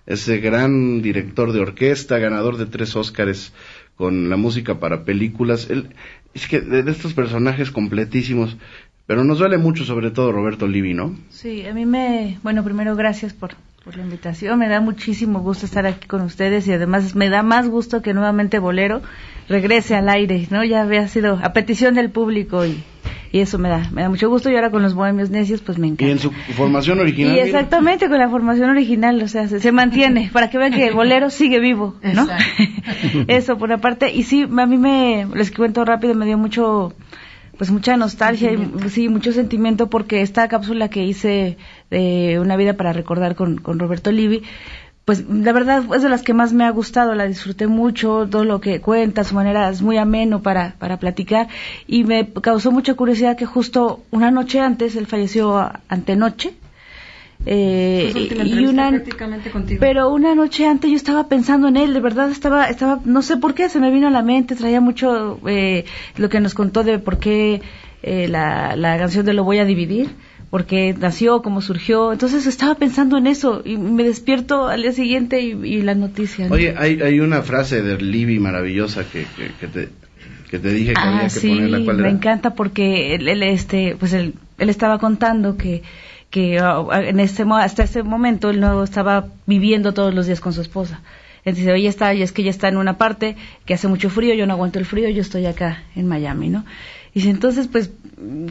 ese 0.05 0.37
gran 0.37 1.01
director 1.01 1.51
de 1.51 1.59
orquesta, 1.59 2.17
ganador 2.17 2.55
de 2.55 2.65
tres 2.65 2.95
Óscares 2.95 3.51
con 3.97 4.29
la 4.29 4.37
música 4.37 4.79
para 4.79 5.03
películas. 5.03 5.67
es 6.33 6.47
que 6.47 6.61
de, 6.61 6.89
estos 6.89 7.13
personajes 7.13 7.71
completísimos, 7.71 8.55
pero 9.05 9.25
nos 9.25 9.39
duele 9.39 9.57
mucho 9.57 9.83
sobre 9.83 10.11
todo 10.11 10.31
Roberto 10.31 10.65
Livi, 10.65 10.93
¿no? 10.93 11.13
Sí, 11.29 11.65
a 11.65 11.73
mí 11.73 11.85
me, 11.85 12.39
bueno, 12.41 12.63
primero 12.63 12.95
gracias 12.95 13.33
por, 13.33 13.55
por 13.83 13.97
la 13.97 14.03
invitación, 14.03 14.57
me 14.57 14.69
da 14.69 14.79
muchísimo 14.79 15.41
gusto 15.41 15.65
estar 15.65 15.85
aquí 15.85 16.07
con 16.07 16.21
ustedes 16.21 16.65
y 16.69 16.71
además 16.71 17.15
me 17.15 17.27
da 17.27 17.43
más 17.43 17.67
gusto 17.67 18.01
que 18.01 18.13
nuevamente 18.13 18.59
Bolero 18.59 19.01
regrese 19.49 19.93
al 19.93 20.07
aire, 20.07 20.47
¿no? 20.51 20.63
Ya 20.63 20.83
había 20.83 21.05
sido 21.09 21.37
a 21.43 21.51
petición 21.51 21.95
del 21.95 22.11
público 22.11 22.65
y, 22.65 22.81
y 23.31 23.39
eso 23.39 23.57
me 23.57 23.69
da, 23.69 23.89
me 23.91 24.01
da 24.01 24.09
mucho 24.09 24.29
gusto 24.29 24.49
y 24.49 24.55
ahora 24.55 24.71
con 24.71 24.81
los 24.81 24.93
Bohemios 24.93 25.29
Necios 25.29 25.61
pues 25.61 25.77
me 25.77 25.87
encanta. 25.87 26.05
Y 26.05 26.11
en 26.11 26.19
su 26.19 26.31
formación 26.55 26.99
original. 26.99 27.35
Y 27.35 27.39
exactamente 27.39 28.07
con 28.07 28.19
la 28.19 28.29
formación 28.29 28.69
original, 28.69 29.21
o 29.21 29.27
sea, 29.27 29.47
se, 29.47 29.71
mantiene 29.71 30.29
para 30.33 30.49
que 30.49 30.57
vean 30.57 30.73
que 30.73 30.87
el 30.87 30.93
bolero 30.93 31.29
sigue 31.29 31.59
vivo, 31.59 31.95
¿no? 32.01 32.27
eso 33.27 33.57
por 33.57 33.71
aparte 33.71 34.11
y 34.11 34.23
sí, 34.23 34.43
a 34.43 34.65
mí 34.65 34.77
me, 34.77 35.27
les 35.33 35.51
cuento 35.51 35.85
rápido, 35.85 36.15
me 36.15 36.25
dio 36.25 36.37
mucho 36.37 36.93
pues 37.57 37.71
mucha 37.71 37.95
nostalgia 37.95 38.51
y 38.51 38.89
sí, 38.89 39.07
mucho 39.07 39.31
sentimiento 39.31 39.89
porque 39.89 40.21
esta 40.21 40.47
cápsula 40.47 40.89
que 40.89 41.05
hice 41.05 41.57
de 41.89 42.39
Una 42.39 42.57
vida 42.57 42.73
para 42.73 42.91
recordar 42.91 43.35
con, 43.35 43.57
con 43.57 43.79
Roberto 43.79 44.11
Livi, 44.11 44.43
pues 45.05 45.23
la 45.29 45.53
verdad 45.53 45.83
es 45.95 46.01
de 46.01 46.09
las 46.09 46.23
que 46.23 46.33
más 46.33 46.51
me 46.51 46.65
ha 46.65 46.69
gustado, 46.71 47.13
la 47.13 47.27
disfruté 47.27 47.67
mucho, 47.67 48.27
todo 48.29 48.43
lo 48.43 48.59
que 48.59 48.81
cuenta, 48.81 49.23
su 49.23 49.35
manera 49.35 49.69
es 49.69 49.83
muy 49.83 49.97
ameno 49.97 50.41
para, 50.41 50.75
para 50.79 50.97
platicar 50.97 51.47
y 51.87 52.03
me 52.03 52.27
causó 52.33 52.71
mucha 52.71 52.95
curiosidad 52.95 53.37
que 53.37 53.45
justo 53.45 54.03
una 54.09 54.31
noche 54.31 54.59
antes, 54.59 54.95
él 54.95 55.05
falleció 55.05 55.71
antenoche, 55.87 56.55
eh, 57.45 58.11
y 58.43 58.65
una 58.65 59.03
pero 59.79 60.09
una 60.09 60.33
noche 60.33 60.65
antes 60.65 60.89
yo 60.89 60.95
estaba 60.95 61.27
pensando 61.27 61.67
en 61.67 61.77
él 61.77 61.93
de 61.93 61.99
verdad 61.99 62.31
estaba 62.31 62.67
estaba 62.69 63.01
no 63.03 63.21
sé 63.21 63.37
por 63.37 63.53
qué 63.53 63.69
se 63.69 63.79
me 63.79 63.91
vino 63.91 64.07
a 64.07 64.09
la 64.09 64.23
mente 64.23 64.55
traía 64.55 64.81
mucho 64.81 65.39
eh, 65.45 65.85
lo 66.17 66.29
que 66.29 66.39
nos 66.39 66.55
contó 66.55 66.83
de 66.83 66.97
por 66.97 67.19
qué 67.19 67.61
eh, 68.01 68.27
la, 68.29 68.75
la 68.75 68.97
canción 68.97 69.25
de 69.25 69.33
lo 69.33 69.43
voy 69.43 69.59
a 69.59 69.65
dividir 69.65 70.15
porque 70.49 70.95
nació, 70.97 71.41
cómo 71.41 71.61
surgió. 71.61 72.13
Entonces 72.13 72.45
estaba 72.47 72.75
pensando 72.75 73.17
en 73.17 73.27
eso 73.27 73.61
y 73.65 73.77
me 73.77 74.03
despierto 74.03 74.67
al 74.67 74.81
día 74.81 74.91
siguiente 74.91 75.41
y, 75.41 75.81
la 75.81 75.95
noticia. 75.95 76.47
Oye, 76.49 76.75
hay, 76.77 77.01
hay 77.01 77.19
una 77.19 77.41
frase 77.41 77.81
de 77.81 78.01
Libby 78.01 78.39
maravillosa 78.39 79.03
que, 79.03 79.25
que, 79.59 79.67
te, 79.67 79.89
que 80.49 80.59
te 80.59 80.69
dije 80.69 80.93
que 80.93 80.99
ah, 80.99 81.09
había 81.09 81.23
que 81.23 81.29
sí, 81.29 81.49
ponerla. 81.49 81.93
me 81.93 82.09
encanta 82.09 82.53
porque 82.53 83.15
él, 83.15 83.43
este, 83.43 83.95
pues 83.99 84.13
él, 84.13 84.35
él 84.57 84.69
estaba 84.69 84.99
contando 84.99 85.57
que 85.57 85.83
que 86.29 86.59
ah, 86.59 86.83
en 86.91 87.21
este, 87.21 87.45
hasta 87.49 87.83
ese 87.83 88.03
momento 88.03 88.49
él 88.49 88.59
no 88.59 88.83
estaba 88.83 89.27
viviendo 89.45 89.93
todos 89.93 90.13
los 90.13 90.25
días 90.25 90.41
con 90.41 90.51
su 90.51 90.59
esposa. 90.59 91.01
Entonces, 91.45 91.71
oye, 91.71 91.87
está, 91.87 92.13
y 92.13 92.23
es 92.23 92.31
que 92.31 92.41
ella 92.41 92.51
está 92.51 92.67
en 92.67 92.77
una 92.77 92.97
parte 92.97 93.37
que 93.65 93.75
hace 93.75 93.87
mucho 93.87 94.09
frío, 94.09 94.33
yo 94.33 94.47
no 94.47 94.53
aguanto 94.53 94.79
el 94.79 94.85
frío, 94.85 95.07
yo 95.09 95.21
estoy 95.21 95.45
acá 95.45 95.83
en 95.95 96.07
Miami, 96.07 96.49
¿no? 96.49 96.65
Y 97.15 97.19
dice, 97.19 97.29
entonces, 97.29 97.69
pues, 97.69 97.91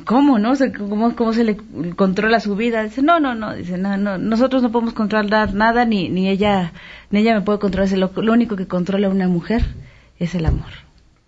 ¿cómo, 0.06 0.38
no? 0.38 0.54
¿cómo, 0.78 1.14
¿Cómo 1.14 1.32
se 1.34 1.44
le 1.44 1.58
controla 1.96 2.40
su 2.40 2.56
vida? 2.56 2.82
Dice, 2.82 3.02
no, 3.02 3.20
no, 3.20 3.34
no, 3.34 3.54
dice, 3.54 3.76
no, 3.76 3.98
no 3.98 4.16
nosotros 4.16 4.62
no 4.62 4.72
podemos 4.72 4.94
controlar 4.94 5.52
nada, 5.52 5.84
ni, 5.84 6.08
ni 6.08 6.30
ella, 6.30 6.72
ni 7.10 7.20
ella 7.20 7.34
me 7.34 7.42
puede 7.42 7.58
controlar. 7.58 7.92
Lo, 7.98 8.10
lo 8.16 8.32
único 8.32 8.56
que 8.56 8.66
controla 8.66 9.08
a 9.08 9.10
una 9.10 9.28
mujer 9.28 9.66
es 10.18 10.34
el 10.34 10.46
amor. 10.46 10.70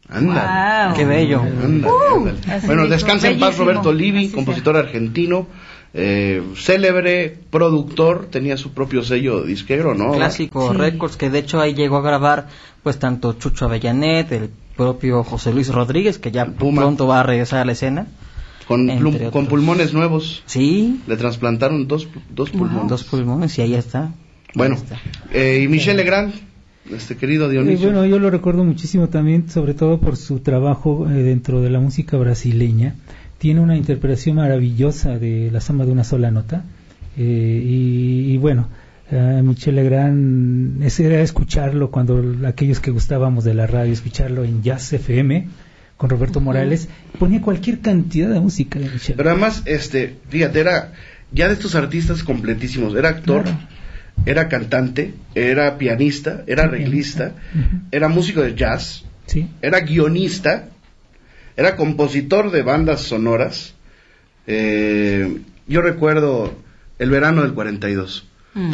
Anda, 0.08 0.94
qué 0.96 1.04
bello. 1.04 1.42
Uh, 1.42 2.30
bueno, 2.64 2.86
descansa 2.86 3.28
en 3.28 3.38
paz 3.38 3.58
Roberto 3.58 3.92
Livi, 3.92 4.30
compositor 4.30 4.78
argentino, 4.78 5.46
eh, 5.92 6.42
célebre 6.56 7.36
productor, 7.50 8.28
tenía 8.30 8.56
su 8.56 8.72
propio 8.72 9.02
sello 9.02 9.42
disquero, 9.42 9.94
¿no? 9.94 10.12
Clásico 10.12 10.72
Records, 10.72 11.18
que 11.18 11.28
de 11.28 11.40
hecho 11.40 11.60
ahí 11.60 11.74
llegó 11.74 11.98
a 11.98 12.02
grabar 12.02 12.46
pues 12.82 12.98
tanto 12.98 13.34
Chucho 13.34 13.66
Avellanet, 13.66 14.32
el 14.32 14.50
propio 14.76 15.24
José 15.24 15.52
Luis 15.52 15.68
Rodríguez, 15.68 16.18
que 16.18 16.30
ya 16.30 16.46
pronto 16.46 17.06
va 17.06 17.20
a 17.20 17.22
regresar 17.22 17.60
a 17.60 17.64
la 17.64 17.72
escena. 17.72 18.06
Con, 18.68 18.88
con 19.30 19.46
pulmones 19.46 19.94
nuevos. 19.94 20.42
Sí. 20.46 21.00
Le 21.06 21.16
trasplantaron 21.16 21.86
dos, 21.86 22.08
dos 22.34 22.50
pulmones. 22.50 22.88
Dos 22.88 23.04
pulmones 23.04 23.56
y 23.58 23.62
ahí 23.62 23.74
está. 23.74 24.12
Bueno, 24.54 24.76
Eh, 25.32 25.60
y 25.62 25.68
Michel 25.68 25.98
Legrand, 25.98 26.32
este 26.90 27.16
querido 27.16 27.48
Dionisio. 27.48 27.90
bueno, 27.92 28.06
yo 28.06 28.18
lo 28.18 28.30
recuerdo 28.30 28.64
muchísimo 28.64 29.08
también, 29.08 29.50
sobre 29.50 29.74
todo 29.74 29.98
por 30.00 30.16
su 30.16 30.40
trabajo 30.40 31.06
eh, 31.08 31.12
dentro 31.12 31.60
de 31.60 31.70
la 31.70 31.78
música 31.78 32.16
brasileña. 32.16 32.94
Tiene 33.38 33.60
una 33.60 33.76
interpretación 33.76 34.36
maravillosa 34.36 35.18
de 35.18 35.50
la 35.52 35.60
samba 35.60 35.84
de 35.84 35.92
una 35.92 36.04
sola 36.04 36.30
nota. 36.30 36.64
Eh, 37.18 37.62
y, 37.64 38.36
bueno, 38.38 38.68
a 39.10 39.42
Michel 39.42 39.76
Legrand, 39.76 40.82
ese 40.82 41.06
era 41.06 41.20
escucharlo 41.20 41.90
cuando 41.90 42.22
aquellos 42.46 42.80
que 42.80 42.90
gustábamos 42.90 43.44
de 43.44 43.54
la 43.54 43.66
radio, 43.66 43.92
escucharlo 43.92 44.44
en 44.44 44.62
Jazz 44.62 44.92
FM 44.92 45.46
con 45.96 46.10
Roberto 46.10 46.40
Morales, 46.40 46.88
ponía 47.18 47.40
cualquier 47.40 47.80
cantidad 47.80 48.28
de 48.28 48.40
música 48.40 48.78
de 48.78 48.90
Michel. 48.90 49.14
Pero 49.16 49.30
además, 49.30 49.62
este, 49.64 50.16
fíjate, 50.28 50.60
era 50.60 50.92
ya 51.32 51.48
de 51.48 51.54
estos 51.54 51.74
artistas 51.74 52.22
completísimos, 52.22 52.94
era 52.94 53.10
actor, 53.10 53.44
era 54.24 54.48
cantante, 54.48 55.14
era 55.34 55.78
pianista, 55.78 56.42
era 56.46 56.64
arreglista, 56.64 57.34
era 57.92 58.08
músico 58.08 58.42
de 58.42 58.54
jazz, 58.54 59.04
era 59.62 59.80
guionista, 59.80 60.68
era 61.56 61.76
compositor 61.76 62.50
de 62.50 62.62
bandas 62.62 63.02
sonoras. 63.02 63.74
Eh, 64.46 65.38
yo 65.66 65.80
recuerdo 65.80 66.54
el 66.98 67.10
verano 67.10 67.42
del 67.42 67.54
42. 67.54 68.28
Mm. 68.56 68.70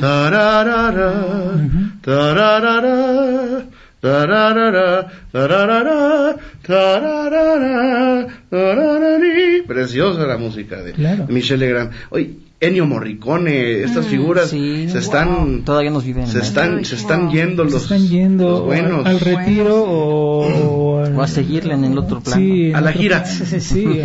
Preciosa 9.67 10.25
la 10.25 10.39
música 10.39 10.83
de 10.83 11.25
Michel 11.29 11.59
Legrand. 11.59 11.91
Oye, 12.11 12.31
Ennio 12.61 12.87
Morricone, 12.87 13.83
estas 13.83 14.07
mm, 14.07 14.09
figuras 14.09 14.51
se 14.51 14.99
están 14.99 15.65
todavía 15.65 15.91
nos 15.91 16.05
viven 16.05 16.29
se 16.29 16.39
están 16.39 16.85
se 16.85 16.95
están 16.95 17.33
yendo 17.33 17.65
los 17.65 17.73
se 17.73 17.97
están 17.97 18.07
yendo 18.07 18.63
buenos. 18.65 19.05
al, 19.05 19.19
retiro 19.19 19.83
o, 19.85 21.21
a 21.21 21.27
seguirle 21.27 21.75
en 21.75 21.85
el 21.87 21.99
otro 21.99 22.21
plano. 22.21 22.77
a 22.77 22.81
la 22.81 22.93
gira. 22.93 23.25
sí, 23.25 23.61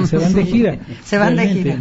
se 0.07 0.17
van 0.17 0.33
de 0.33 0.45
gira. 0.51 0.79
Se 1.03 1.19
van 1.19 1.35
de 1.35 1.47
gira 1.49 1.77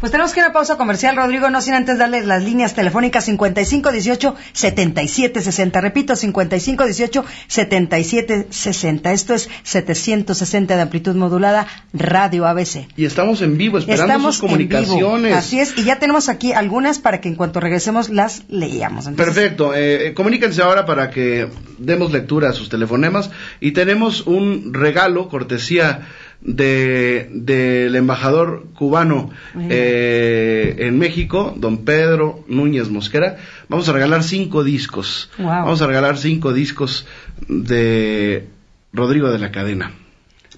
Pues 0.00 0.10
tenemos 0.12 0.32
que 0.32 0.40
ir 0.40 0.44
a 0.44 0.48
una 0.48 0.52
pausa 0.52 0.76
comercial, 0.76 1.16
Rodrigo, 1.16 1.48
no 1.50 1.62
sin 1.62 1.74
antes 1.74 1.98
darles 1.98 2.24
las 2.26 2.44
líneas 2.44 2.74
telefónicas 2.74 3.28
5518-7760. 3.28 5.80
Repito, 5.80 6.14
5518-7760. 6.14 9.12
Esto 9.12 9.34
es 9.34 9.48
760 9.62 10.76
de 10.76 10.82
amplitud 10.82 11.16
modulada, 11.16 11.66
Radio 11.94 12.46
ABC. 12.46 12.88
Y 12.96 13.06
estamos 13.06 13.40
en 13.40 13.56
vivo, 13.56 13.78
esperando 13.78 14.04
estamos 14.04 14.34
sus 14.34 14.42
comunicaciones. 14.42 15.34
Así 15.34 15.60
es, 15.60 15.78
y 15.78 15.84
ya 15.84 15.98
tenemos 15.98 16.28
aquí 16.28 16.52
algunas 16.52 16.98
para 16.98 17.22
que 17.22 17.28
en 17.28 17.36
cuanto 17.36 17.60
regresemos 17.60 18.10
las 18.10 18.42
leíamos. 18.48 19.08
Perfecto, 19.08 19.72
eh, 19.74 20.12
comuníquense 20.14 20.60
ahora 20.62 20.84
para 20.84 21.08
que 21.10 21.48
demos 21.78 22.12
lectura 22.12 22.50
a 22.50 22.52
sus 22.52 22.68
telefonemas 22.68 23.30
y 23.60 23.72
tenemos 23.72 24.26
un 24.26 24.74
regalo, 24.74 25.28
cortesía 25.28 26.06
de 26.40 27.28
del 27.32 27.94
embajador 27.96 28.66
cubano 28.74 29.30
eh, 29.58 30.76
en 30.78 30.98
México, 30.98 31.54
don 31.56 31.84
Pedro 31.84 32.44
Núñez 32.48 32.88
Mosquera. 32.88 33.36
Vamos 33.68 33.88
a 33.88 33.92
regalar 33.92 34.22
cinco 34.22 34.62
discos. 34.64 35.30
Vamos 35.38 35.82
a 35.82 35.86
regalar 35.86 36.18
cinco 36.18 36.52
discos 36.52 37.06
de 37.48 38.46
Rodrigo 38.92 39.30
de 39.30 39.38
la 39.38 39.50
Cadena. 39.50 39.92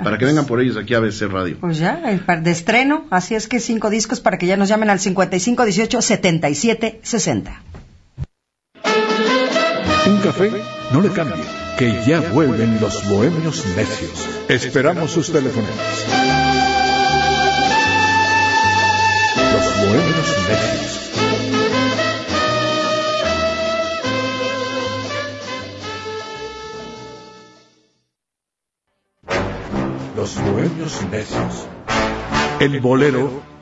Para 0.02 0.18
que 0.18 0.24
vengan 0.24 0.46
por 0.46 0.60
ellos 0.60 0.76
aquí 0.76 0.94
a 0.94 1.00
BC 1.00 1.26
Radio. 1.26 1.56
Pues 1.60 1.78
ya, 1.78 2.00
el 2.06 2.20
par 2.20 2.44
de 2.44 2.52
estreno, 2.52 3.08
así 3.10 3.34
es 3.34 3.48
que 3.48 3.58
cinco 3.58 3.90
discos 3.90 4.20
para 4.20 4.38
que 4.38 4.46
ya 4.46 4.56
nos 4.56 4.68
llamen 4.68 4.90
al 4.90 5.00
5518-7760. 5.00 7.50
Un 10.06 10.18
café 10.18 10.52
no 10.92 11.00
le 11.00 11.10
cambie, 11.10 11.42
que 11.78 12.02
ya 12.04 12.20
vuelven 12.20 12.80
los 12.80 13.08
bohemios 13.08 13.64
necios. 13.76 14.28
Esperamos 14.48 15.12
sus 15.12 15.30
teléfonos. 15.30 15.70
Los 19.52 19.76
bohemios 19.86 20.28
necios. 20.48 21.10
Los 30.16 30.34
bohemios 30.42 31.02
necios. 31.12 31.68
El 32.58 32.80
bolero 32.80 33.47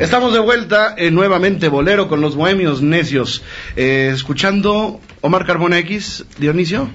Estamos 0.00 0.32
de 0.32 0.38
vuelta 0.38 0.94
eh, 0.96 1.10
nuevamente 1.10 1.68
Bolero 1.68 2.06
con 2.06 2.20
los 2.20 2.36
bohemios 2.36 2.82
necios. 2.82 3.42
Eh, 3.74 4.10
escuchando 4.14 5.00
Omar 5.22 5.44
Carbona 5.44 5.78
X, 5.78 6.24
Dionisio. 6.38 6.88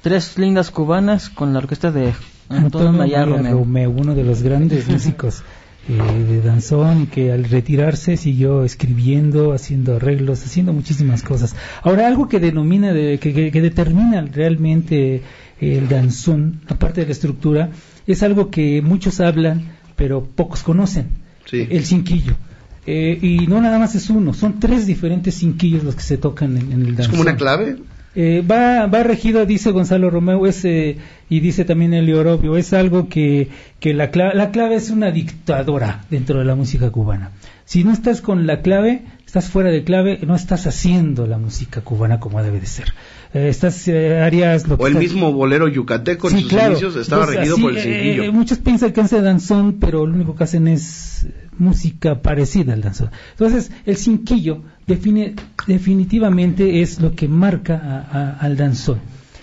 Tres 0.00 0.38
lindas 0.38 0.70
cubanas 0.70 1.28
con 1.28 1.52
la 1.52 1.58
orquesta 1.58 1.92
de 1.92 2.14
Antonio 2.48 2.92
María 2.92 3.26
Romeo. 3.26 3.90
uno 3.90 4.14
de 4.14 4.24
los 4.24 4.42
grandes 4.42 4.88
músicos 4.88 5.42
eh, 5.88 5.92
de 5.92 6.40
danzón 6.40 7.08
que 7.08 7.30
al 7.30 7.44
retirarse 7.44 8.16
siguió 8.16 8.64
escribiendo, 8.64 9.52
haciendo 9.52 9.96
arreglos, 9.96 10.42
haciendo 10.42 10.72
muchísimas 10.72 11.22
cosas. 11.22 11.54
Ahora, 11.82 12.06
algo 12.06 12.26
que 12.26 12.40
denomina, 12.40 12.94
de, 12.94 13.18
que, 13.18 13.50
que, 13.50 13.60
determina 13.60 14.22
realmente 14.22 15.22
el 15.60 15.90
danzón, 15.90 16.62
aparte 16.68 17.02
de 17.02 17.08
la 17.08 17.12
estructura, 17.12 17.70
es 18.06 18.22
algo 18.22 18.50
que 18.50 18.80
muchos 18.80 19.20
hablan, 19.20 19.76
pero 19.94 20.24
pocos 20.24 20.62
conocen. 20.62 21.25
El 21.52 21.84
cinquillo. 21.84 22.34
Eh, 22.86 23.18
y 23.20 23.46
no 23.48 23.60
nada 23.60 23.78
más 23.78 23.94
es 23.96 24.10
uno, 24.10 24.32
son 24.32 24.60
tres 24.60 24.86
diferentes 24.86 25.34
cinquillos 25.34 25.82
los 25.82 25.96
que 25.96 26.02
se 26.02 26.18
tocan 26.18 26.56
en, 26.56 26.72
el 26.72 26.94
danzón. 26.94 27.00
¿Es 27.00 27.08
como 27.08 27.22
una 27.22 27.36
clave? 27.36 27.76
Eh, 28.14 28.42
va, 28.48 28.86
va 28.86 29.02
regido, 29.02 29.44
dice 29.44 29.72
Gonzalo 29.72 30.08
Romeo, 30.08 30.46
es, 30.46 30.64
eh, 30.64 30.96
y 31.28 31.40
dice 31.40 31.64
también 31.64 31.92
Elio 31.92 32.20
Orobio, 32.20 32.56
es 32.56 32.72
algo 32.72 33.08
que, 33.08 33.48
que 33.80 33.92
la, 33.92 34.10
clave, 34.10 34.36
la 34.36 34.52
clave 34.52 34.76
es 34.76 34.90
una 34.90 35.10
dictadora 35.10 36.04
dentro 36.10 36.38
de 36.38 36.44
la 36.44 36.54
música 36.54 36.90
cubana. 36.90 37.32
Si 37.64 37.82
no 37.82 37.92
estás 37.92 38.20
con 38.20 38.46
la 38.46 38.62
clave, 38.62 39.02
estás 39.26 39.50
fuera 39.50 39.70
de 39.70 39.82
clave, 39.82 40.20
no 40.24 40.36
estás 40.36 40.66
haciendo 40.66 41.26
la 41.26 41.38
música 41.38 41.80
cubana 41.82 42.20
como 42.20 42.42
debe 42.42 42.60
de 42.60 42.66
ser. 42.66 42.94
Estas 43.36 43.88
áreas... 43.88 44.64
o 44.76 44.86
el 44.86 44.96
mismo 44.96 45.32
bolero 45.32 45.68
yucateco 45.68 46.28
en 46.30 46.40
sus 46.40 46.52
inicios 46.52 46.96
estaba 46.96 47.26
regido 47.26 47.56
por 47.58 47.76
el 47.76 47.82
cinquillo. 47.82 48.32
muchos 48.32 48.58
piensan 48.58 48.92
que 48.92 49.00
hace 49.00 49.20
danzón, 49.20 49.78
pero 49.80 50.06
lo 50.06 50.14
único 50.14 50.34
que 50.34 50.44
hacen 50.44 50.68
es 50.68 51.26
música 51.58 52.22
parecida 52.22 52.72
al 52.72 52.82
danzón. 52.82 53.10
Entonces, 53.32 53.70
el 53.84 53.96
cinquillo 53.96 54.62
define, 54.86 55.34
definitivamente 55.66 56.82
es 56.82 57.00
lo 57.00 57.14
que 57.14 57.28
marca 57.28 58.36
al 58.40 58.56
danzón. 58.56 59.00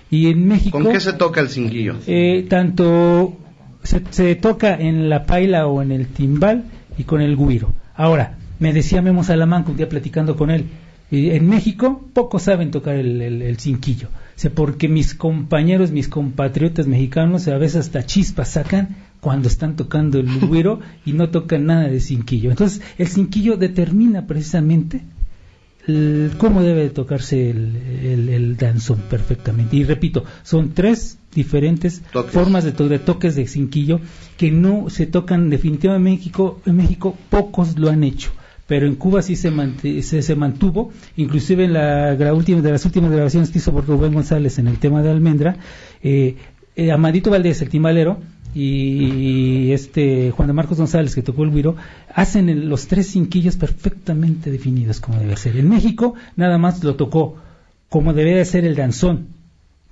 Y 0.10 0.28
en 0.28 0.48
México... 0.48 0.80
¿Con 0.80 0.92
qué 0.92 1.00
se 1.00 1.14
toca 1.14 1.42
el 1.42 1.50
cinquillo? 1.50 1.96
Eh, 2.06 2.46
tanto 2.48 3.38
se, 3.84 4.36
toca 4.36 4.76
en 4.76 5.10
la 5.10 5.26
paila 5.26 5.68
o 5.68 5.82
en 5.82 5.92
el 5.92 6.08
timbal 6.08 6.66
y 6.98 7.04
con 7.04 7.22
el 7.22 7.36
guiro. 7.36 7.74
Ahora, 7.96 8.38
me 8.60 8.74
decía 8.74 9.02
Memo 9.02 9.24
Salamanca 9.24 9.72
un 9.72 9.78
día 9.78 9.90
platicando 9.90 10.36
con 10.36 10.52
él, 10.52 10.66
en 11.14 11.48
México 11.48 12.04
pocos 12.14 12.44
saben 12.44 12.72
tocar 12.72 12.96
el, 12.96 13.22
el, 13.22 13.60
cinquillo, 13.60 14.08
porque 14.56 14.88
mis 14.88 15.14
compañeros, 15.14 15.92
mis 15.92 16.08
compatriotas 16.08 16.88
mexicanos 16.88 17.48
a 17.48 17.58
veces 17.58 17.82
hasta 17.82 18.04
chispas 18.04 18.50
sacan 18.50 18.96
cuando 19.20 19.48
están 19.48 19.76
tocando 19.76 20.20
el 20.20 20.40
güiro 20.48 20.80
y 21.06 21.14
no 21.14 21.30
tocan 21.30 21.68
nada 21.68 21.88
de 21.88 22.00
cinquillo. 22.00 22.50
Entonces, 22.50 22.82
el 22.98 23.08
cinquillo 23.08 23.58
determina 23.58 24.26
precisamente 24.26 25.04
cómo 26.38 26.64
debe 26.64 26.90
tocarse 26.90 27.50
el, 27.50 28.56
danzón 28.58 29.00
perfectamente. 29.10 29.76
Y 29.76 29.84
repito, 29.84 30.24
son 30.42 30.74
tres 30.74 31.20
diferentes 31.34 32.02
formas 32.30 32.64
de, 32.64 32.72
de, 32.72 33.00
toques 33.00 33.36
de 33.36 33.48
cinquillo 33.48 34.00
que 34.38 34.50
no 34.50 34.90
se 34.90 35.06
tocan 35.06 35.50
definitivamente 35.50 36.10
en 36.10 36.16
México. 36.16 36.62
En 36.66 36.78
México 36.78 37.16
pocos 37.30 37.78
lo 37.78 37.90
han 37.90 38.04
hecho. 38.04 38.32
Pero 38.74 38.88
en 38.88 38.96
Cuba 38.96 39.22
sí 39.22 39.36
se, 39.36 39.52
se, 40.02 40.36
mantuvo, 40.36 40.92
inclusive 41.16 41.66
en 41.66 41.74
la, 41.74 42.34
última, 42.34 42.60
de 42.60 42.72
las 42.72 42.84
últimas 42.86 43.12
grabaciones 43.12 43.52
que 43.52 43.60
hizo 43.60 43.72
por 43.72 43.86
Rubén 43.86 44.16
González 44.16 44.58
en 44.58 44.68
el 44.68 44.80
tema 44.80 45.04
de 45.04 45.12
Almendra, 45.12 45.58
eh, 46.02 46.38
eh 46.76 46.92
Amadito 46.92 47.30
Valdés, 47.30 47.62
el 47.62 47.70
timalero, 47.70 48.18
y 48.56 49.72
este 49.74 50.32
Juan 50.32 50.48
de 50.48 50.54
Marcos 50.54 50.80
González 50.80 51.14
que 51.14 51.22
tocó 51.22 51.44
el 51.44 51.52
guiro 51.52 51.76
hacen 52.16 52.68
los 52.68 52.88
tres 52.88 53.12
cinquillos 53.12 53.58
perfectamente 53.58 54.50
definidos 54.50 55.00
como 55.00 55.20
debe 55.20 55.38
ser. 55.38 55.56
En 55.56 55.70
México 55.70 56.16
nada 56.36 56.58
más 56.58 56.84
lo 56.84 56.96
tocó 56.96 57.36
como 57.90 58.12
debe 58.12 58.34
de 58.34 58.46
ser 58.46 58.66
el 58.66 58.76
danzón 58.76 59.28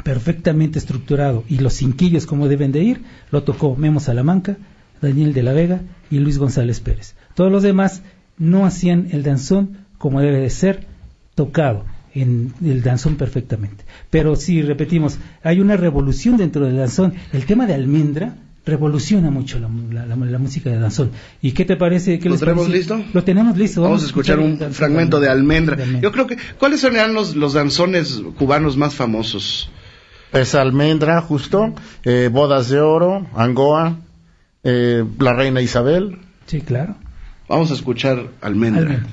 perfectamente 0.03 0.79
estructurado 0.79 1.43
y 1.47 1.59
los 1.59 1.73
cinquillos 1.73 2.25
como 2.25 2.47
deben 2.47 2.71
de 2.71 2.81
ir 2.81 3.03
lo 3.29 3.43
tocó 3.43 3.75
Memo 3.75 3.99
Salamanca, 3.99 4.57
Daniel 5.03 5.33
de 5.33 5.43
la 5.43 5.53
Vega 5.53 5.81
y 6.09 6.17
Luis 6.17 6.39
González 6.39 6.79
Pérez. 6.79 7.13
Todos 7.35 7.51
los 7.51 7.61
demás 7.61 8.01
no 8.37 8.65
hacían 8.65 9.07
el 9.11 9.23
danzón 9.23 9.85
como 9.97 10.21
debe 10.21 10.39
de 10.39 10.49
ser 10.49 10.87
tocado 11.35 11.85
en 12.13 12.53
el 12.63 12.81
danzón 12.81 13.15
perfectamente. 13.15 13.85
Pero 14.09 14.35
si 14.35 14.61
repetimos, 14.61 15.17
hay 15.43 15.59
una 15.59 15.77
revolución 15.77 16.37
dentro 16.37 16.65
del 16.65 16.77
danzón. 16.77 17.13
El 17.31 17.45
tema 17.45 17.67
de 17.67 17.73
almendra 17.73 18.35
revoluciona 18.65 19.31
mucho 19.31 19.59
la, 19.59 19.67
música 19.67 20.69
de 20.69 20.79
danzón. 20.79 21.11
¿Y 21.41 21.53
qué 21.53 21.65
te 21.65 21.77
parece? 21.77 22.19
¿Lo 22.23 22.37
tenemos 22.37 22.69
listo? 22.69 23.03
Lo 23.13 23.23
tenemos 23.23 23.57
listo. 23.57 23.81
Vamos, 23.81 24.03
a 24.03 24.05
escuchar, 24.05 24.39
un 24.39 24.57
fragmento 24.71 25.19
de 25.19 25.29
almendra. 25.29 25.77
Yo 26.01 26.11
creo 26.11 26.27
que, 26.27 26.37
¿cuáles 26.59 26.81
serían 26.81 27.13
los, 27.13 27.35
los 27.35 27.53
danzones 27.53 28.21
cubanos 28.37 28.77
más 28.77 28.93
famosos? 28.93 29.71
Es 30.33 30.55
almendra, 30.55 31.21
justo, 31.21 31.73
eh, 32.03 32.29
bodas 32.31 32.69
de 32.69 32.79
oro, 32.79 33.27
Angoa, 33.35 33.99
eh, 34.63 35.03
la 35.19 35.33
reina 35.33 35.61
Isabel. 35.61 36.19
Sí, 36.45 36.61
claro. 36.61 36.95
Vamos 37.51 37.69
a 37.69 37.73
escuchar 37.73 38.27
almendra. 38.39 39.03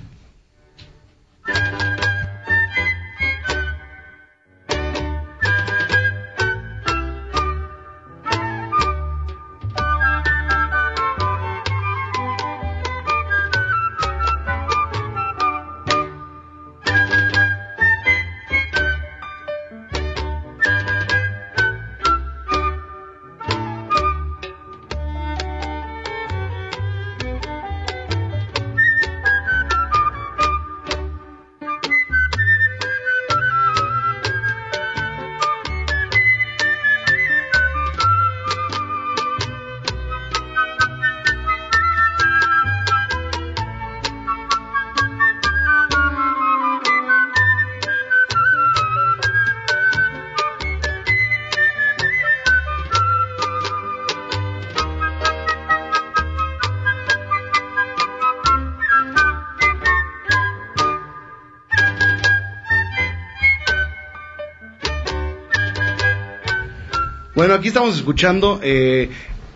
Bueno, 67.49 67.61
aquí 67.61 67.69
estamos 67.69 67.97
escuchando 67.97 68.61
eh, 68.63 69.09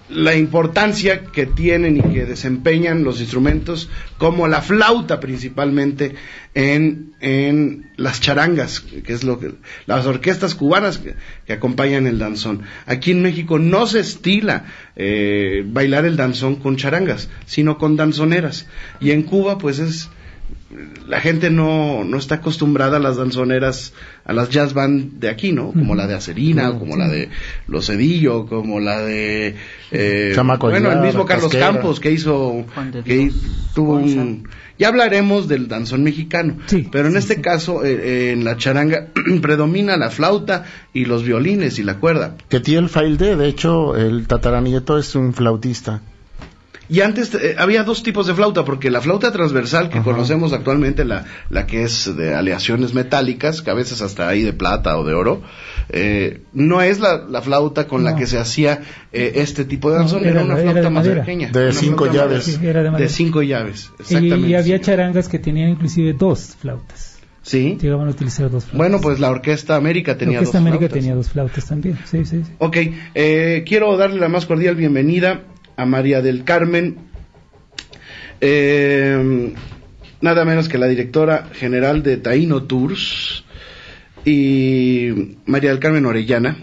la 0.09 0.35
importancia 0.35 1.25
que 1.25 1.45
tienen 1.45 1.99
y 1.99 2.01
que 2.01 2.25
desempeñan 2.25 3.05
los 3.05 3.21
instrumentos, 3.21 3.91
como 4.17 4.49
la 4.49 4.63
flauta 4.63 5.21
principalmente, 5.21 6.15
en, 6.55 7.13
en 7.21 7.91
las 7.99 8.23
charangas, 8.23 8.81
que 8.81 9.13
es 9.13 9.25
lo 9.25 9.39
que 9.39 9.53
las 9.85 10.07
orquestas 10.07 10.55
cubanas 10.55 11.03
que, 11.47 11.53
acompañan 11.53 12.07
el 12.07 12.19
danzón. 12.19 12.63
Aquí 12.87 13.11
en 13.11 13.21
México 13.21 13.59
no 13.59 13.87
se 13.87 14.01
estila 14.01 14.65
eh, 14.97 15.63
bailar 15.67 16.07
el 16.07 16.17
danzón 16.17 16.57
con 16.57 16.79
charangas, 16.79 17.29
sino 17.45 17.77
con 17.77 17.97
danzoneras. 17.97 18.65
Y 19.01 19.11
en 19.11 19.23
Cuba, 19.23 19.59
pues 19.59 19.81
es 19.81 20.09
la 21.07 21.21
gente 21.21 21.51
no, 21.51 22.05
no 22.05 22.17
está 22.17 22.37
acostumbrada 22.37 22.97
a 22.97 23.01
las 23.01 23.17
danzoneras, 23.17 23.93
a 24.25 24.33
las 24.33 24.49
jazz 24.51 24.73
band 24.73 25.19
de 25.19 25.29
aquí, 25.29 25.53
¿no? 25.53 25.73
Como 25.73 25.95
la 25.95 26.07
de 26.07 26.15
Acerina, 26.15 26.79
como 26.79 26.97
la 26.97 27.09
de 27.09 27.29
Los 27.69 27.87
Cedillo, 27.87 28.47
como 28.47 28.81
la 28.81 29.01
de... 29.01 29.57
Eh, 29.91 30.35
bueno, 30.61 30.91
el 30.91 31.01
mismo 31.01 31.27
Carlos 31.27 31.53
Campos 31.53 32.01
que 32.01 32.13
hizo... 32.13 32.65
Que 33.05 33.31
tuvo 33.75 33.95
un... 33.95 34.49
Ya 34.79 34.89
hablaremos 34.89 35.49
del 35.49 35.69
danzón 35.69 36.03
mexicano, 36.03 36.57
pero 36.91 37.09
en 37.09 37.17
este 37.17 37.41
caso, 37.41 37.85
eh, 37.85 37.93
eh, 37.93 38.33
en 38.33 38.45
la 38.45 38.57
charanga, 38.57 39.09
predomina 39.43 39.97
la 39.97 40.11
flauta 40.11 40.65
y 40.93 41.05
los 41.05 41.23
violines 41.25 41.79
y 41.79 41.83
la 41.83 41.99
cuerda. 41.99 42.37
Que 42.49 42.61
tiene 42.61 42.81
el 42.81 42.89
Failde, 42.89 43.37
de 43.37 43.49
hecho, 43.49 43.97
el 43.97 44.27
tataranieto 44.27 44.99
es 44.99 45.15
un 45.15 45.35
flautista. 45.35 46.01
Y 46.89 47.01
antes 47.01 47.35
eh, 47.35 47.55
había 47.59 47.85
dos 47.85 48.03
tipos 48.03 48.27
de 48.27 48.35
flauta, 48.35 48.65
porque 48.65 48.91
la 48.91 49.01
flauta 49.01 49.33
transversal 49.33 49.89
que 49.89 50.01
conocemos 50.01 50.53
actualmente, 50.53 51.05
la, 51.05 51.25
la 51.49 51.67
que 51.67 51.85
es 51.85 52.17
de 52.17 52.35
aleaciones 52.35 52.93
metálicas, 52.93 53.63
que 53.63 53.71
a 53.71 53.75
veces 53.75 54.03
hasta 54.03 54.29
ahí 54.29 54.43
de 54.43 54.53
plata 54.53 54.99
o 54.99 55.05
de 55.05 55.15
oro, 55.15 55.43
eh, 55.91 56.43
no 56.53 56.83
es 56.83 57.01
la, 57.01 57.19
la, 57.19 57.41
flauta 57.41 57.87
con 57.87 58.05
la 58.05 58.17
que 58.17 58.27
se 58.27 58.39
hacía 58.39 58.81
eh, 59.13 59.33
este 59.37 59.65
tipo 59.65 59.91
de 59.91 59.99
danzón, 59.99 60.25
era, 60.25 60.43
una 60.43 60.57
flauta 60.57 60.91
más 60.91 61.07
pequeña. 61.07 61.51
De 61.51 61.73
cinco 61.73 62.13
llaves. 62.13 62.61
de, 62.61 63.09
cinco 63.09 63.43
llaves, 63.43 63.91
exactamente. 63.99 64.49
Y, 64.49 64.55
había 64.55 64.81
charangas 64.81 65.29
que 65.29 65.39
tenían 65.39 65.71
inclusive 65.71 66.13
dos 66.15 66.57
flautas. 66.61 67.19
Sí. 67.43 67.77
Llegaban 67.81 68.07
a 68.09 68.11
utilizar 68.11 68.51
dos 68.51 68.65
flautas. 68.65 68.79
Bueno, 68.79 69.01
pues 69.01 69.19
la 69.19 69.31
Orquesta 69.31 69.77
América 69.77 70.17
tenía 70.17 70.35
la 70.35 70.41
Orquesta 70.41 70.59
América 70.59 70.89
tenía 70.89 71.15
dos 71.15 71.31
flautas 71.31 71.67
también. 71.67 71.99
Sí, 72.05 72.25
sí, 72.25 72.43
sí. 72.45 72.53
Ok, 72.59 72.77
quiero 73.65 73.97
darle 73.97 74.21
la 74.21 74.29
más 74.29 74.47
cordial 74.47 74.77
bienvenida 74.77 75.43
a 75.77 75.85
María 75.87 76.23
del 76.23 76.45
Carmen, 76.45 76.97
eh, 78.41 79.53
nada 80.21 80.45
menos 80.45 80.69
que 80.69 80.79
la 80.79 80.89
directora 80.89 81.49
general 81.53 82.03
de 82.03 82.17
Taino 82.17 82.65
Tours 82.65 83.45
y 84.25 85.37
María 85.47 85.71
del 85.71 85.81
Carmen 85.81 86.07
Orellana. 86.07 86.57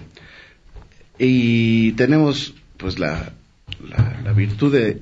Y 1.17 1.91
tenemos 1.93 2.55
pues 2.77 2.97
la, 2.97 3.33
la, 4.23 4.31
virtud 4.31 4.73
de, 4.73 5.01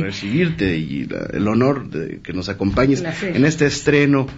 recibirte 0.00 0.76
y 0.76 1.08
el 1.32 1.48
honor 1.48 1.90
de 1.90 2.20
que 2.20 2.32
nos 2.32 2.48
acompañes 2.48 3.02
en 3.22 3.44
este 3.44 3.66
estreno 3.66 4.28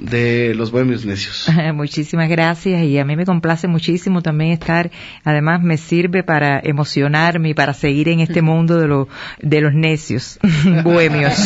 de 0.00 0.54
los 0.54 0.70
bohemios 0.70 1.04
necios. 1.04 1.48
Muchísimas 1.74 2.28
gracias 2.28 2.84
y 2.84 2.98
a 2.98 3.04
mí 3.04 3.16
me 3.16 3.26
complace 3.26 3.68
muchísimo 3.68 4.22
también 4.22 4.52
estar, 4.52 4.90
además 5.24 5.62
me 5.62 5.76
sirve 5.76 6.22
para 6.22 6.60
emocionarme 6.62 7.50
y 7.50 7.54
para 7.54 7.74
seguir 7.74 8.08
en 8.08 8.20
este 8.20 8.42
mundo 8.50 8.78
de, 8.78 8.88
lo, 8.88 9.08
de 9.40 9.60
los 9.60 9.74
necios, 9.74 10.38
bohemios. 10.84 11.38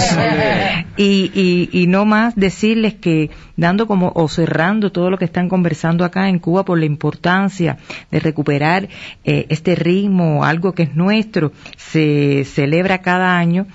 y, 0.96 1.30
y, 1.34 1.68
y 1.72 1.86
no 1.86 2.04
más 2.04 2.34
decirles 2.36 2.94
que 2.94 3.30
dando 3.56 3.86
como 3.86 4.12
o 4.14 4.28
cerrando 4.28 4.90
todo 4.90 5.10
lo 5.10 5.18
que 5.18 5.24
están 5.24 5.48
conversando 5.48 6.04
acá 6.04 6.28
en 6.28 6.38
Cuba 6.38 6.64
por 6.64 6.78
la 6.78 6.86
importancia 6.86 7.78
de 8.10 8.20
recuperar 8.20 8.88
eh, 9.24 9.46
este 9.48 9.74
ritmo, 9.74 10.44
algo 10.44 10.72
que 10.72 10.84
es 10.84 10.94
nuestro, 10.94 11.52
se 11.76 12.44
celebra 12.44 12.98
cada 12.98 13.36
año 13.36 13.66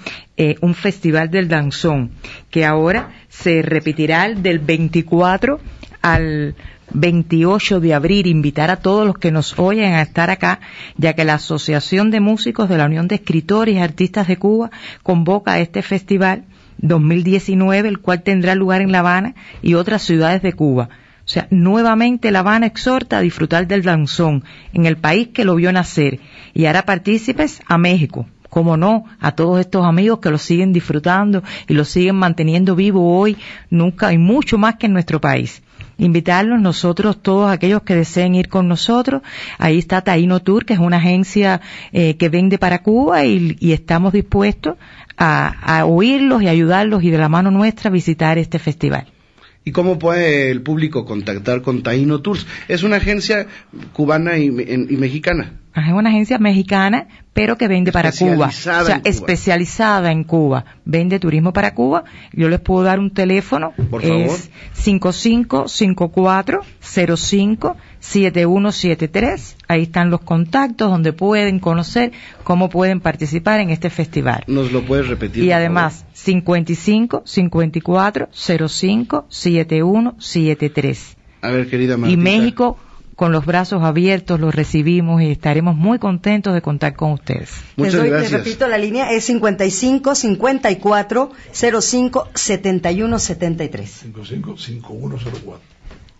eh, 0.42 0.56
un 0.62 0.74
festival 0.74 1.30
del 1.30 1.50
danzón 1.50 2.12
que 2.50 2.66
ahora 2.66 3.12
se 3.28 3.62
repetirá 3.62 4.30
del 4.30 4.60
24 4.60 5.60
al 6.02 6.56
28 6.94 7.82
de 7.82 7.94
abril, 7.94 8.26
invitar 8.26 8.72
a 8.72 8.78
todos 8.78 9.06
los 9.06 9.18
que 9.18 9.34
nos 9.34 9.60
oyen 9.60 9.96
a 9.96 10.02
estar 10.02 10.30
acá, 10.30 10.62
ya 10.96 11.12
que 11.12 11.26
la 11.26 11.34
Asociación 11.34 12.10
de 12.10 12.22
Músicos 12.22 12.70
de 12.70 12.78
la 12.78 12.86
Unión 12.86 13.10
de 13.10 13.16
Escritores 13.16 13.76
y 13.76 13.80
Artistas 13.80 14.30
de 14.30 14.38
Cuba 14.38 14.72
convoca 15.04 15.60
este 15.60 15.82
festival 15.82 16.46
2019, 16.78 17.90
el 17.90 18.00
cual 18.00 18.24
tendrá 18.24 18.56
lugar 18.56 18.82
en 18.82 18.94
La 18.94 19.00
Habana 19.00 19.36
y 19.62 19.74
otras 19.74 20.04
ciudades 20.04 20.42
de 20.42 20.54
Cuba. 20.54 20.88
O 21.26 21.32
sea, 21.32 21.48
nuevamente 21.52 22.32
La 22.32 22.40
Habana 22.40 22.66
exhorta 22.66 23.18
a 23.18 23.22
disfrutar 23.22 23.68
del 23.68 23.84
danzón 23.84 24.46
en 24.72 24.86
el 24.86 24.96
país 24.96 25.28
que 25.28 25.44
lo 25.44 25.56
vio 25.56 25.74
nacer 25.74 26.22
y 26.54 26.64
hará 26.64 26.84
partícipes 26.84 27.62
a 27.68 27.78
México, 27.78 28.26
como 28.50 28.78
no, 28.78 29.06
a 29.20 29.34
todos 29.34 29.60
estos 29.60 29.86
amigos 29.86 30.20
que 30.20 30.32
lo 30.32 30.38
siguen 30.38 30.74
disfrutando 30.74 31.44
y 31.68 31.74
lo 31.74 31.86
siguen 31.86 32.16
manteniendo 32.16 32.76
vivo 32.76 33.18
hoy, 33.18 33.38
nunca 33.70 34.12
y 34.12 34.18
mucho 34.18 34.58
más 34.58 34.76
que 34.76 34.88
en 34.88 34.94
nuestro 34.94 35.22
país. 35.22 35.62
Invitarlos 35.98 36.62
nosotros, 36.62 37.22
todos 37.22 37.52
aquellos 37.52 37.84
que 37.84 37.94
deseen 37.94 38.34
ir 38.34 38.48
con 38.48 38.70
nosotros. 38.70 39.22
Ahí 39.58 39.78
está 39.78 40.02
Taino 40.02 40.40
Tour, 40.40 40.66
que 40.66 40.74
es 40.74 40.80
una 40.80 40.98
agencia 40.98 41.60
eh, 41.92 42.16
que 42.16 42.30
vende 42.30 42.58
para 42.58 42.82
Cuba 42.82 43.26
y, 43.26 43.58
estamos 43.74 44.14
dispuestos 44.14 44.78
a, 45.18 45.84
oírlos 45.86 46.42
y 46.42 46.48
ayudarlos 46.48 47.04
y 47.04 47.10
de 47.10 47.18
la 47.18 47.28
mano 47.28 47.52
nuestra 47.52 47.90
visitar 47.90 48.38
este 48.38 48.60
festival. 48.60 49.08
¿Y 49.66 49.72
cómo 49.72 50.00
puede 50.00 50.52
el 50.52 50.62
público 50.62 51.06
contactar 51.06 51.62
con 51.62 51.84
Taino 51.84 52.22
Tours? 52.22 52.48
Es 52.68 52.84
una 52.84 52.98
agencia 52.98 53.48
cubana 53.94 54.38
y 54.38 54.50
mexicana. 54.50 55.60
Es 55.76 55.94
una 55.94 56.10
agencia 56.10 56.40
mexicana, 56.40 57.08
pero 57.34 57.58
que 57.58 57.68
vende 57.68 57.92
para 57.92 58.12
Cuba. 58.12 58.48
O 58.48 58.52
sea, 58.52 59.02
especializada 59.04 60.12
en 60.12 60.24
Cuba. 60.24 60.66
Vende 60.86 61.20
turismo 61.20 61.54
para 61.54 61.74
Cuba. 61.74 62.04
Yo 62.34 62.50
les 62.50 62.60
puedo 62.60 62.84
dar 62.84 63.00
un 63.00 63.12
teléfono. 63.12 63.74
Por 63.90 64.02
favor. 64.02 64.18
Es 64.18 64.50
5554-05-7173. 68.02 69.56
Ahí 69.68 69.84
están 69.84 70.10
los 70.10 70.22
contactos 70.22 70.90
donde 70.90 71.14
pueden 71.14 71.60
conocer 71.60 72.12
cómo 72.44 72.70
pueden 72.70 73.00
participar 73.00 73.60
en 73.60 73.70
este 73.70 73.90
festival. 73.90 74.44
¿Nos 74.48 74.72
lo 74.72 74.86
puedes 74.86 75.08
repetir? 75.08 75.44
Y 75.44 75.52
además, 75.52 76.06
55 76.14 77.24
54 77.26 78.30
05 78.68 79.26
7173. 79.30 81.18
A 81.42 81.52
ver, 81.52 81.70
querida 81.70 81.96
Y 82.08 82.18
México 82.18 82.78
con 83.20 83.34
los 83.34 83.46
brazos 83.46 83.84
abiertos 83.84 84.40
los 84.40 84.56
recibimos 84.56 85.22
y 85.22 85.30
estaremos 85.30 85.76
muy 85.76 86.00
contentos 86.00 86.54
de 86.54 86.62
contar 86.62 86.96
con 86.96 87.12
ustedes. 87.12 87.52
Muchas 87.76 87.96
Les, 87.96 88.02
doy, 88.02 88.10
gracias. 88.12 88.32
repito, 88.32 88.66
la 88.70 88.78
línea 88.78 89.12
es 89.12 89.26
55 89.26 90.16
54 90.16 91.32
05 91.52 92.28
71 92.34 93.20
73. 93.20 93.90
55 93.90 94.58
5104. 94.58 95.69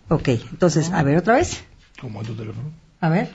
Ok, 0.10 0.28
entonces, 0.28 0.92
a 0.92 1.04
ver 1.04 1.18
otra 1.18 1.36
vez. 1.36 1.64
¿Cómo 2.02 2.22
es 2.22 2.28
tu 2.28 2.34
teléfono? 2.34 2.72
A 3.00 3.10
ver. 3.10 3.30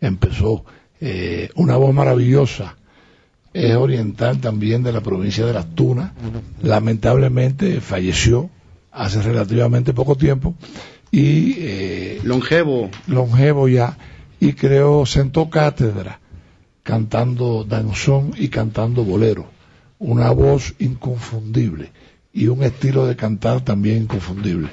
Empezó 0.00 0.64
eh, 1.00 1.48
una 1.56 1.76
voz 1.76 1.92
maravillosa. 1.92 2.76
Es 3.52 3.74
oriental 3.74 4.38
también 4.38 4.84
de 4.84 4.92
la 4.92 5.00
provincia 5.00 5.44
de 5.44 5.54
Las 5.54 5.74
Tunas. 5.74 6.12
Lamentablemente 6.62 7.80
falleció 7.80 8.48
hace 8.92 9.22
relativamente 9.22 9.92
poco 9.92 10.14
tiempo 10.14 10.54
y 11.10 11.56
eh, 11.58 12.20
longevo 12.22 12.90
longevo 13.08 13.66
ya 13.66 13.98
y 14.38 14.52
creo 14.52 15.04
sentó 15.04 15.50
cátedra 15.50 16.20
cantando 16.84 17.64
danzón 17.64 18.34
y 18.36 18.48
cantando 18.48 19.02
bolero 19.02 19.46
una 19.98 20.30
voz 20.30 20.74
inconfundible 20.78 21.90
y 22.32 22.46
un 22.46 22.62
estilo 22.62 23.06
de 23.06 23.16
cantar 23.16 23.62
también 23.62 24.02
inconfundible 24.02 24.68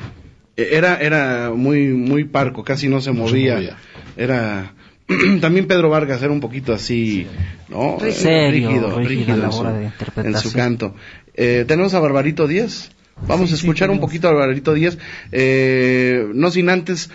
era, 0.72 0.98
era 0.98 1.52
muy, 1.52 1.88
muy 1.88 2.24
parco, 2.26 2.64
casi 2.64 2.88
no 2.88 3.02
se 3.02 3.12
movía. 3.12 3.78
Era 4.18 4.74
también 5.42 5.68
Pedro 5.68 5.90
Vargas 5.90 6.22
era 6.22 6.32
un 6.32 6.40
poquito 6.40 6.74
así, 6.74 7.26
¿no? 7.68 7.98
rígido, 8.00 9.00
rígido, 9.00 9.52
en, 10.18 10.38
su, 10.38 10.54
canto. 10.54 10.96
Eh, 11.34 11.66
¿Tenemos 11.68 11.94
a 11.94 12.00
Barbarito 12.00 12.48
Díaz? 12.48 12.92
Vamos 13.28 13.52
a 13.52 13.56
escuchar 13.56 13.90
un 13.90 14.00
poquito 14.00 14.28
a 14.28 14.34
Barbarito 14.34 14.74
Díaz, 14.74 14.98
eh, 15.32 16.28
no 16.34 16.52
sin 16.52 16.70
antes 16.70 17.10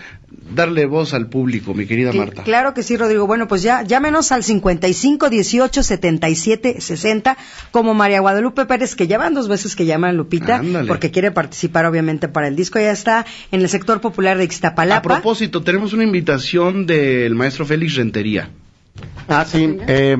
darle 0.53 0.85
voz 0.85 1.13
al 1.13 1.27
público, 1.27 1.73
mi 1.73 1.85
querida 1.85 2.11
Marta. 2.11 2.43
Claro 2.43 2.73
que 2.73 2.83
sí, 2.83 2.97
Rodrigo. 2.97 3.27
Bueno, 3.27 3.47
pues 3.47 3.61
ya 3.63 3.83
llámenos 3.83 4.31
al 4.31 4.43
55 4.43 5.29
18 5.29 5.83
77 5.83 6.81
60 6.81 7.37
como 7.71 7.93
María 7.93 8.19
Guadalupe 8.19 8.65
Pérez, 8.65 8.95
que 8.95 9.07
ya 9.07 9.17
van 9.17 9.33
dos 9.33 9.47
veces 9.47 9.75
que 9.75 9.85
llama 9.85 10.09
a 10.09 10.13
Lupita, 10.13 10.61
porque 10.87 11.11
quiere 11.11 11.31
participar 11.31 11.85
obviamente 11.85 12.27
para 12.27 12.47
el 12.47 12.55
disco. 12.55 12.79
Ya 12.79 12.91
está 12.91 13.25
en 13.51 13.61
el 13.61 13.69
sector 13.69 14.01
popular 14.01 14.37
de 14.37 14.45
Ixtapalapa. 14.45 14.97
A 14.97 15.21
propósito, 15.21 15.63
tenemos 15.63 15.93
una 15.93 16.03
invitación 16.03 16.85
del 16.85 17.35
maestro 17.35 17.65
Félix 17.65 17.95
Rentería. 17.95 18.49
Ah, 19.27 19.45
sí. 19.45 19.77
Eh, 19.87 20.17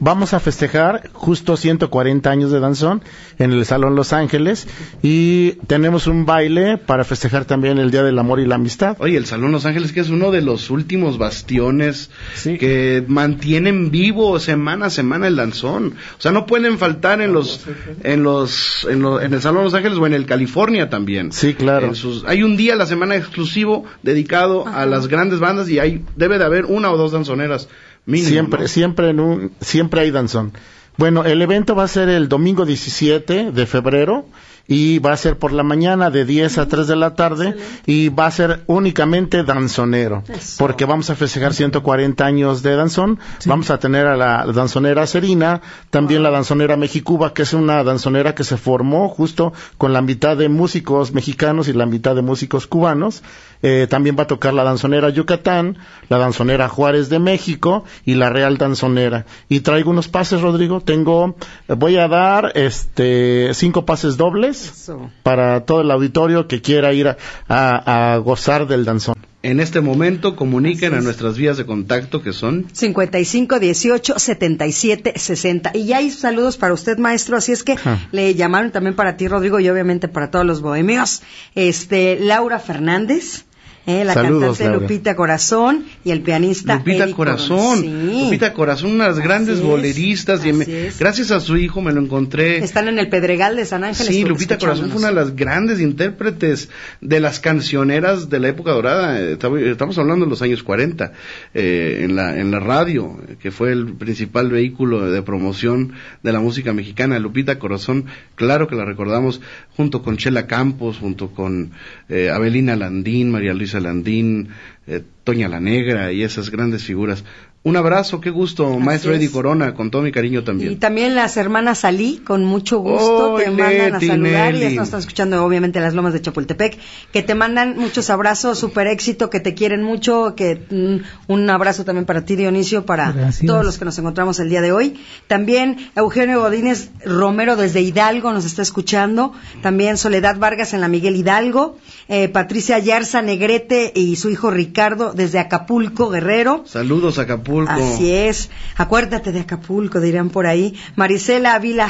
vamos 0.00 0.32
a 0.32 0.40
festejar 0.40 1.10
justo 1.12 1.56
140 1.56 2.30
años 2.30 2.50
de 2.50 2.60
danzón 2.60 3.02
en 3.38 3.52
el 3.52 3.64
Salón 3.66 3.94
Los 3.94 4.12
Ángeles 4.12 4.66
y 5.02 5.52
tenemos 5.66 6.06
un 6.06 6.24
baile 6.24 6.78
para 6.78 7.04
festejar 7.04 7.44
también 7.44 7.78
el 7.78 7.90
Día 7.90 8.02
del 8.02 8.18
Amor 8.18 8.40
y 8.40 8.46
la 8.46 8.54
Amistad. 8.54 8.96
Oye, 9.00 9.16
el 9.16 9.26
Salón 9.26 9.52
Los 9.52 9.66
Ángeles 9.66 9.92
que 9.92 10.00
es 10.00 10.08
uno 10.08 10.30
de 10.30 10.40
los 10.40 10.70
últimos 10.70 11.18
bastiones 11.18 12.10
que 12.42 13.04
mantienen 13.06 13.90
vivo 13.90 14.38
semana 14.40 14.86
a 14.86 14.90
semana 14.90 15.26
el 15.26 15.36
danzón. 15.36 15.94
O 16.18 16.20
sea, 16.20 16.32
no 16.32 16.46
pueden 16.46 16.78
faltar 16.78 17.20
en 17.20 17.32
los 17.32 17.66
en 18.02 18.22
los 18.22 18.86
en, 18.88 19.04
el 19.04 19.42
Salón 19.42 19.64
Los 19.64 19.74
Ángeles 19.74 19.98
o 19.98 20.06
en 20.06 20.14
el 20.14 20.24
California 20.24 20.88
también. 20.88 21.32
Sí, 21.32 21.54
claro. 21.54 21.92
hay 22.26 22.42
un 22.42 22.56
día 22.56 22.72
a 22.72 22.76
la 22.76 22.86
semana 22.86 23.16
exclusivo 23.16 23.84
dedicado 24.02 24.66
a 24.66 24.86
las 24.86 25.08
grandes 25.08 25.38
bandas 25.38 25.68
y 25.68 25.78
hay 25.78 26.02
debe 26.16 26.38
de 26.38 26.44
haber 26.44 26.64
una 26.64 26.90
o 26.90 26.96
dos 26.96 27.12
danzoneras 27.12 27.68
siempre, 28.06 28.68
siempre, 28.68 29.10
en 29.10 29.20
un, 29.20 29.52
siempre 29.60 30.02
hay 30.02 30.10
danzón. 30.10 30.52
Bueno, 30.96 31.24
el 31.24 31.40
evento 31.42 31.76
va 31.76 31.84
a 31.84 31.88
ser 31.88 32.08
el 32.08 32.28
domingo 32.28 32.64
17 32.64 33.52
de 33.52 33.66
febrero 33.66 34.26
y 34.68 34.98
va 34.98 35.12
a 35.12 35.16
ser 35.16 35.38
por 35.38 35.52
la 35.52 35.62
mañana 35.62 36.10
de 36.10 36.26
10 36.26 36.58
a 36.58 36.68
3 36.68 36.86
de 36.86 36.96
la 36.96 37.14
tarde 37.14 37.56
y 37.86 38.10
va 38.10 38.26
a 38.26 38.30
ser 38.30 38.64
únicamente 38.66 39.42
danzonero 39.42 40.22
porque 40.58 40.84
vamos 40.84 41.08
a 41.08 41.14
festejar 41.14 41.54
140 41.54 42.24
años 42.24 42.62
de 42.62 42.76
danzón. 42.76 43.18
Vamos 43.46 43.70
a 43.70 43.78
tener 43.78 44.06
a 44.06 44.16
la 44.16 44.44
danzonera 44.52 45.06
Serina 45.06 45.62
también 45.90 46.22
la 46.22 46.30
danzonera 46.30 46.76
Mexicuba 46.76 47.32
que 47.32 47.42
es 47.42 47.54
una 47.54 47.82
danzonera 47.82 48.34
que 48.34 48.44
se 48.44 48.58
formó 48.58 49.08
justo 49.08 49.54
con 49.78 49.94
la 49.94 50.02
mitad 50.02 50.36
de 50.36 50.50
músicos 50.50 51.12
mexicanos 51.12 51.68
y 51.68 51.72
la 51.72 51.86
mitad 51.86 52.14
de 52.14 52.22
músicos 52.22 52.66
cubanos 52.66 53.22
eh, 53.62 53.86
también 53.88 54.16
va 54.18 54.24
a 54.24 54.26
tocar 54.26 54.54
la 54.54 54.64
danzonera 54.64 55.10
Yucatán, 55.10 55.78
la 56.08 56.18
danzonera 56.18 56.68
Juárez 56.68 57.08
de 57.08 57.18
México 57.18 57.84
y 58.04 58.14
la 58.14 58.30
Real 58.30 58.58
Danzonera. 58.58 59.26
Y 59.48 59.60
traigo 59.60 59.90
unos 59.90 60.08
pases, 60.08 60.40
Rodrigo. 60.40 60.80
Tengo, 60.80 61.36
voy 61.68 61.96
a 61.96 62.08
dar 62.08 62.52
este 62.54 63.52
cinco 63.54 63.84
pases 63.84 64.16
dobles 64.16 64.90
para 65.22 65.64
todo 65.64 65.80
el 65.80 65.90
auditorio 65.90 66.46
que 66.46 66.60
quiera 66.60 66.92
ir 66.92 67.16
a, 67.48 68.20
gozar 68.24 68.66
del 68.66 68.84
danzón. 68.84 69.14
En 69.40 69.60
este 69.60 69.80
momento 69.80 70.34
comuniquen 70.34 70.94
a 70.94 71.00
nuestras 71.00 71.36
vías 71.36 71.56
de 71.56 71.64
contacto 71.64 72.22
que 72.22 72.32
son 72.32 72.66
55 72.72 73.60
18 73.60 74.18
77 74.18 75.12
60. 75.16 75.70
Y 75.74 75.86
ya 75.86 75.98
hay 75.98 76.10
saludos 76.10 76.56
para 76.56 76.74
usted, 76.74 76.98
maestro, 76.98 77.36
así 77.36 77.52
es 77.52 77.62
que 77.62 77.76
le 78.10 78.34
llamaron 78.34 78.72
también 78.72 78.96
para 78.96 79.16
ti, 79.16 79.28
Rodrigo, 79.28 79.60
y 79.60 79.68
obviamente 79.68 80.08
para 80.08 80.30
todos 80.32 80.44
los 80.44 80.60
bohemios. 80.60 81.22
Este, 81.54 82.18
Laura 82.20 82.58
Fernández, 82.58 83.44
¿eh? 83.88 84.04
la 84.04 84.14
cantante 84.14 84.68
Lupita 84.68 85.16
Corazón 85.16 85.84
y 86.04 86.10
el 86.10 86.20
pianista 86.20 86.76
Lupita 86.76 87.10
Corazón. 87.10 88.06
Lupita 88.06 88.52
Corazón, 88.52 88.92
unas 88.92 89.18
grandes 89.18 89.60
boleristas. 89.60 90.44
Y 90.44 90.52
gracias 90.98 91.30
a 91.30 91.40
su 91.40 91.56
hijo 91.56 91.80
me 91.80 91.92
lo 91.92 92.00
encontré. 92.00 92.58
Están 92.58 92.88
en 92.88 92.98
el 92.98 93.08
Pedregal 93.08 93.56
de 93.56 93.64
San 93.64 93.84
Ángel. 93.84 94.06
Sí, 94.06 94.24
Lupita 94.24 94.58
Corazón 94.58 94.90
fue 94.90 94.98
una 94.98 95.08
de 95.08 95.14
las 95.14 95.34
grandes 95.34 95.80
intérpretes 95.80 96.68
de 97.00 97.20
las 97.20 97.40
cancioneras 97.40 98.28
de 98.28 98.38
la 98.40 98.48
época 98.48 98.72
dorada. 98.72 99.20
Estamos 99.20 99.98
hablando 99.98 100.26
de 100.26 100.30
los 100.30 100.42
años 100.42 100.62
40 100.62 101.12
eh, 101.54 102.00
en, 102.02 102.14
la, 102.14 102.38
en 102.38 102.50
la 102.50 102.60
radio, 102.60 103.18
que 103.40 103.50
fue 103.50 103.72
el 103.72 103.94
principal 103.94 104.50
vehículo 104.50 105.10
de 105.10 105.22
promoción 105.22 105.94
de 106.22 106.32
la 106.32 106.40
música 106.40 106.72
mexicana. 106.72 107.18
Lupita 107.18 107.58
Corazón, 107.58 108.04
claro 108.34 108.68
que 108.68 108.76
la 108.76 108.84
recordamos 108.84 109.40
junto 109.76 110.02
con 110.02 110.16
Chela 110.16 110.46
Campos, 110.46 110.98
junto 110.98 111.30
con 111.30 111.70
eh, 112.08 112.30
Abelina 112.30 112.76
Landín, 112.76 113.30
María 113.30 113.54
Luisa 113.54 113.77
Landín, 113.80 114.48
eh, 114.86 115.02
Toña 115.24 115.48
la 115.48 115.60
Negra 115.60 116.12
y 116.12 116.22
esas 116.22 116.50
grandes 116.50 116.84
figuras. 116.84 117.24
Un 117.64 117.76
abrazo, 117.76 118.20
qué 118.20 118.30
gusto, 118.30 118.78
maestro 118.78 119.12
Eddie 119.12 119.30
Corona, 119.30 119.74
con 119.74 119.90
todo 119.90 120.02
mi 120.02 120.12
cariño 120.12 120.44
también. 120.44 120.72
Y 120.72 120.76
también 120.76 121.16
las 121.16 121.36
hermanas 121.36 121.80
Salí, 121.80 122.18
con 122.24 122.44
mucho 122.44 122.78
gusto, 122.78 123.34
te 123.34 123.50
mandan 123.50 123.96
a 123.96 124.00
saludar 124.00 124.54
y 124.54 124.76
nos 124.76 124.84
están 124.84 125.00
escuchando 125.00 125.44
obviamente 125.44 125.80
las 125.80 125.92
lomas 125.92 126.12
de 126.12 126.22
Chapultepec, 126.22 126.78
que 127.12 127.22
te 127.22 127.34
mandan 127.34 127.76
muchos 127.76 128.10
abrazos, 128.10 128.60
super 128.60 128.86
éxito, 128.86 129.28
que 129.28 129.40
te 129.40 129.54
quieren 129.54 129.82
mucho, 129.82 130.34
que 130.36 130.66
mm, 130.70 131.32
un 131.32 131.50
abrazo 131.50 131.84
también 131.84 132.06
para 132.06 132.24
ti 132.24 132.36
Dionisio, 132.36 132.86
para 132.86 133.32
todos 133.44 133.64
los 133.64 133.76
que 133.76 133.84
nos 133.84 133.98
encontramos 133.98 134.38
el 134.38 134.50
día 134.50 134.60
de 134.60 134.70
hoy. 134.70 135.00
También 135.26 135.90
Eugenio 135.96 136.40
Godínez 136.40 136.90
Romero 137.04 137.56
desde 137.56 137.80
Hidalgo 137.80 138.32
nos 138.32 138.44
está 138.44 138.62
escuchando, 138.62 139.32
también 139.62 139.98
Soledad 139.98 140.38
Vargas 140.38 140.74
en 140.74 140.80
la 140.80 140.88
Miguel 140.88 141.16
Hidalgo, 141.16 141.76
eh, 142.06 142.28
Patricia 142.28 142.78
Yarza 142.78 143.20
Negrete 143.20 143.92
y 143.96 144.14
su 144.14 144.30
hijo 144.30 144.52
Ricardo 144.52 145.12
desde 145.12 145.40
Acapulco, 145.40 146.08
Guerrero. 146.08 146.62
Saludos 146.64 147.18
Acapulco. 147.18 147.57
Así 147.66 148.12
es. 148.12 148.50
Acuérdate 148.76 149.32
de 149.32 149.40
Acapulco, 149.40 150.00
dirán 150.00 150.30
por 150.30 150.46
ahí. 150.46 150.74
Marisela 150.96 151.54
Ávila, 151.54 151.88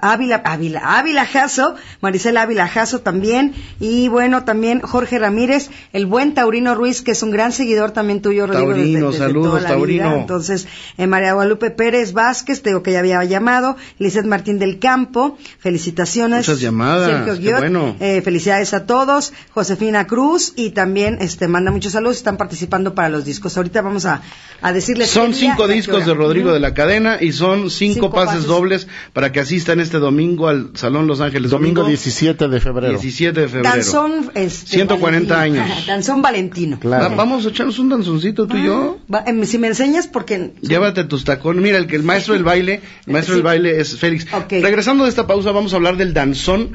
Ávila, 0.00 0.42
Ávila, 0.44 0.98
Ávila 0.98 1.26
Jasso, 1.26 1.74
Marisela 2.00 2.42
Ávila 2.42 2.68
Jasso 2.68 3.00
también. 3.00 3.52
Y 3.78 4.08
bueno, 4.08 4.44
también 4.44 4.80
Jorge 4.80 5.18
Ramírez, 5.18 5.70
el 5.92 6.06
buen 6.06 6.34
Taurino 6.34 6.74
Ruiz, 6.74 7.02
que 7.02 7.12
es 7.12 7.22
un 7.22 7.30
gran 7.30 7.52
seguidor 7.52 7.90
también 7.90 8.22
tuyo, 8.22 8.46
Rodrigo. 8.46 8.72
Taurino, 8.72 9.12
saludos, 9.12 9.64
Taurino. 9.64 10.16
Entonces, 10.16 10.66
eh, 10.96 11.06
María 11.06 11.34
Guadalupe 11.34 11.70
Pérez 11.70 12.12
Vázquez, 12.12 12.62
tengo 12.62 12.82
que 12.82 12.92
ya 12.92 13.00
había 13.00 13.22
llamado. 13.24 13.76
Lizeth 13.98 14.26
Martín 14.26 14.58
del 14.58 14.78
Campo, 14.78 15.36
felicitaciones. 15.58 16.48
Muchas 16.48 16.60
llamadas, 16.60 17.40
bueno. 17.58 17.96
Eh, 18.00 18.22
felicidades 18.22 18.74
a 18.74 18.86
todos. 18.86 19.32
Josefina 19.52 20.06
Cruz, 20.06 20.52
y 20.56 20.70
también 20.70 21.18
este 21.20 21.48
manda 21.48 21.70
muchos 21.70 21.92
saludos, 21.92 22.16
están 22.16 22.36
participando 22.36 22.94
para 22.94 23.08
los 23.08 23.24
discos. 23.24 23.56
Ahorita 23.56 23.82
vamos 23.82 24.06
a, 24.06 24.22
a 24.62 24.72
decirle 24.72 24.99
son 25.06 25.34
cinco 25.34 25.68
discos 25.68 26.06
de 26.06 26.14
Rodrigo 26.14 26.52
de 26.52 26.60
la 26.60 26.74
Cadena 26.74 27.18
y 27.20 27.32
son 27.32 27.70
cinco, 27.70 28.10
pases, 28.10 28.44
dobles 28.44 28.88
para 29.12 29.32
que 29.32 29.40
asistan 29.40 29.80
este 29.80 29.98
domingo 29.98 30.48
al 30.48 30.70
Salón 30.74 31.06
Los 31.06 31.20
Ángeles. 31.20 31.50
Domingo, 31.50 31.84
17 31.84 32.48
de 32.48 32.60
febrero. 32.60 32.92
17 32.92 33.40
de 33.40 33.48
febrero. 33.48 33.74
Danzón, 33.74 34.30
este, 34.34 34.70
140 34.70 35.40
años. 35.40 35.68
Danzón 35.86 36.22
Valentino. 36.22 36.78
vamos 36.82 37.46
a 37.46 37.50
echarnos 37.50 37.78
un 37.78 37.88
danzoncito 37.88 38.46
tú 38.46 38.56
y 38.56 38.64
yo. 38.64 38.98
Em, 39.26 39.44
si 39.44 39.58
me 39.58 39.68
enseñas, 39.68 40.06
porque... 40.06 40.52
Llévate 40.60 41.04
tus 41.04 41.24
tacones. 41.24 41.62
Mira, 41.62 41.78
el 41.78 41.86
que 41.86 41.96
el 41.96 42.02
maestro 42.02 42.34
del 42.34 42.44
baile, 42.44 42.80
el 43.06 43.12
maestro 43.12 43.34
del 43.34 43.42
baile 43.42 43.80
es 43.80 43.96
Félix. 43.96 44.26
Regresando 44.50 45.04
de 45.04 45.10
esta 45.10 45.26
pausa, 45.26 45.52
vamos 45.52 45.72
a 45.72 45.76
hablar 45.76 45.96
del 45.96 46.14
danzón 46.14 46.72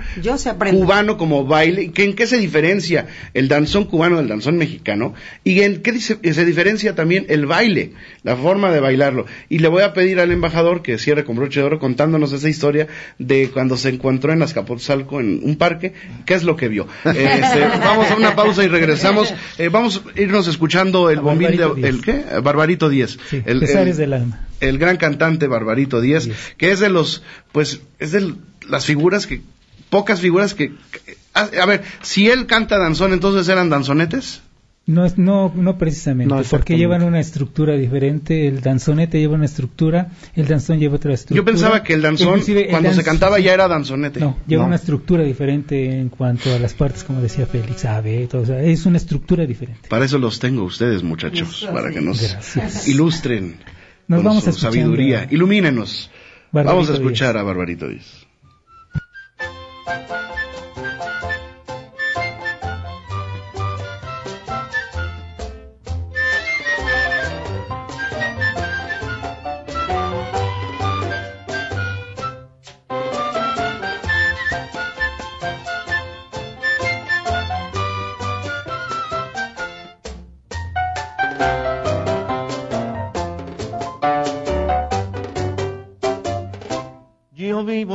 cubano 0.71 1.17
como 1.17 1.45
baile. 1.45 1.91
¿En 1.95 2.13
qué 2.13 2.28
se 2.28 2.38
diferencia 2.38 3.07
el 3.34 3.47
danzón 3.47 3.86
cubano 3.86 4.17
del 4.17 4.28
danzón 4.28 4.57
mexicano? 4.57 5.13
¿Y 5.43 5.61
en 5.61 5.82
qué 5.82 5.99
se 5.99 6.45
diferencia 6.45 6.95
también 6.95 7.26
el 7.30 7.45
baile? 7.45 7.93
La 8.26 8.36
forma 8.36 8.71
de 8.71 8.80
bailarlo. 8.80 9.28
Y 9.49 9.59
le 9.59 9.67
voy 9.67 9.84
a 9.84 9.93
pedir 9.93 10.19
al 10.19 10.32
embajador 10.32 10.82
que 10.82 10.97
cierre 10.97 11.23
con 11.23 11.36
broche 11.36 11.59
de 11.59 11.67
oro 11.67 11.80
contándonos 11.80 12.32
esa 12.32 12.49
historia 12.49 12.88
de 13.19 13.51
cuando 13.53 13.78
se 13.78 13.89
encontró 13.89 14.34
en 14.34 14.41
Azcapotzalco 14.41 15.19
en 15.19 15.41
un 15.43 15.57
parque, 15.57 15.93
qué 16.26 16.34
es 16.34 16.43
lo 16.43 16.57
que 16.57 16.67
vio. 16.67 16.88
Este, 17.05 17.59
vamos 17.80 18.09
a 18.09 18.15
una 18.15 18.36
pausa 18.36 18.63
y 18.63 18.67
regresamos. 18.67 19.34
Eh, 19.57 19.69
vamos 19.69 20.01
a 20.03 20.19
irnos 20.19 20.47
escuchando 20.47 21.09
el 21.09 21.19
bombín 21.19 21.55
de, 21.55 21.88
el 21.88 22.01
qué? 22.01 22.23
Barbarito 22.41 22.89
10. 22.89 23.19
el, 23.45 23.59
del 23.59 24.13
alma. 24.13 24.47
El 24.59 24.80
gran 24.80 24.97
cantante 24.97 25.47
Barbarito 25.47 26.01
10, 26.01 26.30
que 26.57 26.71
es 26.71 26.80
de 26.80 26.89
los, 26.89 27.21
pues, 27.51 27.82
es 27.99 28.11
de 28.11 28.34
las 28.67 28.86
figuras 28.86 29.28
que, 29.28 29.41
pocas 29.89 30.19
figuras 30.19 30.55
que, 30.55 30.73
a 31.34 31.65
ver, 31.65 31.84
si 32.01 32.30
él 32.30 32.47
canta 32.47 32.80
danzón, 32.80 33.13
entonces 33.13 33.47
eran 33.49 33.69
danzonetes. 33.69 34.41
No, 34.88 35.07
no, 35.17 35.51
no 35.55 35.77
precisamente, 35.79 36.36
porque 36.49 36.77
llevan 36.77 37.01
una 37.01 37.19
estructura 37.19 37.75
diferente. 37.75 38.47
El 38.47 38.61
danzonete 38.61 39.19
lleva 39.19 39.33
una 39.33 39.45
estructura, 39.45 40.11
el 40.36 40.45
danzón 40.45 40.79
lleva 40.79 40.97
otra 40.97 41.13
estructura. 41.13 41.38
Yo 41.38 41.45
pensaba 41.45 41.81
que 41.81 41.93
el 41.93 42.03
danzón, 42.03 42.41
cuando 42.69 42.93
se 42.93 43.03
cantaba, 43.03 43.39
ya 43.39 43.53
era 43.53 43.67
danzonete. 43.67 44.19
No, 44.19 44.38
lleva 44.45 44.65
una 44.65 44.75
estructura 44.75 45.23
diferente 45.23 45.99
en 45.99 46.09
cuanto 46.09 46.53
a 46.53 46.59
las 46.59 46.75
partes, 46.75 47.03
como 47.03 47.19
decía 47.19 47.47
Félix, 47.47 47.86
A, 47.86 47.99
B, 47.99 48.27
todo, 48.29 48.53
es 48.59 48.86
una 48.86 48.97
estructura 48.97 49.47
diferente. 49.47 49.89
Para 49.89 50.05
eso 50.05 50.19
los 50.19 50.39
tengo 50.39 50.63
ustedes, 50.63 51.01
muchachos, 51.01 51.67
para 51.73 51.89
que 51.89 52.01
nos 52.01 52.88
ilustren 52.88 53.55
nos 54.07 54.19
con 54.19 54.25
vamos 54.25 54.47
a 54.47 54.51
sabiduría. 54.51 55.27
Ilumínenos. 55.31 56.11
vamos 56.51 56.89
a 56.89 56.93
escuchar 56.93 57.38
a 57.38 57.43
Barbarito 57.43 57.88
Díaz. 57.88 58.27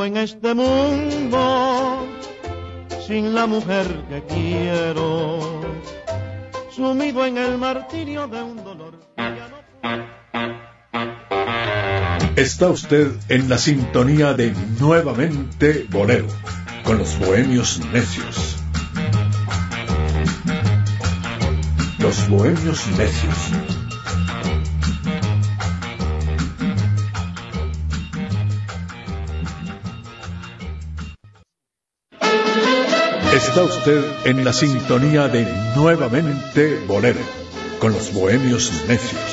En 0.05 0.17
este 0.17 0.55
mundo 0.55 2.07
sin 3.07 3.35
la 3.35 3.47
mujer 3.47 3.87
que 4.09 4.23
quiero, 4.23 5.63
sumido 6.71 7.27
en 7.27 7.39
el 7.39 7.59
martirio 7.59 8.29
de 8.29 8.43
un 8.43 8.63
dolor. 8.63 9.01
Está 12.37 12.69
usted 12.69 13.13
en 13.29 13.49
la 13.49 13.59
sintonía 13.59 14.35
de 14.35 14.55
Nuevamente 14.79 15.87
Bolero, 15.91 16.29
con 16.85 16.99
los 16.99 17.19
bohemios 17.19 17.81
necios. 17.93 18.57
Los 21.99 22.29
bohemios 22.29 22.87
necios. 22.97 23.70
Está 33.51 33.65
usted 33.65 34.05
en 34.27 34.45
la 34.45 34.53
sintonía 34.53 35.27
de 35.27 35.45
Nuevamente 35.75 36.85
Bolero, 36.87 37.19
con 37.81 37.93
los 37.93 38.13
bohemios 38.15 38.71
necios. 38.87 39.30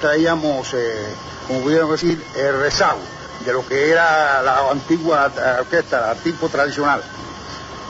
Traíamos, 0.00 0.74
eh, 0.74 1.14
como 1.46 1.60
pudiéramos 1.60 2.00
decir, 2.00 2.22
el 2.36 2.60
rezago 2.60 3.00
de 3.44 3.52
lo 3.52 3.66
que 3.66 3.90
era 3.90 4.42
la 4.42 4.70
antigua 4.70 5.30
orquesta, 5.60 6.12
el 6.12 6.18
tipo 6.18 6.48
tradicional, 6.48 7.02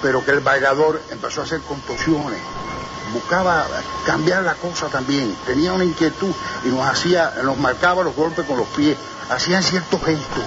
pero 0.01 0.25
que 0.25 0.31
el 0.31 0.41
bailador 0.41 1.01
empezó 1.11 1.43
a 1.43 1.45
hacer 1.45 1.61
contorsiones, 1.61 2.41
buscaba 3.13 3.67
cambiar 4.07 4.43
la 4.43 4.55
cosa 4.55 4.87
también, 4.89 5.37
tenía 5.47 5.73
una 5.73 5.85
inquietud 5.85 6.33
y 6.65 6.69
nos 6.69 6.87
hacía, 6.87 7.33
nos 7.43 7.59
marcaba 7.59 8.03
los 8.03 8.15
golpes 8.17 8.47
con 8.47 8.57
los 8.57 8.69
pies, 8.69 8.97
hacían 9.31 9.63
ciertos 9.63 10.03
gestos, 10.03 10.45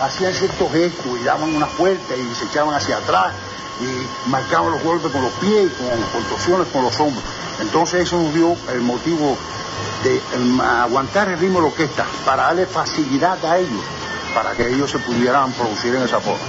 hacían 0.00 0.34
ciertos 0.34 0.72
gestos 0.72 1.06
y 1.20 1.24
daban 1.24 1.54
una 1.54 1.66
fuerza 1.66 2.14
y 2.16 2.34
se 2.34 2.44
echaban 2.46 2.74
hacia 2.74 2.98
atrás 2.98 3.32
y 3.80 4.28
marcaban 4.28 4.70
los 4.72 4.82
golpes 4.82 5.10
con 5.12 5.22
los 5.22 5.32
pies 5.32 5.70
y 5.70 5.82
con 5.82 6.22
contorsiones 6.22 6.68
con 6.68 6.82
los 6.82 6.98
hombros. 7.00 7.24
Entonces 7.60 8.02
eso 8.02 8.20
nos 8.20 8.34
dio 8.34 8.56
el 8.72 8.80
motivo 8.80 9.36
de 10.04 10.20
aguantar 10.62 11.28
el 11.28 11.38
ritmo 11.38 11.60
de 11.60 11.66
la 11.66 11.72
orquesta 11.72 12.06
para 12.24 12.44
darle 12.44 12.66
facilidad 12.66 13.44
a 13.44 13.58
ellos, 13.58 13.82
para 14.34 14.52
que 14.52 14.68
ellos 14.68 14.90
se 14.90 14.98
pudieran 14.98 15.52
producir 15.52 15.94
en 15.94 16.02
esa 16.02 16.20
forma. 16.20 16.44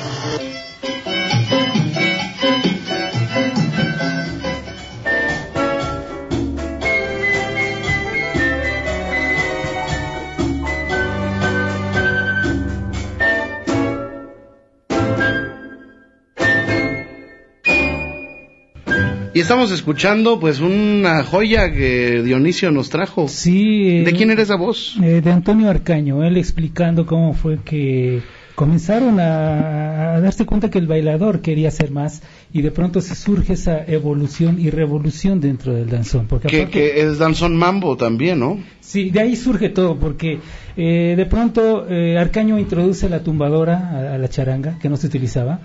Y 19.37 19.41
estamos 19.41 19.69
escuchando 19.69 20.39
pues 20.39 20.61
una 20.61 21.23
joya 21.23 21.71
que 21.71 22.23
Dionisio 22.23 22.71
nos 22.71 22.89
trajo. 22.89 23.27
Sí. 23.27 23.99
¿De 23.99 24.11
quién 24.13 24.31
era 24.31 24.41
esa 24.41 24.55
voz? 24.55 24.97
Eh, 24.99 25.21
de 25.21 25.31
Antonio 25.31 25.69
Arcaño, 25.69 26.23
él 26.23 26.37
explicando 26.37 27.05
cómo 27.05 27.35
fue 27.35 27.59
que 27.63 28.23
comenzaron 28.55 29.19
a, 29.19 30.19
darse 30.21 30.47
cuenta 30.47 30.71
que 30.71 30.79
el 30.79 30.87
bailador 30.87 31.41
quería 31.41 31.67
hacer 31.67 31.91
más 31.91 32.23
y 32.51 32.63
de 32.63 32.71
pronto 32.71 32.99
se 32.99 33.13
surge 33.13 33.53
esa 33.53 33.85
evolución 33.85 34.59
y 34.59 34.71
revolución 34.71 35.39
dentro 35.39 35.75
del 35.75 35.87
danzón. 35.87 36.25
Porque 36.25 36.67
que, 36.67 37.01
es 37.01 37.19
danzón 37.19 37.55
mambo 37.55 37.95
también, 37.95 38.39
¿no? 38.39 38.57
Sí, 38.79 39.11
de 39.11 39.19
ahí 39.19 39.35
surge 39.35 39.69
todo, 39.69 39.99
porque 39.99 40.39
eh, 40.75 41.13
de 41.15 41.25
pronto 41.27 41.87
eh, 41.87 42.17
Arcaño 42.17 42.57
introduce 42.57 43.07
la 43.07 43.19
tumbadora 43.19 44.15
a 44.15 44.17
la 44.17 44.29
charanga, 44.29 44.79
que 44.79 44.89
no 44.89 44.97
se 44.97 45.05
utilizaba, 45.05 45.59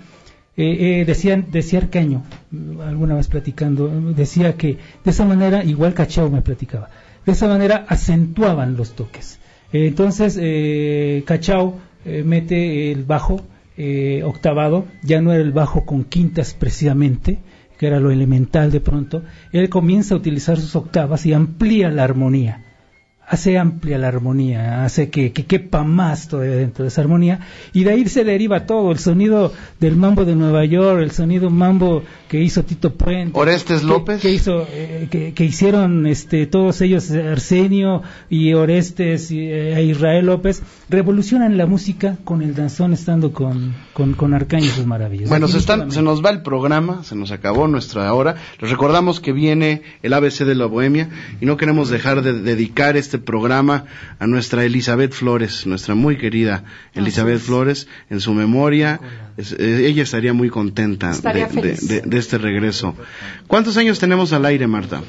eh, 0.55 1.01
eh, 1.01 1.05
decían, 1.05 1.47
decía 1.51 1.79
Arcaño, 1.79 2.23
alguna 2.85 3.15
vez 3.15 3.27
platicando, 3.27 3.89
decía 4.15 4.55
que 4.55 4.77
de 5.03 5.11
esa 5.11 5.25
manera, 5.25 5.63
igual 5.63 5.95
Cachao 5.95 6.29
me 6.29 6.43
platicaba, 6.43 6.89
de 7.25 7.31
esa 7.31 7.47
manera 7.47 7.85
acentuaban 7.87 8.77
los 8.77 8.95
toques. 8.95 9.39
Eh, 9.71 9.87
entonces, 9.87 10.37
eh, 10.39 11.23
Cachao 11.25 11.79
mete 12.05 12.91
el 12.91 13.05
bajo 13.05 13.41
octavado, 14.25 14.85
ya 15.03 15.21
no 15.21 15.31
era 15.31 15.41
el 15.41 15.53
bajo 15.53 15.85
con 15.85 16.03
quintas 16.03 16.53
precisamente, 16.53 17.39
que 17.79 17.87
era 17.87 17.99
lo 17.99 18.11
elemental 18.11 18.71
de 18.71 18.81
pronto, 18.81 19.23
él 19.53 19.69
comienza 19.69 20.13
a 20.13 20.17
utilizar 20.17 20.59
sus 20.59 20.75
octavas 20.75 21.25
y 21.25 21.33
amplía 21.33 21.89
la 21.89 22.03
armonía 22.03 22.62
hace 23.27 23.57
amplia 23.57 23.97
la 23.97 24.09
armonía, 24.09 24.83
hace 24.83 25.09
que, 25.09 25.31
quepa 25.31 25.83
más 25.83 26.27
todavía 26.27 26.55
dentro 26.55 26.83
de 26.83 26.89
esa 26.89 27.01
armonía, 27.01 27.39
y 27.71 27.83
de 27.83 27.91
ahí 27.91 28.07
se 28.07 28.23
deriva 28.23 28.65
todo, 28.65 28.91
el 28.91 28.99
sonido 28.99 29.53
del 29.79 29.95
mambo 29.95 30.25
de 30.25 30.35
Nueva 30.35 30.65
York, 30.65 31.01
el 31.01 31.11
sonido 31.11 31.49
mambo 31.49 32.03
que 32.27 32.41
hizo 32.41 32.63
Tito 32.63 32.93
Puente. 32.93 33.37
Orestes 33.39 33.83
López. 33.83 34.21
Que, 34.21 34.31
hizo, 34.31 34.67
eh, 34.69 35.33
que, 35.35 35.45
hicieron 35.45 36.05
este, 36.05 36.47
todos 36.47 36.81
ellos, 36.81 37.09
Arsenio 37.11 38.01
y 38.29 38.53
Orestes 38.53 39.31
y 39.31 39.39
eh, 39.39 39.83
Israel 39.83 40.25
López, 40.25 40.61
revolucionan 40.89 41.57
la 41.57 41.65
música 41.65 42.17
con 42.23 42.41
el 42.41 42.55
danzón 42.55 42.93
estando 42.93 43.31
con, 43.31 43.73
con, 43.93 44.13
con 44.13 44.33
Arcaño 44.33 44.65
y 44.65 44.69
sus 44.69 44.85
maravillas. 44.85 45.29
Bueno, 45.29 45.47
se, 45.47 45.57
están, 45.57 45.91
se 45.91 46.01
nos 46.01 46.23
va 46.23 46.29
el 46.29 46.41
programa, 46.41 47.03
se 47.03 47.15
nos 47.15 47.31
acabó 47.31 47.67
nuestra 47.67 48.13
hora. 48.13 48.35
Les 48.59 48.69
recordamos 48.69 49.19
que 49.19 49.31
viene 49.31 49.81
el 50.01 50.13
ABC 50.13 50.39
de 50.39 50.55
la 50.55 50.65
Bohemia 50.65 51.09
y 51.39 51.45
no 51.45 51.57
queremos 51.57 51.89
dejar 51.89 52.21
de 52.21 52.33
dedicar 52.33 52.97
este 52.97 53.22
programa 53.23 53.85
a 54.19 54.27
nuestra 54.27 54.63
Elizabeth 54.65 55.13
Flores, 55.13 55.65
nuestra 55.65 55.95
muy 55.95 56.17
querida 56.17 56.63
Elizabeth 56.93 57.39
Flores, 57.39 57.87
en 58.09 58.19
su 58.19 58.33
memoria. 58.33 58.99
Eh, 59.37 59.85
ella 59.87 60.03
estaría 60.03 60.33
muy 60.33 60.49
contenta 60.49 61.11
de, 61.11 62.17
este 62.17 62.37
regreso. 62.37 62.95
¿Cuántos 63.47 63.77
años 63.77 63.99
tenemos 63.99 64.33
al 64.33 64.45
aire, 64.45 64.67
Marta? 64.67 65.01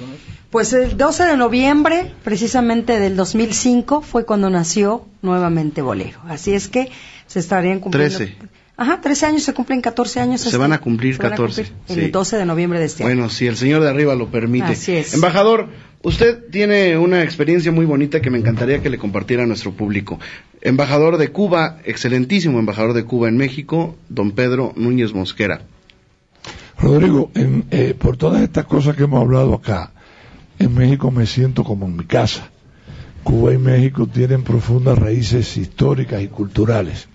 Pues 0.51 0.73
el 0.73 0.97
12 0.97 1.25
de 1.25 1.37
noviembre, 1.37 2.13
precisamente 2.23 3.01
del 3.01 3.17
2005, 3.17 4.03
fue 4.03 4.25
cuando 4.25 4.51
nació 4.51 5.05
nuevamente 5.21 5.83
Bolero. 5.83 6.21
Así 6.29 6.55
es 6.55 6.69
que 6.69 6.91
se 7.27 7.41
estarían 7.41 7.81
cumpliendo. 7.81 8.17
13. 8.19 8.37
Ajá, 8.77 9.01
13 9.01 9.27
años, 9.27 9.43
se 9.45 9.55
cumplen 9.55 9.81
14 9.81 10.21
años. 10.21 10.41
Se 10.41 10.57
van 10.57 10.73
a 10.73 10.81
cumplir 10.81 11.19
14. 11.19 11.67
El 11.89 12.11
12 12.11 12.37
de 12.37 12.45
noviembre 12.45 12.81
de 12.81 12.87
este 12.87 13.05
año. 13.05 13.15
Bueno, 13.15 13.31
si 13.31 13.47
el 13.47 13.57
señor 13.57 13.83
de 13.83 13.89
arriba 13.89 14.17
lo 14.17 14.31
permite. 14.31 14.67
Así 14.67 14.93
es. 14.93 15.15
Embajador, 15.15 15.69
Usted 16.05 16.51
tiene 16.51 16.99
una 16.99 17.23
experiencia 17.23 17.73
muy 17.73 17.87
bonita 17.87 18.21
que 18.21 18.29
me 18.29 18.37
encantaría 18.37 18.83
que 18.83 18.91
le 18.91 18.99
compartiera 18.99 19.45
a 19.45 19.47
nuestro 19.47 19.73
público. 19.73 20.21
Embajador 20.61 21.17
de 21.17 21.29
Cuba, 21.29 21.79
excelentísimo 21.87 22.59
embajador 22.59 22.93
de 22.93 23.05
Cuba 23.05 23.29
en 23.29 23.39
México, 23.39 23.97
don 24.11 24.33
Pedro 24.33 24.75
Núñez 24.77 25.15
Mosquera. 25.15 25.63
Rodrigo, 26.79 27.31
eh, 27.35 27.95
por 27.99 28.19
todas 28.19 28.43
estas 28.43 28.67
cosas 28.67 28.97
que 28.97 29.05
hemos 29.05 29.23
hablado 29.23 29.55
acá, 29.55 29.93
en 30.59 30.75
México 30.75 31.11
me 31.11 31.25
siento 31.25 31.65
como 31.65 31.87
en 31.87 31.97
mi 31.97 32.05
casa. 32.05 32.51
Cuba 33.23 33.55
y 33.55 33.59
México 33.59 34.07
tienen 34.07 34.43
profundas 34.43 34.99
raíces 34.99 35.57
históricas 35.57 36.21
y 36.21 36.29
culturales. 36.29 37.09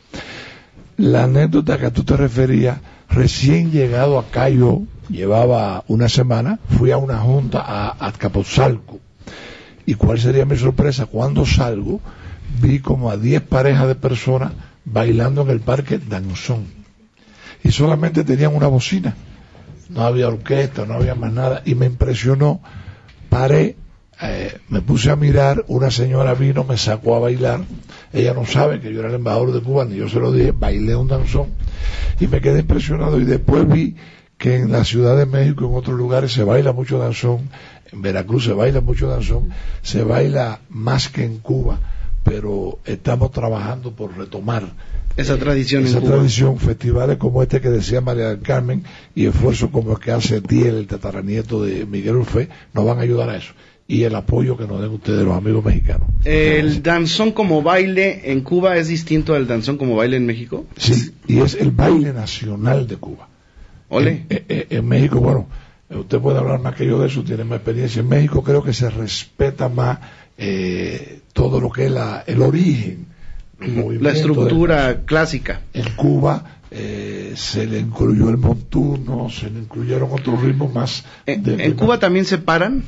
La 0.97 1.25
anécdota 1.25 1.77
que 1.77 1.91
tú 1.91 2.03
te 2.03 2.17
referías, 2.17 2.79
recién 3.07 3.69
llegado 3.69 4.17
acá 4.17 4.49
yo, 4.49 4.81
llevaba 5.09 5.83
una 5.87 6.07
semana, 6.07 6.59
fui 6.77 6.91
a 6.91 6.97
una 6.97 7.19
junta 7.19 7.61
a 7.61 7.89
Azcapotzalco. 7.89 8.99
¿Y 9.85 9.95
cuál 9.95 10.19
sería 10.19 10.45
mi 10.45 10.55
sorpresa? 10.55 11.07
Cuando 11.07 11.45
salgo, 11.45 11.99
vi 12.61 12.79
como 12.79 13.09
a 13.09 13.17
10 13.17 13.41
parejas 13.41 13.87
de 13.87 13.95
personas 13.95 14.53
bailando 14.85 15.41
en 15.41 15.49
el 15.49 15.59
parque 15.61 15.97
danzón. 15.97 16.67
Y 17.63 17.71
solamente 17.71 18.23
tenían 18.23 18.55
una 18.55 18.67
bocina. 18.67 19.15
No 19.89 20.03
había 20.03 20.27
orquesta, 20.27 20.85
no 20.85 20.93
había 20.93 21.15
más 21.15 21.33
nada. 21.33 21.61
Y 21.65 21.75
me 21.75 21.87
impresionó. 21.87 22.61
Paré, 23.29 23.75
eh, 24.21 24.57
me 24.69 24.81
puse 24.81 25.11
a 25.11 25.15
mirar, 25.15 25.65
una 25.67 25.91
señora 25.91 26.33
vino, 26.33 26.63
me 26.63 26.77
sacó 26.77 27.15
a 27.15 27.19
bailar. 27.19 27.61
Ella 28.13 28.33
no 28.33 28.45
sabe 28.45 28.79
que 28.79 28.93
yo 28.93 28.99
era 28.99 29.09
el 29.09 29.15
embajador 29.15 29.53
de 29.53 29.61
Cuba, 29.61 29.85
ni 29.85 29.95
yo 29.95 30.09
se 30.09 30.19
lo 30.19 30.31
dije, 30.31 30.51
bailé 30.51 30.95
un 30.95 31.07
danzón. 31.07 31.47
Y 32.19 32.27
me 32.27 32.41
quedé 32.41 32.59
impresionado. 32.59 33.19
Y 33.19 33.25
después 33.25 33.67
vi 33.67 33.95
que 34.39 34.55
en 34.55 34.71
la 34.71 34.85
Ciudad 34.85 35.17
de 35.17 35.25
México 35.25 35.65
y 35.65 35.67
en 35.67 35.75
otros 35.75 35.97
lugares 35.97 36.31
se 36.31 36.43
baila 36.43 36.71
mucho 36.71 36.97
danzón, 36.97 37.49
en 37.91 38.01
Veracruz 38.01 38.45
se 38.45 38.53
baila 38.53 38.79
mucho 38.79 39.07
danzón, 39.07 39.49
se 39.81 40.01
baila 40.01 40.61
más 40.69 41.09
que 41.09 41.25
en 41.25 41.39
Cuba, 41.39 41.77
pero 42.23 42.79
estamos 42.85 43.31
trabajando 43.31 43.91
por 43.91 44.17
retomar 44.17 44.63
esa 45.17 45.37
tradición 45.37 45.83
esa 45.83 45.97
en 45.97 46.03
Cuba. 46.03 46.15
tradición, 46.15 46.57
festivales 46.57 47.17
como 47.17 47.43
este 47.43 47.59
que 47.59 47.69
decía 47.69 47.99
María 47.99 48.29
del 48.29 48.39
Carmen 48.39 48.85
y 49.13 49.25
esfuerzos 49.25 49.71
como 49.71 49.91
el 49.91 49.99
que 49.99 50.11
hace 50.11 50.39
Diel, 50.39 50.75
el 50.75 50.87
tataranieto 50.87 51.61
de 51.61 51.85
Miguel 51.85 52.15
Urfe, 52.15 52.47
nos 52.73 52.85
van 52.85 52.99
a 52.99 53.01
ayudar 53.01 53.29
a 53.29 53.37
eso. 53.37 53.51
Y 53.89 54.03
el 54.03 54.15
apoyo 54.15 54.55
que 54.55 54.67
nos 54.67 54.79
den 54.79 54.91
ustedes, 54.91 55.25
los 55.25 55.35
amigos 55.35 55.65
mexicanos. 55.65 56.07
¿El 56.23 56.81
danzón 56.81 57.33
como 57.33 57.61
baile 57.61 58.31
en 58.31 58.41
Cuba 58.41 58.77
es 58.77 58.87
distinto 58.87 59.33
al 59.33 59.47
danzón 59.47 59.77
como 59.77 59.97
baile 59.97 60.15
en 60.15 60.25
México? 60.27 60.65
Sí, 60.77 61.11
y 61.27 61.39
es 61.39 61.55
el 61.55 61.71
baile 61.71 62.13
nacional 62.13 62.87
de 62.87 62.95
Cuba. 62.95 63.27
Ole. 63.89 64.25
En, 64.29 64.45
en- 64.47 64.65
en 64.69 64.87
México, 64.87 65.19
bueno, 65.19 65.47
usted 65.89 66.19
puede 66.19 66.37
hablar 66.39 66.59
más 66.61 66.75
que 66.75 66.85
yo 66.85 66.99
de 66.99 67.07
eso, 67.07 67.23
tiene 67.23 67.43
más 67.43 67.57
experiencia. 67.57 67.99
En 68.01 68.09
México 68.09 68.43
creo 68.43 68.63
que 68.63 68.73
se 68.73 68.89
respeta 68.89 69.67
más 69.69 69.99
eh, 70.37 71.21
todo 71.33 71.59
lo 71.59 71.69
que 71.69 71.85
es 71.85 71.91
la, 71.91 72.23
el 72.25 72.41
origen. 72.41 73.07
el 73.59 74.01
La 74.03 74.11
estructura 74.11 75.01
clásica. 75.05 75.61
en 75.73 75.89
Cuba 75.95 76.43
eh, 76.71 77.33
se 77.35 77.65
le 77.65 77.79
incluyó 77.79 78.29
el 78.29 78.37
montuno, 78.37 79.29
se 79.29 79.49
le 79.49 79.59
incluyeron 79.59 80.09
otros 80.11 80.41
ritmos 80.41 80.73
más. 80.73 81.03
¿En, 81.25 81.43
de- 81.43 81.65
en 81.65 81.73
Cuba 81.73 81.99
también 81.99 82.25
se 82.25 82.37
paran? 82.37 82.83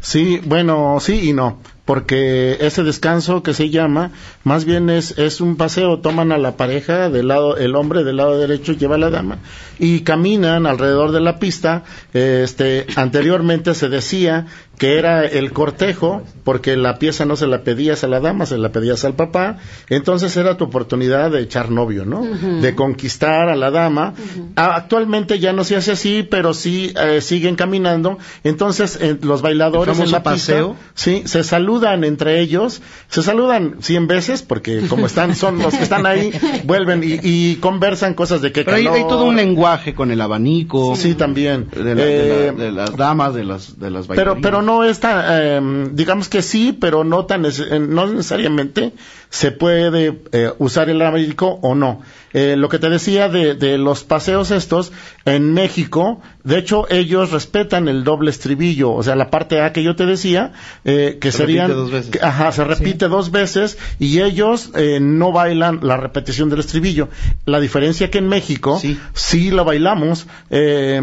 Sí, 0.00 0.40
bueno, 0.44 0.98
sí 1.00 1.30
y 1.30 1.32
no, 1.32 1.58
porque 1.84 2.58
ese 2.60 2.82
descanso 2.82 3.42
que 3.42 3.52
se 3.52 3.68
llama, 3.68 4.10
más 4.42 4.64
bien 4.64 4.88
es, 4.88 5.18
es 5.18 5.40
un 5.40 5.56
paseo, 5.56 6.00
toman 6.00 6.32
a 6.32 6.38
la 6.38 6.56
pareja 6.56 7.10
del 7.10 7.28
lado, 7.28 7.58
el 7.58 7.76
hombre 7.76 8.04
del 8.04 8.16
lado 8.16 8.38
derecho 8.38 8.72
lleva 8.72 8.94
a 8.94 8.98
la 8.98 9.10
dama 9.10 9.38
y 9.78 10.00
caminan 10.00 10.66
alrededor 10.66 11.12
de 11.12 11.20
la 11.20 11.38
pista. 11.38 11.84
Este, 12.14 12.86
anteriormente 12.96 13.74
se 13.74 13.88
decía 13.88 14.46
que 14.78 14.98
era 14.98 15.24
el 15.24 15.52
cortejo, 15.52 16.22
porque 16.42 16.76
la 16.76 16.98
pieza 16.98 17.24
no 17.24 17.36
se 17.36 17.46
la 17.46 17.62
pedías 17.62 18.02
a 18.02 18.08
la 18.08 18.18
dama, 18.18 18.44
se 18.44 18.58
la 18.58 18.72
pedías 18.72 19.04
al 19.04 19.14
papá, 19.14 19.58
entonces 19.88 20.36
era 20.36 20.56
tu 20.56 20.64
oportunidad 20.64 21.30
de 21.30 21.42
echar 21.42 21.70
novio, 21.70 22.04
¿no? 22.04 22.24
De 22.24 22.74
conquistar 22.74 23.48
a 23.48 23.54
la 23.54 23.70
dama. 23.70 24.14
Actualmente 24.56 25.38
ya 25.38 25.52
no 25.52 25.62
se 25.62 25.76
hace 25.76 25.92
así, 25.92 26.26
pero 26.28 26.54
sí 26.54 26.92
eh, 27.00 27.20
siguen 27.20 27.54
caminando. 27.54 28.18
Entonces 28.42 28.98
eh, 29.00 29.16
los 29.22 29.42
bailadores 29.42 29.96
¿El 29.98 30.06
en 30.06 30.10
la 30.10 30.20
famoso 30.22 30.34
pista, 30.34 30.52
paseo? 30.52 30.76
sí, 30.94 31.22
se 31.26 31.44
saludan 31.44 31.73
entre 31.82 32.40
ellos, 32.40 32.82
se 33.08 33.22
saludan 33.22 33.76
cien 33.80 34.06
veces 34.06 34.42
porque 34.42 34.82
como 34.88 35.06
están 35.06 35.34
son 35.34 35.58
los 35.58 35.74
que 35.74 35.82
están 35.82 36.06
ahí 36.06 36.30
vuelven 36.64 37.02
y, 37.02 37.18
y 37.22 37.56
conversan 37.56 38.14
cosas 38.14 38.40
de 38.42 38.52
qué 38.52 38.64
Pero 38.64 38.76
calor. 38.76 38.94
hay 38.96 39.02
todo 39.02 39.24
un 39.24 39.36
lenguaje 39.36 39.94
con 39.94 40.10
el 40.10 40.20
abanico. 40.20 40.94
Sí, 40.96 41.14
también. 41.14 41.68
De, 41.70 41.82
la- 41.82 41.94
de 41.94 42.04
Eh, 42.04 42.52
la- 42.56 42.64
de 42.64 42.72
las 42.72 42.96
damas, 42.96 43.34
de 43.34 43.44
las, 43.44 43.78
de 43.78 43.90
las 43.90 44.06
pero 44.06 44.34
bailarinas. 44.34 44.42
pero 44.42 44.62
no 44.62 44.84
es 44.84 45.00
tan 45.00 45.24
eh, 45.28 45.88
digamos 45.92 46.28
que 46.28 46.42
sí 46.42 46.76
pero 46.78 47.02
no 47.04 47.26
tan 47.26 47.44
eh, 47.46 47.50
no 47.80 48.06
necesariamente 48.06 48.92
se 49.34 49.50
puede 49.50 50.20
eh, 50.30 50.52
usar 50.58 50.88
el 50.90 51.02
abanico 51.02 51.58
o 51.60 51.74
no. 51.74 52.02
Eh, 52.32 52.54
lo 52.56 52.68
que 52.68 52.78
te 52.78 52.88
decía 52.88 53.28
de, 53.28 53.54
de 53.56 53.78
los 53.78 54.04
paseos 54.04 54.50
estos 54.52 54.92
en 55.24 55.52
México 55.54 56.20
de 56.44 56.58
hecho 56.58 56.86
ellos 56.90 57.30
respetan 57.30 57.86
el 57.88 58.02
doble 58.02 58.30
estribillo 58.30 58.92
o 58.92 59.02
sea 59.04 59.14
la 59.14 59.30
parte 59.30 59.60
A 59.60 59.72
que 59.72 59.84
yo 59.84 59.94
te 59.94 60.04
decía 60.04 60.52
eh, 60.84 61.18
que 61.20 61.30
Se 61.30 61.38
serían 61.38 61.68
repite 61.68 61.80
dos 61.80 61.90
veces. 61.92 62.10
que- 62.10 62.20
ajá 62.24 62.50
se 62.50 62.64
repite 62.64 63.08
dos 63.08 63.30
veces 63.30 63.78
y 64.00 64.20
ellos 64.20 64.70
eh, 64.74 64.98
no 65.00 65.30
bailan 65.30 65.78
la 65.82 65.96
repetición 65.96 66.48
del 66.50 66.58
estribillo. 66.60 67.08
La 67.46 67.60
diferencia 67.60 68.10
que 68.10 68.18
en 68.18 68.26
México 68.28 68.80
sí, 69.14 69.50
lo 69.52 69.64
bailamos. 69.64 70.26
Eh, 70.50 71.00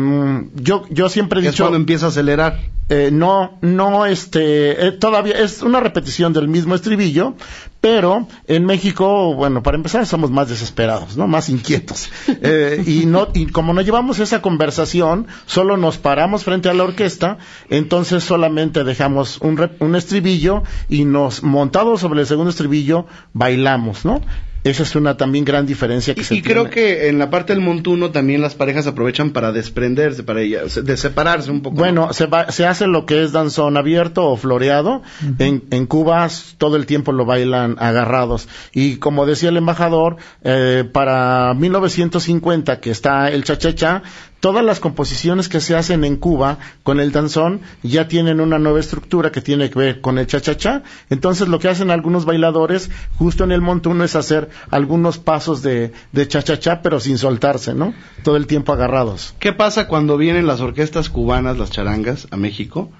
yo 0.56 0.84
yo 0.90 1.08
siempre 1.10 1.40
he 1.40 1.44
Es 1.46 1.52
dicho 1.52 1.64
cuando 1.64 1.78
empieza 1.78 2.08
a 2.08 2.10
acelerar. 2.10 2.60
Eh, 2.94 3.10
no, 3.10 3.58
no, 3.62 4.06
este, 4.06 4.88
eh, 4.88 4.92
todavía 4.92 5.36
es 5.36 5.62
una 5.62 5.80
repetición 5.80 6.34
del 6.34 6.50
mismo 6.50 6.76
estribillo, 6.76 7.36
pero 7.80 8.28
en 8.48 8.66
México, 8.66 9.34
bueno, 9.34 9.64
para 9.64 9.78
empezar 9.78 10.06
somos 10.06 10.30
más 10.30 10.50
desesperados, 10.50 11.16
¿no? 11.16 11.26
Más 11.26 11.48
inquietos. 11.48 12.10
Eh, 12.44 12.84
y 12.88 13.06
no, 13.06 13.28
y 13.34 13.46
como 13.48 13.74
no 13.74 13.82
llevamos 13.82 14.20
esa 14.20 14.42
conversación, 14.42 15.28
solo 15.46 15.78
nos 15.78 15.98
paramos 16.00 16.44
frente 16.44 16.70
a 16.70 16.74
la 16.74 16.84
orquesta, 16.84 17.38
entonces 17.70 18.24
solamente 18.24 18.84
dejamos 18.84 19.38
un, 19.42 19.70
un 19.80 19.96
estribillo 19.96 20.64
y 20.90 21.06
nos, 21.06 21.44
montados 21.44 22.02
sobre 22.02 22.22
el 22.22 22.28
segundo 22.28 22.50
estribillo, 22.50 23.06
bailamos, 23.34 24.06
¿no? 24.06 24.22
Esa 24.64 24.84
es 24.84 24.96
una 24.96 25.18
también 25.18 25.44
gran 25.44 25.66
diferencia 25.66 26.14
que 26.14 26.24
se 26.24 26.36
Y 26.36 26.42
creo 26.44 26.70
que 26.70 27.10
en 27.10 27.18
la 27.18 27.32
parte 27.32 27.54
del 27.54 27.64
montuno 27.64 28.12
también 28.12 28.42
las 28.42 28.54
parejas 28.54 28.86
aprovechan 28.86 29.32
para 29.32 29.52
desprenderse, 29.52 30.22
para 30.22 30.42
ella- 30.42 30.62
de 30.66 30.98
separarse 30.98 31.50
un 31.50 31.62
poco. 31.64 31.78
Bueno, 31.78 32.14
se, 32.14 32.28
va- 32.28 32.52
se 32.52 32.68
hace 32.68 32.86
lo 32.86 33.08
que 33.08 33.24
es 33.24 33.32
danzón 33.32 33.76
abierto 33.76 34.28
o 34.28 34.38
floreado. 34.38 35.02
en, 35.40 35.64
en 35.72 35.86
Cuba 35.88 36.28
todo 36.60 36.76
el 36.76 36.86
tiempo 36.86 37.12
lo 37.12 37.26
bailan 37.26 37.76
agarrados. 37.80 38.48
Y 38.72 38.98
como 38.98 39.26
decía 39.26 39.50
el 39.50 39.58
embajador, 39.58 40.18
eh, 40.44 40.84
para 40.92 41.56
1950 41.56 42.80
que 42.80 42.92
está 42.92 43.30
el 43.32 43.44
cha-cha-cha, 43.44 44.04
todas 44.42 44.66
las 44.66 44.82
composiciones 44.82 45.48
que 45.48 45.62
se 45.62 45.76
hacen 45.76 46.04
en 46.04 46.18
Cuba 46.18 46.58
con 46.84 47.00
el 47.00 47.14
danzón 47.14 47.62
ya 47.84 48.10
tienen 48.10 48.42
una 48.42 48.60
nueva 48.60 48.82
estructura 48.82 49.32
que 49.32 49.40
tiene 49.40 49.70
que 49.70 49.80
ver 49.80 50.02
con 50.02 50.18
el 50.18 50.28
cha-cha-cha. 50.28 50.84
Entonces 51.10 51.48
lo 51.48 51.60
que 51.60 51.70
hacen 51.70 51.92
algunos 51.92 52.26
bailadores 52.26 52.90
justo 53.18 53.46
en 53.46 53.54
el 53.54 53.62
montuno 53.62 54.04
es 54.04 54.16
hacer 54.16 54.50
algunos 54.70 55.20
pasos 55.20 55.62
de, 55.62 55.94
cha-cha-cha 56.14 56.82
pero 56.82 57.00
sin 57.00 57.18
soltarse, 57.18 57.74
¿no? 57.74 57.94
Todo 58.24 58.36
el 58.36 58.48
tiempo 58.48 58.74
agarrados. 58.74 59.36
¿Qué 59.40 59.54
pasa 59.54 59.88
cuando 59.88 60.18
vienen 60.18 60.48
las 60.48 60.60
orquestas 60.60 61.10
cubanas, 61.10 61.58
las 61.58 61.70
charangas, 61.70 62.28
a 62.32 62.38
México, 62.38 62.92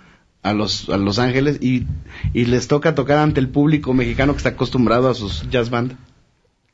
a 0.44 0.54
los, 0.54 0.90
a 0.90 0.98
Los 0.98 1.18
Ángeles, 1.18 1.58
y, 1.62 1.88
y 2.34 2.46
les 2.46 2.68
toca 2.68 2.94
tocar 2.94 3.18
ante 3.18 3.40
el 3.40 3.50
público 3.50 3.94
mexicano 3.94 4.34
que 4.34 4.38
está 4.38 4.50
acostumbrado 4.50 5.10
a 5.10 5.16
sus 5.16 5.50
jazz 5.50 5.72
band? 5.72 5.98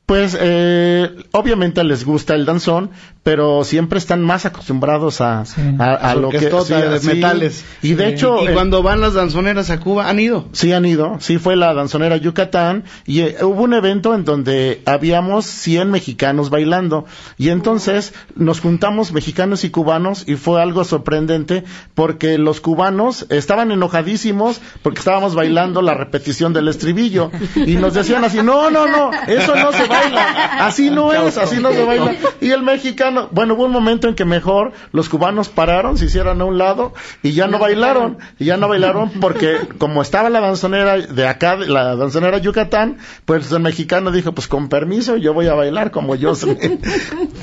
Pues 0.08 0.34
eh, 0.40 1.14
obviamente 1.32 1.84
les 1.84 2.06
gusta 2.06 2.34
el 2.34 2.46
danzón, 2.46 2.88
pero 3.22 3.62
siempre 3.62 3.98
están 3.98 4.22
más 4.22 4.46
acostumbrados 4.46 5.20
a, 5.20 5.44
a, 5.78 5.84
a 5.92 6.14
lo 6.14 6.30
que 6.30 6.38
Orquestota 6.38 6.80
de 6.88 6.98
sí, 6.98 7.08
metales. 7.08 7.62
Y 7.82 7.92
de 7.92 8.08
hecho, 8.08 8.42
y 8.42 8.46
eh, 8.46 8.52
cuando 8.54 8.82
van 8.82 9.02
las 9.02 9.12
danzoneras 9.12 9.68
a 9.68 9.80
Cuba, 9.80 10.08
han 10.08 10.18
ido. 10.18 10.48
Sí, 10.52 10.72
han 10.72 10.86
ido. 10.86 11.18
Sí, 11.20 11.36
fue 11.36 11.56
la 11.56 11.74
danzonera 11.74 12.16
Yucatán. 12.16 12.84
Y 13.04 13.20
eh, 13.20 13.36
hubo 13.42 13.64
un 13.64 13.74
evento 13.74 14.14
en 14.14 14.24
donde 14.24 14.80
habíamos 14.86 15.44
100 15.44 15.90
mexicanos 15.90 16.48
bailando. 16.48 17.04
Y 17.36 17.50
entonces 17.50 18.14
nos 18.34 18.60
juntamos 18.60 19.12
mexicanos 19.12 19.62
y 19.64 19.68
cubanos 19.68 20.24
y 20.26 20.36
fue 20.36 20.62
algo 20.62 20.84
sorprendente 20.84 21.64
porque 21.94 22.38
los 22.38 22.62
cubanos 22.62 23.26
estaban 23.28 23.72
enojadísimos 23.72 24.62
porque 24.80 25.00
estábamos 25.00 25.34
bailando 25.34 25.82
la 25.82 25.92
repetición 25.92 26.54
del 26.54 26.68
estribillo. 26.68 27.30
Y 27.56 27.74
nos 27.74 27.92
decían 27.92 28.24
así, 28.24 28.38
no, 28.38 28.70
no, 28.70 28.86
no, 28.86 29.10
eso 29.26 29.54
no 29.54 29.70
se 29.70 29.86
baila. 30.00 30.66
Así 30.66 30.90
no 30.90 31.12
es, 31.12 31.36
así 31.38 31.56
no 31.60 31.72
se 31.72 31.84
baila. 31.84 32.14
Y 32.40 32.50
el 32.50 32.62
mexicano, 32.62 33.28
bueno, 33.32 33.54
hubo 33.54 33.64
un 33.64 33.72
momento 33.72 34.08
en 34.08 34.14
que 34.14 34.24
mejor 34.24 34.72
los 34.92 35.08
cubanos 35.08 35.48
pararon, 35.48 35.98
se 35.98 36.06
hicieron 36.06 36.40
a 36.40 36.44
un 36.44 36.58
lado 36.58 36.94
y 37.22 37.32
ya 37.32 37.46
no 37.46 37.58
bailaron. 37.58 38.18
Y 38.38 38.46
ya 38.46 38.56
no 38.56 38.68
bailaron 38.68 39.10
porque 39.20 39.56
como 39.78 40.02
estaba 40.02 40.30
la 40.30 40.40
danzonera 40.40 40.96
de 40.98 41.26
acá, 41.26 41.56
de 41.56 41.66
la 41.68 41.96
danzonera 41.96 42.38
Yucatán, 42.38 42.98
pues 43.24 43.50
el 43.52 43.60
mexicano 43.60 44.10
dijo, 44.12 44.32
pues 44.32 44.48
con 44.48 44.68
permiso, 44.68 45.16
yo 45.16 45.34
voy 45.34 45.46
a 45.46 45.54
bailar 45.54 45.90
como 45.90 46.14
yo 46.14 46.34
sé. 46.34 46.56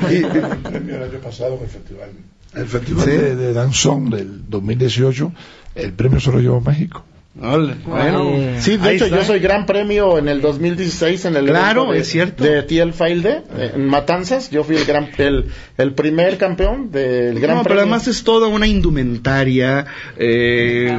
Y 0.10 0.16
el 0.24 0.58
premio 0.64 0.96
el 0.98 1.04
año 1.04 1.20
pasado 1.24 1.56
en 1.56 1.64
el 1.64 1.70
festival, 1.70 2.10
el 2.54 2.68
festival 2.68 3.06
Sí. 3.06 3.12
de, 3.12 3.36
de 3.36 3.54
danzón 3.54 4.10
del 4.10 4.50
2018, 4.50 5.32
el 5.76 5.94
premio 5.94 6.20
se 6.20 6.32
lo 6.32 6.40
llevó 6.40 6.62
México. 6.62 7.04
Bueno, 7.38 8.32
sí, 8.62 8.78
de 8.78 8.96
hecho 8.96 9.06
está. 9.06 9.18
yo 9.18 9.26
soy 9.26 9.40
gran 9.40 9.66
premio 9.66 10.18
en 10.18 10.30
el 10.30 10.40
2016 10.40 11.26
en 11.26 11.36
el 11.36 11.46
Claro, 11.48 11.92
de, 11.92 12.00
es 12.00 12.08
cierto. 12.08 12.46
de 12.46 12.64
TL 12.64 12.94
Failde 12.94 13.44
en 13.76 13.86
Matanzas. 13.88 14.50
Yo 14.52 14.64
fui 14.64 14.78
el 14.78 14.86
gran 14.86 15.10
el, 15.18 15.48
el 15.78 15.94
primer 15.94 16.38
campeón 16.38 16.92
del 16.92 17.38
gran 17.42 17.58
no, 17.58 17.64
pero 17.64 17.76
premio. 17.76 17.82
además 17.82 18.08
es 18.08 18.24
toda 18.24 18.48
una 18.48 18.68
indumentaria 18.68 19.86
eh, 20.18 20.98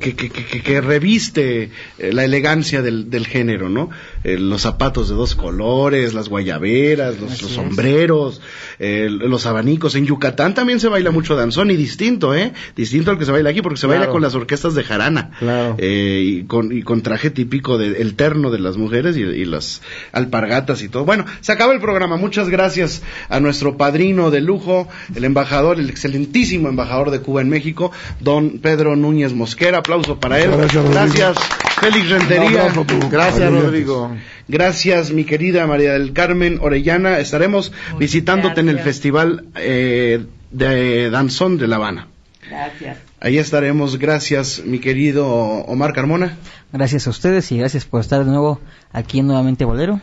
que, 0.00 0.16
que, 0.16 0.30
que, 0.30 0.62
que 0.62 0.80
reviste 0.80 1.70
eh, 1.98 2.12
la 2.12 2.24
elegancia 2.24 2.80
del, 2.80 3.10
del 3.10 3.26
género, 3.26 3.68
¿no? 3.68 3.90
Eh, 4.24 4.38
los 4.38 4.62
zapatos 4.62 5.10
de 5.10 5.14
dos 5.14 5.34
colores, 5.34 6.14
las 6.14 6.30
guayaberas, 6.30 7.20
los, 7.20 7.42
los 7.42 7.50
sombreros, 7.50 8.40
eh, 8.78 9.08
los 9.10 9.46
abanicos. 9.46 9.94
En 9.94 10.06
Yucatán 10.06 10.54
también 10.54 10.80
se 10.80 10.88
baila 10.88 11.10
mucho 11.10 11.36
danzón 11.36 11.70
y 11.70 11.76
distinto, 11.76 12.34
¿eh? 12.34 12.52
Distinto 12.76 13.10
al 13.10 13.18
que 13.18 13.24
se 13.24 13.32
baila 13.32 13.50
aquí 13.50 13.62
porque 13.62 13.78
se 13.78 13.86
baila 13.86 13.96
Claro. 14.04 14.12
con 14.12 14.22
las 14.22 14.34
orquestas 14.34 14.74
de 14.74 14.84
jarana. 14.84 15.30
Eh, 15.78 16.22
y, 16.24 16.42
con, 16.44 16.70
y 16.76 16.82
con 16.82 17.02
traje 17.02 17.30
típico 17.30 17.78
del 17.78 18.14
terno 18.14 18.50
de 18.50 18.58
las 18.58 18.76
mujeres 18.76 19.16
y, 19.16 19.20
y 19.22 19.44
las 19.44 19.82
alpargatas 20.12 20.82
y 20.82 20.88
todo. 20.88 21.04
Bueno, 21.04 21.24
se 21.40 21.52
acaba 21.52 21.72
el 21.72 21.80
programa. 21.80 22.16
Muchas 22.16 22.48
gracias 22.48 23.02
a 23.28 23.40
nuestro 23.40 23.76
padrino 23.76 24.30
de 24.30 24.40
lujo, 24.40 24.88
el 25.14 25.24
embajador, 25.24 25.78
el 25.80 25.88
excelentísimo 25.90 26.68
embajador 26.68 27.10
de 27.10 27.20
Cuba 27.20 27.40
en 27.40 27.48
México, 27.48 27.92
don 28.20 28.58
Pedro 28.58 28.96
Núñez 28.96 29.32
Mosquera. 29.32 29.78
Aplauso 29.78 30.20
para 30.20 30.38
él. 30.40 30.50
Muchas 30.50 30.88
gracias. 30.90 31.34
Gracias, 31.36 31.38
Félix 31.80 32.10
Rentería. 32.10 32.72
Gracias. 33.10 33.50
Rodrigo. 33.52 34.14
Gracias, 34.48 35.12
mi 35.12 35.24
querida 35.24 35.66
María 35.66 35.94
del 35.94 36.12
Carmen 36.12 36.58
Orellana. 36.60 37.18
Estaremos 37.18 37.72
visitándote 37.98 38.60
en 38.60 38.68
el. 38.68 38.78
Festival 38.78 39.46
eh, 39.56 40.24
de 40.52 41.10
Danzón 41.10 41.58
de 41.58 41.66
La 41.66 41.76
Habana. 41.76 42.08
Gracias. 42.48 42.98
Ahí 43.20 43.38
estaremos. 43.38 43.98
Gracias, 43.98 44.62
mi 44.64 44.78
querido 44.78 45.26
Omar 45.26 45.92
Carmona. 45.92 46.36
Gracias 46.72 47.06
a 47.06 47.10
ustedes 47.10 47.50
y 47.50 47.58
gracias 47.58 47.84
por 47.84 48.00
estar 48.00 48.24
de 48.24 48.30
nuevo 48.30 48.60
aquí 48.92 49.18
en 49.18 49.26
Nuevamente 49.26 49.64
Bolero. 49.64 50.00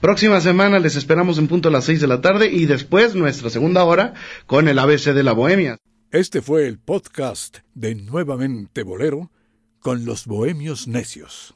Próxima 0.00 0.40
semana 0.40 0.78
les 0.78 0.96
esperamos 0.96 1.38
en 1.38 1.48
punto 1.48 1.68
a 1.68 1.72
las 1.72 1.84
seis 1.84 2.00
de 2.00 2.06
la 2.06 2.20
tarde 2.20 2.50
y 2.50 2.66
después 2.66 3.14
nuestra 3.14 3.50
segunda 3.50 3.84
hora 3.84 4.14
con 4.46 4.68
el 4.68 4.78
ABC 4.78 5.14
de 5.14 5.22
la 5.22 5.32
Bohemia. 5.32 5.78
Este 6.10 6.42
fue 6.42 6.66
el 6.66 6.78
podcast 6.78 7.58
de 7.74 7.94
Nuevamente 7.94 8.82
Bolero 8.82 9.30
con 9.80 10.04
los 10.04 10.26
Bohemios 10.26 10.86
Necios. 10.86 11.55